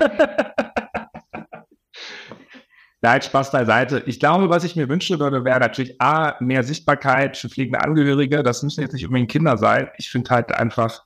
Nein, 3.02 3.22
Spaß 3.22 3.50
beiseite. 3.50 4.02
Ich 4.06 4.20
glaube, 4.20 4.50
was 4.50 4.64
ich 4.64 4.76
mir 4.76 4.88
wünschen 4.88 5.18
würde, 5.18 5.44
wäre 5.44 5.58
natürlich 5.58 6.00
A, 6.00 6.36
mehr 6.40 6.62
Sichtbarkeit 6.62 7.36
für 7.36 7.48
fliegende 7.48 7.80
Angehörige. 7.80 8.42
Das 8.42 8.62
müssen 8.62 8.82
jetzt 8.82 8.92
nicht 8.92 9.06
unbedingt 9.06 9.30
Kinder 9.30 9.56
sein. 9.56 9.88
Ich 9.96 10.10
finde 10.10 10.30
halt 10.30 10.52
einfach, 10.52 11.04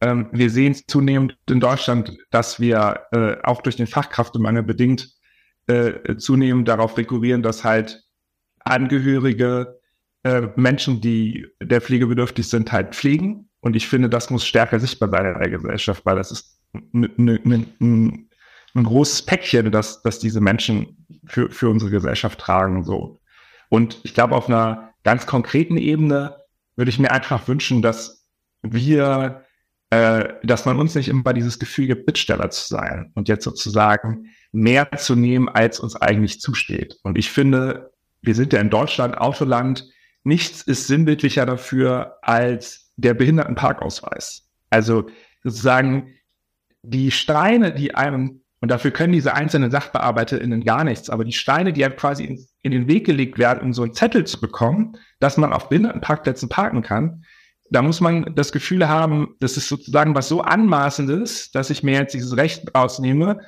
ähm, 0.00 0.28
wir 0.32 0.50
sehen 0.50 0.74
zunehmend 0.88 1.36
in 1.48 1.60
Deutschland, 1.60 2.16
dass 2.30 2.58
wir 2.58 3.06
äh, 3.12 3.36
auch 3.44 3.62
durch 3.62 3.76
den 3.76 3.86
Fachkräftemangel 3.86 4.64
bedingt 4.64 5.08
äh, 5.68 6.16
zunehmend 6.16 6.66
darauf 6.66 6.96
rekurrieren, 6.98 7.42
dass 7.42 7.62
halt 7.62 8.02
Angehörige 8.64 9.78
äh, 10.24 10.48
Menschen, 10.56 11.00
die 11.00 11.46
der 11.62 11.80
pflegebedürftig 11.80 12.48
sind, 12.48 12.72
halt 12.72 12.94
pflegen. 12.94 13.48
Und 13.60 13.76
ich 13.76 13.86
finde, 13.86 14.08
das 14.08 14.30
muss 14.30 14.44
stärker 14.44 14.80
sichtbar 14.80 15.10
sein 15.10 15.26
in 15.26 15.38
der 15.38 15.50
Gesellschaft, 15.50 16.04
weil 16.04 16.16
das 16.16 16.32
ist 16.32 16.58
ein, 16.92 18.29
ein, 18.74 18.84
großes 18.84 19.22
Päckchen, 19.22 19.70
das, 19.70 20.02
das 20.02 20.18
diese 20.18 20.40
Menschen 20.40 21.06
für, 21.24 21.50
für 21.50 21.68
unsere 21.68 21.90
Gesellschaft 21.90 22.38
tragen. 22.38 22.84
So. 22.84 23.20
Und 23.68 24.00
ich 24.02 24.14
glaube, 24.14 24.34
auf 24.34 24.48
einer 24.48 24.92
ganz 25.04 25.26
konkreten 25.26 25.76
Ebene 25.76 26.36
würde 26.76 26.90
ich 26.90 26.98
mir 26.98 27.10
einfach 27.10 27.48
wünschen, 27.48 27.82
dass 27.82 28.26
wir, 28.62 29.44
äh, 29.90 30.28
dass 30.42 30.66
man 30.66 30.78
uns 30.78 30.94
nicht 30.94 31.08
immer 31.08 31.32
dieses 31.32 31.58
Gefühl 31.58 31.86
gibt, 31.86 32.06
Bittsteller 32.06 32.50
zu 32.50 32.68
sein 32.68 33.12
und 33.14 33.28
jetzt 33.28 33.44
sozusagen 33.44 34.26
mehr 34.52 34.90
zu 34.92 35.14
nehmen, 35.14 35.48
als 35.48 35.80
uns 35.80 35.96
eigentlich 35.96 36.40
zusteht. 36.40 36.96
Und 37.02 37.18
ich 37.18 37.30
finde, 37.30 37.92
wir 38.22 38.34
sind 38.34 38.52
ja 38.52 38.60
in 38.60 38.70
Deutschland 38.70 39.16
Autoland. 39.16 39.88
Nichts 40.24 40.62
ist 40.62 40.86
sinnbildlicher 40.86 41.46
dafür 41.46 42.18
als 42.22 42.92
der 42.96 43.14
Behindertenparkausweis. 43.14 44.48
Also 44.68 45.08
sozusagen 45.42 46.14
die 46.82 47.10
Steine, 47.10 47.72
die 47.72 47.94
einem, 47.94 48.39
und 48.60 48.70
dafür 48.70 48.90
können 48.90 49.12
diese 49.12 49.34
einzelnen 49.34 49.70
SachbearbeiterInnen 49.70 50.64
gar 50.64 50.84
nichts, 50.84 51.08
aber 51.08 51.24
die 51.24 51.32
Steine, 51.32 51.72
die 51.72 51.84
einem 51.84 51.96
quasi 51.96 52.24
in, 52.24 52.46
in 52.62 52.72
den 52.72 52.88
Weg 52.88 53.06
gelegt 53.06 53.38
werden, 53.38 53.62
um 53.62 53.72
so 53.72 53.82
einen 53.82 53.94
Zettel 53.94 54.26
zu 54.26 54.40
bekommen, 54.40 54.96
dass 55.18 55.36
man 55.36 55.52
auf 55.52 55.68
Behindertenparkplätzen 55.68 56.48
parken 56.48 56.82
kann, 56.82 57.24
da 57.70 57.82
muss 57.82 58.00
man 58.00 58.34
das 58.34 58.52
Gefühl 58.52 58.88
haben, 58.88 59.36
das 59.38 59.56
ist 59.56 59.68
sozusagen 59.68 60.14
was 60.14 60.28
so 60.28 60.42
Anmaßendes, 60.42 61.52
dass 61.52 61.70
ich 61.70 61.82
mir 61.82 61.94
jetzt 61.94 62.14
dieses 62.14 62.36
Recht 62.36 62.74
rausnehme, 62.74 63.40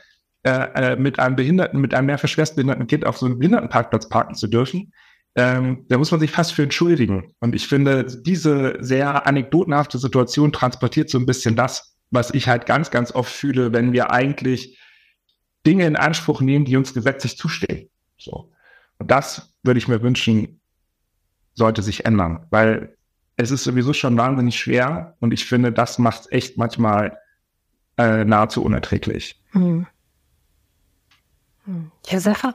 äh, 0.45 0.93
äh, 0.93 0.97
mit 0.97 1.19
einem 1.19 1.37
Behinderten, 1.37 1.81
mit 1.81 1.95
einem 1.95 2.07
mehrfach 2.07 2.29
schwerstbehinderten 2.29 2.87
Kind 2.87 3.07
auf 3.07 3.19
so 3.19 3.27
einem 3.27 3.39
Behindertenparkplatz 3.39 4.09
parken 4.09 4.35
zu 4.35 4.49
dürfen. 4.49 4.93
Ähm, 5.35 5.87
da 5.89 5.99
muss 5.99 6.11
man 6.11 6.21
sich 6.21 6.31
fast 6.31 6.53
für 6.53 6.65
entschuldigen. 6.65 7.33
Und 7.41 7.55
ich 7.55 7.69
finde, 7.69 8.05
diese 8.05 8.77
sehr 8.81 9.27
anekdotenhafte 9.27 9.99
Situation 9.99 10.53
transportiert 10.53 11.11
so 11.11 11.19
ein 11.19 11.27
bisschen 11.27 11.57
das, 11.57 11.97
was 12.11 12.35
ich 12.35 12.49
halt 12.49 12.67
ganz, 12.67 12.91
ganz 12.91 13.13
oft 13.13 13.33
fühle, 13.33 13.73
wenn 13.73 13.93
wir 13.93 14.11
eigentlich 14.11 14.79
Dinge 15.67 15.87
in 15.87 15.97
Anspruch 15.97 16.41
nehmen, 16.41 16.65
die 16.65 16.77
uns 16.77 16.95
gesetzlich 16.95 17.37
zustehen. 17.37 17.89
So. 18.17 18.51
Und 18.99 19.11
das 19.11 19.55
würde 19.63 19.79
ich 19.79 19.89
mir 19.89 20.03
wünschen, 20.03 20.61
sollte 21.55 21.83
sich 21.83 22.05
ändern, 22.05 22.47
weil 22.51 22.97
es 23.37 23.51
ist 23.51 23.65
sowieso 23.65 23.93
schon 23.93 24.17
wahnsinnig 24.17 24.59
schwer 24.59 25.17
und 25.21 25.33
ich 25.33 25.45
finde, 25.45 25.73
das 25.73 25.99
macht 25.99 26.23
es 26.23 26.33
echt 26.33 26.57
manchmal 26.57 27.19
äh, 27.99 28.25
nahezu 28.25 28.63
unerträglich. 28.63 29.41
Hm. 29.53 29.87
Hm. 31.65 31.91
Josefa? 32.07 32.55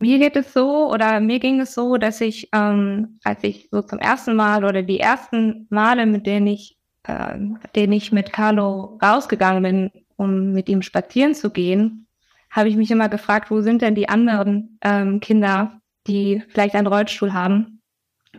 Mir 0.00 0.18
geht 0.18 0.36
es 0.36 0.52
so 0.52 0.92
oder 0.92 1.18
mir 1.20 1.40
ging 1.40 1.60
es 1.60 1.74
so, 1.74 1.96
dass 1.96 2.20
ich, 2.20 2.48
ähm, 2.52 3.18
als 3.24 3.42
ich 3.42 3.68
so 3.70 3.82
zum 3.82 3.98
ersten 3.98 4.36
Mal 4.36 4.64
oder 4.64 4.82
die 4.82 5.00
ersten 5.00 5.66
Male, 5.70 6.06
mit 6.06 6.26
denen 6.26 6.46
ich, 6.46 6.78
äh, 7.02 7.36
denen 7.74 7.92
ich 7.92 8.12
mit 8.12 8.32
Carlo 8.32 8.98
rausgegangen 9.02 9.62
bin, 9.62 9.90
um 10.16 10.52
mit 10.52 10.68
ihm 10.68 10.82
spazieren 10.82 11.34
zu 11.34 11.50
gehen, 11.50 12.07
habe 12.50 12.68
ich 12.68 12.76
mich 12.76 12.90
immer 12.90 13.08
gefragt, 13.08 13.50
wo 13.50 13.60
sind 13.60 13.82
denn 13.82 13.94
die 13.94 14.08
anderen 14.08 14.78
ähm, 14.82 15.20
Kinder, 15.20 15.80
die 16.06 16.42
vielleicht 16.48 16.74
einen 16.74 16.86
Rollstuhl 16.86 17.32
haben? 17.32 17.82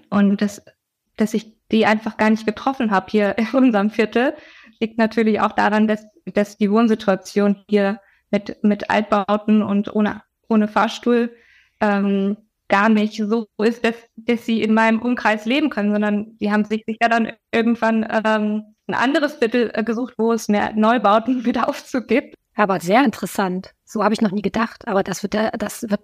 Und 0.09 0.41
das, 0.41 0.63
dass 1.17 1.33
ich 1.33 1.57
die 1.71 1.85
einfach 1.85 2.17
gar 2.17 2.29
nicht 2.29 2.45
getroffen 2.45 2.91
habe 2.91 3.07
hier 3.09 3.37
in 3.37 3.47
unserem 3.53 3.89
Viertel, 3.89 4.33
liegt 4.79 4.97
natürlich 4.97 5.41
auch 5.41 5.51
daran, 5.51 5.87
dass, 5.87 6.05
dass 6.25 6.57
die 6.57 6.71
Wohnsituation 6.71 7.63
hier 7.69 7.99
mit, 8.31 8.63
mit 8.63 8.89
Altbauten 8.89 9.61
und 9.61 9.93
ohne, 9.93 10.21
ohne 10.47 10.67
Fahrstuhl 10.67 11.35
ähm, 11.81 12.37
gar 12.69 12.89
nicht 12.89 13.17
so 13.17 13.47
ist, 13.57 13.83
dass, 13.83 13.95
dass 14.15 14.45
sie 14.45 14.61
in 14.61 14.73
meinem 14.73 15.01
Umkreis 15.01 15.45
leben 15.45 15.69
können, 15.69 15.91
sondern 15.91 16.37
die 16.37 16.51
haben 16.51 16.65
sich 16.65 16.83
sicher 16.85 17.09
dann 17.09 17.33
irgendwann 17.51 18.03
ähm, 18.23 18.75
ein 18.87 18.93
anderes 18.93 19.35
Viertel 19.35 19.71
äh, 19.73 19.83
gesucht, 19.83 20.13
wo 20.17 20.31
es 20.31 20.47
mehr 20.47 20.73
Neubauten 20.73 21.45
wieder 21.45 21.67
aufzugibt. 21.67 22.35
Aber 22.59 22.81
sehr 22.81 23.05
interessant. 23.05 23.73
So 23.85 24.03
habe 24.03 24.13
ich 24.13 24.19
noch 24.19 24.31
nie 24.31 24.41
gedacht. 24.41 24.85
Aber 24.85 25.01
das 25.01 25.23
wird, 25.23 25.33
das 25.33 25.83
wird, 25.83 26.01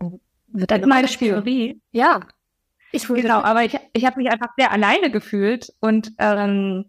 wird 0.47 0.71
eine 0.71 0.87
meine 0.87 1.07
Theorie. 1.07 1.81
Ja. 1.91 2.21
Ich 2.93 3.09
genau, 3.09 3.41
aber 3.41 3.65
ich, 3.65 3.77
ich 3.91 4.05
habe 4.05 4.21
mich 4.21 4.31
einfach 4.31 4.53
sehr 4.57 4.71
alleine 4.71 5.11
gefühlt 5.11 5.73
und 5.81 6.13
ähm, 6.17 6.85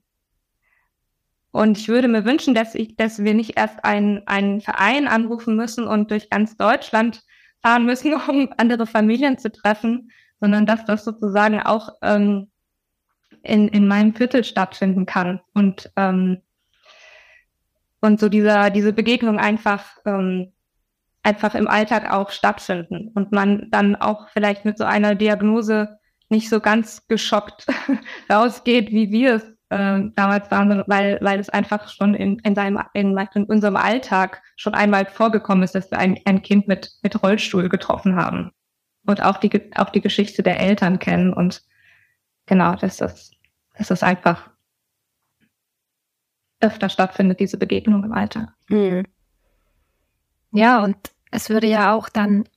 und 1.50 1.78
ich 1.78 1.88
würde 1.88 2.06
mir 2.06 2.24
wünschen, 2.24 2.54
dass 2.54 2.76
ich, 2.76 2.94
dass 2.94 3.24
wir 3.24 3.34
nicht 3.34 3.56
erst 3.58 3.84
einen, 3.84 4.24
einen 4.28 4.60
Verein 4.60 5.08
anrufen 5.08 5.56
müssen 5.56 5.88
und 5.88 6.12
durch 6.12 6.30
ganz 6.30 6.56
Deutschland 6.56 7.24
fahren 7.60 7.86
müssen, 7.86 8.14
um 8.28 8.52
andere 8.58 8.86
Familien 8.86 9.36
zu 9.36 9.50
treffen, 9.50 10.12
sondern 10.38 10.66
dass 10.66 10.84
das 10.84 11.04
sozusagen 11.04 11.60
auch 11.60 11.88
ähm, 12.02 12.52
in, 13.42 13.66
in 13.66 13.88
meinem 13.88 14.14
Viertel 14.14 14.44
stattfinden 14.44 15.06
kann. 15.06 15.40
Und, 15.54 15.90
ähm, 15.96 16.42
und 18.01 18.20
so 18.20 18.28
dieser, 18.28 18.70
diese 18.70 18.92
Begegnung 18.92 19.38
einfach, 19.38 19.84
ähm, 20.05 20.53
einfach 21.22 21.55
im 21.55 21.68
Alltag 21.68 22.12
auch 22.12 22.30
stattfinden. 22.30 23.11
Und 23.14 23.32
man 23.32 23.68
dann 23.70 23.97
auch 23.97 24.28
vielleicht 24.30 24.64
mit 24.64 24.78
so 24.78 24.84
einer 24.84 25.14
Diagnose 25.14 25.99
nicht 26.28 26.49
so 26.49 26.61
ganz 26.61 27.07
geschockt 27.09 27.66
rausgeht, 28.30 28.90
wie 28.90 29.11
wir 29.11 29.34
es 29.36 29.44
äh, 29.70 30.11
damals 30.14 30.51
waren, 30.51 30.84
weil, 30.86 31.18
weil 31.20 31.40
es 31.40 31.49
einfach 31.49 31.88
schon 31.88 32.14
in, 32.14 32.38
in, 32.40 32.55
seinem, 32.55 32.80
in, 32.94 33.16
in 33.34 33.44
unserem 33.44 33.76
Alltag 33.76 34.42
schon 34.57 34.74
einmal 34.74 35.07
vorgekommen 35.07 35.64
ist, 35.64 35.74
dass 35.74 35.90
wir 35.90 35.99
ein, 35.99 36.18
ein 36.24 36.42
Kind 36.42 36.68
mit, 36.68 36.92
mit 37.03 37.22
Rollstuhl 37.22 37.68
getroffen 37.68 38.16
haben. 38.16 38.53
Und 39.07 39.22
auch 39.22 39.38
die, 39.38 39.70
auch 39.76 39.90
die 39.90 40.01
Geschichte 40.01 40.42
der 40.42 40.61
Eltern 40.61 40.99
kennen. 40.99 41.32
Und 41.32 41.62
genau, 42.47 42.74
dass 42.74 42.97
das, 42.97 43.30
dass 43.76 43.88
das 43.88 44.03
einfach 44.03 44.51
öfter 46.66 46.88
stattfindet, 46.88 47.40
diese 47.40 47.56
Begegnung 47.56 48.04
im 48.04 48.12
Alltag. 48.12 48.48
Mhm. 48.68 49.04
Ja, 50.52 50.82
und 50.82 50.96
es 51.30 51.50
würde 51.50 51.66
ja 51.66 51.94
auch 51.94 52.08
dann 52.08 52.48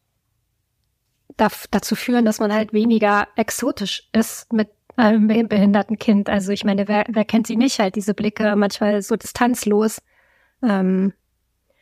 dazu 1.72 1.95
führen, 1.95 2.26
dass 2.26 2.39
man 2.39 2.53
halt 2.53 2.74
weniger 2.74 3.28
exotisch 3.36 4.10
ist 4.12 4.51
mit 4.51 4.70
einem 4.97 5.28
behinderten 5.28 5.97
Kind. 5.97 6.30
Also 6.30 6.51
ich 6.51 6.66
meine, 6.66 6.88
wer, 6.88 7.05
wer 7.07 7.26
kennt 7.26 7.47
sie 7.47 7.55
nicht? 7.55 7.80
Halt 7.80 7.95
diese 7.95 8.14
Blicke, 8.14 8.55
manchmal 8.55 9.01
so 9.01 9.16
distanzlos. 9.16 10.01
Ähm, 10.62 11.14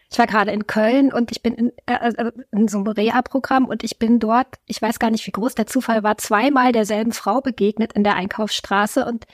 ich 0.10 0.20
war 0.20 0.28
gerade 0.28 0.52
in 0.52 0.68
Köln 0.68 1.12
und 1.12 1.32
ich 1.32 1.42
bin 1.42 1.56
in, 1.56 1.72
äh, 1.86 2.12
äh, 2.12 2.32
in 2.52 2.68
so 2.68 2.78
einem 2.78 2.88
Reha-Programm 2.88 3.66
und 3.66 3.84
ich 3.84 4.00
bin 4.00 4.20
dort, 4.20 4.48
ich 4.66 4.82
weiß 4.82 5.00
gar 5.00 5.10
nicht, 5.10 5.26
wie 5.28 5.32
groß 5.32 5.56
der 5.56 5.68
Zufall 5.68 6.04
war, 6.04 6.18
zweimal 6.18 6.72
derselben 6.72 7.12
Frau 7.12 7.42
begegnet 7.42 7.94
in 7.94 8.04
der 8.04 8.16
Einkaufsstraße 8.16 9.06
und 9.06 9.26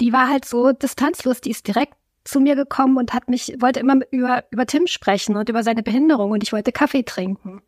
die 0.00 0.12
war 0.12 0.28
halt 0.28 0.44
so 0.44 0.72
distanzlos, 0.72 1.40
die 1.40 1.50
ist 1.50 1.66
direkt 1.66 1.94
zu 2.24 2.40
mir 2.40 2.56
gekommen 2.56 2.96
und 2.98 3.14
hat 3.14 3.28
mich, 3.28 3.56
wollte 3.60 3.80
immer 3.80 4.00
über, 4.10 4.44
über 4.50 4.66
Tim 4.66 4.86
sprechen 4.86 5.36
und 5.36 5.48
über 5.48 5.62
seine 5.62 5.82
Behinderung 5.82 6.30
und 6.30 6.42
ich 6.42 6.52
wollte 6.52 6.72
Kaffee 6.72 7.02
trinken. 7.02 7.62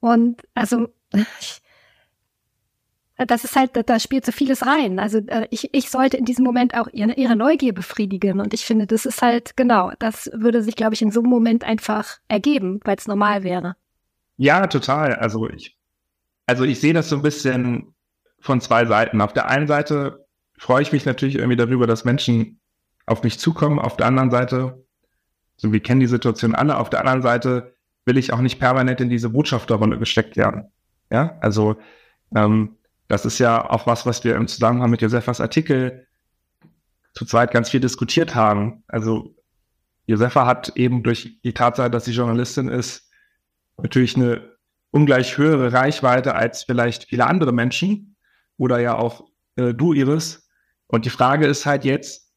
Und 0.00 0.42
also 0.54 0.88
ich, 1.14 1.62
das 3.26 3.44
ist 3.44 3.54
halt, 3.54 3.70
da 3.88 4.00
spielt 4.00 4.24
so 4.24 4.32
vieles 4.32 4.66
rein. 4.66 4.98
Also 4.98 5.18
äh, 5.18 5.46
ich, 5.50 5.72
ich 5.72 5.90
sollte 5.90 6.16
in 6.16 6.24
diesem 6.24 6.44
Moment 6.44 6.74
auch 6.74 6.88
ihre, 6.92 7.12
ihre 7.12 7.36
Neugier 7.36 7.72
befriedigen. 7.72 8.40
Und 8.40 8.54
ich 8.54 8.64
finde, 8.64 8.86
das 8.86 9.06
ist 9.06 9.22
halt, 9.22 9.56
genau, 9.56 9.92
das 9.98 10.30
würde 10.34 10.62
sich, 10.62 10.74
glaube 10.74 10.94
ich, 10.94 11.02
in 11.02 11.12
so 11.12 11.20
einem 11.20 11.30
Moment 11.30 11.62
einfach 11.64 12.18
ergeben, 12.28 12.80
weil 12.84 12.96
es 12.96 13.06
normal 13.06 13.44
wäre. 13.44 13.76
Ja, 14.36 14.66
total. 14.66 15.14
Also 15.14 15.48
ich, 15.48 15.76
also 16.46 16.64
ich 16.64 16.80
sehe 16.80 16.94
das 16.94 17.10
so 17.10 17.16
ein 17.16 17.22
bisschen 17.22 17.94
von 18.40 18.60
zwei 18.60 18.86
Seiten. 18.86 19.20
Auf 19.20 19.34
der 19.34 19.48
einen 19.48 19.66
Seite 19.66 20.26
freue 20.60 20.82
ich 20.82 20.92
mich 20.92 21.06
natürlich 21.06 21.36
irgendwie 21.36 21.56
darüber, 21.56 21.86
dass 21.86 22.04
Menschen 22.04 22.60
auf 23.06 23.22
mich 23.22 23.38
zukommen. 23.38 23.78
Auf 23.78 23.96
der 23.96 24.06
anderen 24.06 24.30
Seite, 24.30 24.84
so 25.56 25.72
wir 25.72 25.80
kennen 25.80 26.00
die 26.00 26.06
Situation 26.06 26.54
alle, 26.54 26.76
auf 26.76 26.90
der 26.90 27.00
anderen 27.00 27.22
Seite 27.22 27.74
will 28.04 28.18
ich 28.18 28.34
auch 28.34 28.40
nicht 28.40 28.58
permanent 28.58 29.00
in 29.00 29.08
diese 29.08 29.30
Botschafterrolle 29.30 29.98
gesteckt 29.98 30.36
werden. 30.36 30.70
Ja, 31.10 31.38
also 31.40 31.76
ähm, 32.36 32.76
das 33.08 33.24
ist 33.24 33.38
ja 33.38 33.70
auch 33.70 33.86
was, 33.86 34.04
was 34.04 34.22
wir 34.22 34.36
im 34.36 34.48
Zusammenhang 34.48 34.90
mit 34.90 35.00
Josefas 35.00 35.40
Artikel 35.40 36.06
zu 37.14 37.24
zweit 37.24 37.52
ganz 37.52 37.70
viel 37.70 37.80
diskutiert 37.80 38.34
haben. 38.34 38.84
Also 38.86 39.34
Josefa 40.06 40.44
hat 40.44 40.76
eben 40.76 41.02
durch 41.02 41.40
die 41.42 41.54
Tatsache, 41.54 41.90
dass 41.90 42.04
sie 42.04 42.12
Journalistin 42.12 42.68
ist, 42.68 43.10
natürlich 43.78 44.14
eine 44.14 44.56
ungleich 44.90 45.38
höhere 45.38 45.72
Reichweite 45.72 46.34
als 46.34 46.64
vielleicht 46.64 47.04
viele 47.04 47.26
andere 47.26 47.52
Menschen 47.52 48.16
oder 48.58 48.78
ja 48.78 48.96
auch 48.96 49.24
äh, 49.56 49.72
du, 49.72 49.94
Iris. 49.94 50.39
Und 50.90 51.04
die 51.04 51.10
Frage 51.10 51.46
ist 51.46 51.66
halt 51.66 51.84
jetzt, 51.84 52.32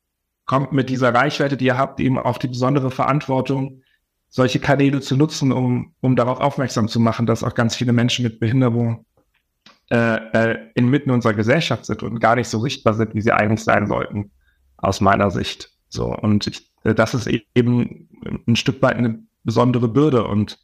kommt 0.45 0.71
mit 0.71 0.89
dieser 0.89 1.13
Reichweite, 1.13 1.57
die 1.57 1.65
ihr 1.65 1.77
habt, 1.77 1.99
eben 1.99 2.19
auf 2.19 2.39
die 2.39 2.47
besondere 2.47 2.91
Verantwortung, 2.91 3.81
solche 4.29 4.59
Kanäle 4.59 4.99
zu 4.99 5.15
nutzen, 5.15 5.51
um, 5.51 5.93
um 6.01 6.15
darauf 6.15 6.39
aufmerksam 6.39 6.87
zu 6.87 6.99
machen, 6.99 7.25
dass 7.25 7.43
auch 7.43 7.53
ganz 7.53 7.75
viele 7.75 7.93
Menschen 7.93 8.23
mit 8.23 8.39
Behinderung 8.39 9.05
äh, 9.91 10.15
äh, 10.15 10.57
inmitten 10.75 11.11
unserer 11.11 11.33
Gesellschaft 11.33 11.85
sind 11.85 12.03
und 12.03 12.19
gar 12.19 12.35
nicht 12.35 12.47
so 12.47 12.59
sichtbar 12.59 12.93
sind, 12.95 13.13
wie 13.13 13.21
sie 13.21 13.31
eigentlich 13.31 13.63
sein 13.63 13.87
sollten, 13.87 14.31
aus 14.77 15.01
meiner 15.01 15.29
Sicht. 15.29 15.71
So, 15.89 16.15
und 16.15 16.47
ich, 16.47 16.71
äh, 16.83 16.95
das 16.95 17.13
ist 17.13 17.27
eben 17.53 18.09
ein 18.47 18.55
Stück 18.55 18.81
weit 18.81 18.95
eine 18.95 19.19
besondere 19.43 19.87
Bürde 19.87 20.25
und 20.25 20.59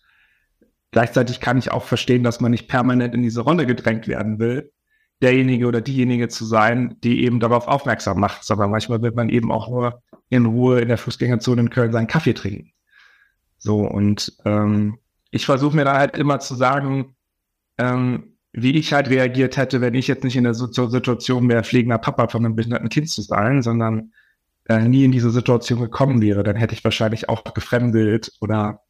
gleichzeitig 0.92 1.40
kann 1.40 1.58
ich 1.58 1.72
auch 1.72 1.84
verstehen, 1.84 2.24
dass 2.24 2.40
man 2.40 2.52
nicht 2.52 2.68
permanent 2.68 3.14
in 3.14 3.22
diese 3.22 3.42
Rolle 3.42 3.68
gedrängt 3.68 4.08
werden 4.08 4.40
will. 4.40 4.72
Derjenige 5.22 5.68
oder 5.68 5.82
diejenige 5.82 6.30
zu 6.30 6.46
sein, 6.46 6.96
die 7.04 7.24
eben 7.24 7.40
darauf 7.40 7.68
aufmerksam 7.68 8.20
macht, 8.20 8.44
sondern 8.44 8.72
manchmal 8.72 9.02
wird 9.02 9.16
man 9.16 9.30
eben 9.30 9.52
auch 9.52 9.70
nur 9.70 10.02
in 10.30 10.46
Ruhe 10.46 10.80
in 10.80 10.88
der 10.88 10.98
Fußgängerzone 10.98 11.62
in 11.62 11.70
Köln 11.70 11.92
seinen 11.92 12.08
Kaffee 12.08 12.34
trinken. 12.34 12.72
So, 13.58 13.80
und 13.80 14.34
ähm, 14.46 15.00
ich 15.32 15.46
versuche 15.46 15.76
mir 15.76 15.86
da 15.86 15.98
halt 15.98 16.18
immer 16.18 16.40
zu 16.40 16.56
sagen, 16.56 17.16
ähm, 17.78 18.36
wie 18.52 18.78
ich 18.78 18.94
halt 18.94 19.10
reagiert 19.10 19.58
hätte, 19.58 19.82
wenn 19.82 19.94
ich 19.94 20.08
jetzt 20.08 20.24
nicht 20.24 20.36
in 20.36 20.44
der 20.44 20.54
Situation 20.54 21.50
wäre, 21.50 21.64
pflegender 21.64 21.98
Papa 21.98 22.28
von 22.28 22.46
einem 22.46 22.56
behinderten 22.56 22.90
Kind 22.90 23.10
zu 23.10 23.22
sein, 23.22 23.62
sondern 23.62 24.14
äh, 24.68 24.88
nie 24.88 25.04
in 25.04 25.12
diese 25.12 25.30
Situation 25.30 25.80
gekommen 25.80 26.22
wäre, 26.22 26.44
dann 26.44 26.56
hätte 26.56 26.74
ich 26.74 26.84
wahrscheinlich 26.84 27.30
auch 27.30 27.44
gefremdelt 27.54 28.32
oder 28.40 28.82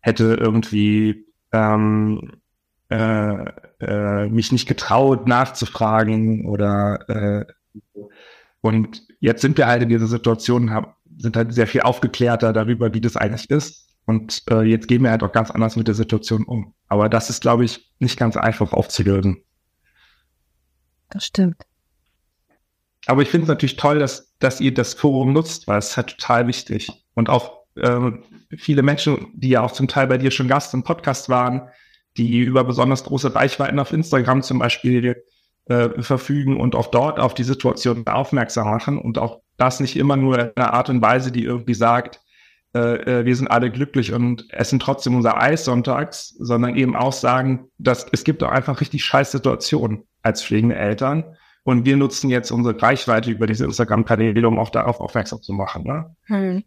hätte 0.00 0.36
irgendwie 0.40 1.26
ähm, 1.52 2.40
äh, 2.88 3.44
äh, 3.80 4.26
mich 4.28 4.52
nicht 4.52 4.66
getraut 4.66 5.26
nachzufragen 5.26 6.46
oder 6.46 7.08
äh, 7.08 7.44
und 8.60 9.02
jetzt 9.20 9.40
sind 9.42 9.56
wir 9.58 9.66
halt 9.66 9.82
in 9.82 9.88
dieser 9.88 10.06
Situation, 10.06 10.70
haben, 10.70 10.92
sind 11.18 11.36
halt 11.36 11.52
sehr 11.54 11.66
viel 11.66 11.82
aufgeklärter 11.82 12.52
darüber, 12.52 12.92
wie 12.94 13.00
das 13.00 13.16
eigentlich 13.16 13.50
ist. 13.50 13.88
Und 14.06 14.42
äh, 14.50 14.62
jetzt 14.62 14.88
gehen 14.88 15.02
wir 15.02 15.10
halt 15.10 15.22
auch 15.22 15.32
ganz 15.32 15.50
anders 15.50 15.76
mit 15.76 15.86
der 15.86 15.94
Situation 15.94 16.44
um. 16.44 16.74
Aber 16.88 17.08
das 17.08 17.30
ist, 17.30 17.40
glaube 17.40 17.64
ich, 17.64 17.90
nicht 18.00 18.18
ganz 18.18 18.36
einfach 18.36 18.72
aufzulösen. 18.72 19.42
Das 21.10 21.24
stimmt. 21.24 21.62
Aber 23.06 23.22
ich 23.22 23.28
finde 23.28 23.44
es 23.44 23.48
natürlich 23.48 23.76
toll, 23.76 23.98
dass, 23.98 24.34
dass 24.38 24.60
ihr 24.60 24.74
das 24.74 24.94
Forum 24.94 25.32
nutzt, 25.32 25.66
weil 25.68 25.78
es 25.78 25.90
ist 25.90 25.96
halt 25.96 26.18
total 26.18 26.46
wichtig. 26.46 26.90
Und 27.14 27.28
auch 27.28 27.60
ähm, 27.76 28.24
viele 28.56 28.82
Menschen, 28.82 29.28
die 29.34 29.50
ja 29.50 29.62
auch 29.62 29.72
zum 29.72 29.88
Teil 29.88 30.06
bei 30.06 30.18
dir 30.18 30.30
schon 30.30 30.48
Gast 30.48 30.74
im 30.74 30.82
Podcast 30.82 31.28
waren, 31.28 31.68
die 32.16 32.40
über 32.40 32.64
besonders 32.64 33.04
große 33.04 33.34
Reichweiten 33.34 33.78
auf 33.78 33.92
Instagram 33.92 34.42
zum 34.42 34.58
Beispiel 34.58 35.24
äh, 35.66 36.02
verfügen 36.02 36.60
und 36.60 36.74
auch 36.74 36.88
dort 36.88 37.20
auf 37.20 37.34
die 37.34 37.44
Situation 37.44 38.06
aufmerksam 38.06 38.68
machen 38.68 38.98
und 38.98 39.18
auch 39.18 39.40
das 39.56 39.80
nicht 39.80 39.96
immer 39.96 40.16
nur 40.16 40.38
in 40.38 40.50
einer 40.56 40.72
Art 40.72 40.88
und 40.90 41.02
Weise, 41.02 41.30
die 41.30 41.44
irgendwie 41.44 41.74
sagt, 41.74 42.20
äh, 42.74 43.20
äh, 43.20 43.24
wir 43.24 43.34
sind 43.34 43.48
alle 43.48 43.70
glücklich 43.70 44.12
und 44.12 44.52
essen 44.52 44.78
trotzdem 44.78 45.16
unser 45.16 45.40
Eis 45.40 45.64
sonntags, 45.64 46.34
sondern 46.38 46.76
eben 46.76 46.94
auch 46.94 47.12
sagen, 47.12 47.68
dass 47.78 48.06
es 48.12 48.24
gibt 48.24 48.42
auch 48.42 48.50
einfach 48.50 48.80
richtig 48.80 49.04
scheiß 49.04 49.32
Situationen 49.32 50.04
als 50.22 50.42
pflegende 50.42 50.76
Eltern. 50.76 51.36
Und 51.64 51.84
wir 51.84 51.96
nutzen 51.96 52.30
jetzt 52.30 52.50
unsere 52.50 52.80
Reichweite 52.80 53.30
über 53.30 53.46
diese 53.46 53.64
Instagram-Kanäle, 53.64 54.46
um 54.46 54.58
auch 54.58 54.70
darauf 54.70 55.00
aufmerksam 55.00 55.42
zu 55.42 55.52
machen. 55.52 55.84
Ne? 55.84 56.16
Hm. 56.24 56.64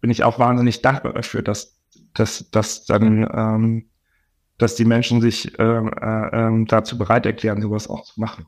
Bin 0.00 0.10
ich 0.10 0.22
auch 0.22 0.38
wahnsinnig 0.38 0.80
dankbar 0.80 1.14
dafür, 1.14 1.42
dass, 1.42 1.76
dass, 2.14 2.50
dass 2.50 2.84
dann 2.84 3.28
ähm, 3.34 3.90
dass 4.58 4.74
die 4.74 4.84
Menschen 4.84 5.20
sich 5.20 5.58
äh, 5.58 5.62
äh, 5.62 6.64
dazu 6.66 6.98
bereit 6.98 7.26
erklären, 7.26 7.62
sowas 7.62 7.88
auch 7.88 8.04
zu 8.04 8.20
machen. 8.20 8.46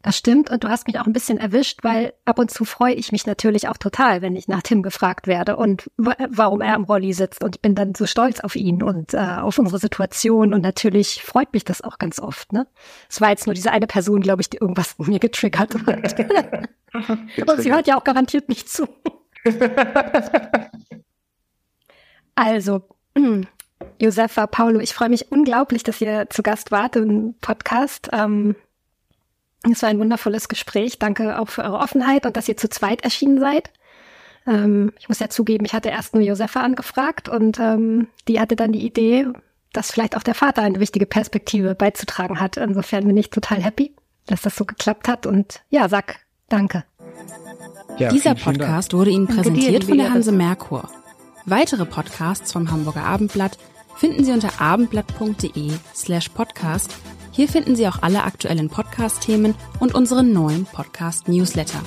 Das 0.00 0.16
stimmt 0.16 0.48
und 0.48 0.62
du 0.62 0.68
hast 0.68 0.86
mich 0.86 1.00
auch 1.00 1.06
ein 1.06 1.12
bisschen 1.12 1.38
erwischt, 1.38 1.80
weil 1.82 2.12
ab 2.24 2.38
und 2.38 2.52
zu 2.52 2.64
freue 2.64 2.94
ich 2.94 3.10
mich 3.10 3.26
natürlich 3.26 3.66
auch 3.66 3.76
total, 3.76 4.22
wenn 4.22 4.36
ich 4.36 4.46
nach 4.46 4.62
Tim 4.62 4.82
gefragt 4.82 5.26
werde 5.26 5.56
und 5.56 5.90
warum 5.96 6.60
er 6.60 6.74
am 6.74 6.84
Rolli 6.84 7.12
sitzt 7.12 7.42
und 7.42 7.56
ich 7.56 7.62
bin 7.62 7.74
dann 7.74 7.96
so 7.96 8.06
stolz 8.06 8.38
auf 8.38 8.54
ihn 8.54 8.80
und 8.84 9.14
äh, 9.14 9.18
auf 9.18 9.58
unsere 9.58 9.80
Situation 9.80 10.54
und 10.54 10.62
natürlich 10.62 11.24
freut 11.24 11.52
mich 11.52 11.64
das 11.64 11.82
auch 11.82 11.98
ganz 11.98 12.20
oft. 12.20 12.52
Ne, 12.52 12.68
es 13.10 13.20
war 13.20 13.30
jetzt 13.30 13.46
nur 13.46 13.54
diese 13.54 13.72
eine 13.72 13.88
Person, 13.88 14.20
glaube 14.20 14.40
ich, 14.40 14.48
die 14.48 14.58
irgendwas 14.58 14.94
in 14.98 15.06
mir 15.08 15.18
getriggert 15.18 15.74
hat. 15.84 16.68
und 17.48 17.60
sie 17.60 17.72
hört 17.72 17.88
ja 17.88 17.98
auch 17.98 18.04
garantiert 18.04 18.48
nicht 18.48 18.68
zu. 18.68 18.86
also 22.36 22.82
Josefa, 24.00 24.46
Paulo, 24.46 24.80
ich 24.80 24.94
freue 24.94 25.08
mich 25.08 25.30
unglaublich, 25.30 25.82
dass 25.82 26.00
ihr 26.00 26.28
zu 26.30 26.42
Gast 26.42 26.70
wart 26.70 26.96
im 26.96 27.34
Podcast. 27.40 28.08
Ähm, 28.12 28.54
es 29.70 29.82
war 29.82 29.88
ein 29.88 29.98
wundervolles 29.98 30.48
Gespräch. 30.48 30.98
Danke 30.98 31.38
auch 31.38 31.48
für 31.48 31.62
eure 31.62 31.78
Offenheit 31.78 32.26
und 32.26 32.36
dass 32.36 32.48
ihr 32.48 32.56
zu 32.56 32.68
zweit 32.68 33.02
erschienen 33.02 33.40
seid. 33.40 33.70
Ähm, 34.46 34.92
ich 34.98 35.08
muss 35.08 35.18
ja 35.18 35.28
zugeben, 35.28 35.64
ich 35.64 35.74
hatte 35.74 35.90
erst 35.90 36.14
nur 36.14 36.22
Josefa 36.22 36.60
angefragt 36.60 37.28
und 37.28 37.58
ähm, 37.58 38.08
die 38.28 38.40
hatte 38.40 38.56
dann 38.56 38.72
die 38.72 38.84
Idee, 38.84 39.26
dass 39.72 39.90
vielleicht 39.90 40.16
auch 40.16 40.22
der 40.22 40.34
Vater 40.34 40.62
eine 40.62 40.80
wichtige 40.80 41.06
Perspektive 41.06 41.74
beizutragen 41.74 42.40
hat. 42.40 42.56
Insofern 42.56 43.06
bin 43.06 43.16
ich 43.16 43.30
total 43.30 43.62
happy, 43.62 43.94
dass 44.26 44.42
das 44.42 44.56
so 44.56 44.64
geklappt 44.64 45.08
hat 45.08 45.26
und 45.26 45.62
ja, 45.70 45.88
sag 45.88 46.20
danke. 46.48 46.84
Ja, 47.98 48.10
Dieser 48.10 48.34
Podcast 48.34 48.94
wurde 48.94 49.10
Ihnen 49.10 49.26
präsentiert 49.26 49.84
von 49.84 49.98
der 49.98 50.12
Hanse 50.12 50.32
Merkur. 50.32 50.88
Weitere 51.50 51.86
Podcasts 51.86 52.52
vom 52.52 52.70
Hamburger 52.70 53.04
Abendblatt 53.04 53.56
finden 53.96 54.22
Sie 54.22 54.32
unter 54.32 54.60
abendblatt.de 54.60 55.72
slash 55.94 56.28
podcast. 56.28 56.94
Hier 57.32 57.48
finden 57.48 57.74
Sie 57.74 57.88
auch 57.88 58.02
alle 58.02 58.24
aktuellen 58.24 58.68
Podcast-Themen 58.68 59.54
und 59.80 59.94
unseren 59.94 60.32
neuen 60.34 60.66
Podcast-Newsletter. 60.66 61.80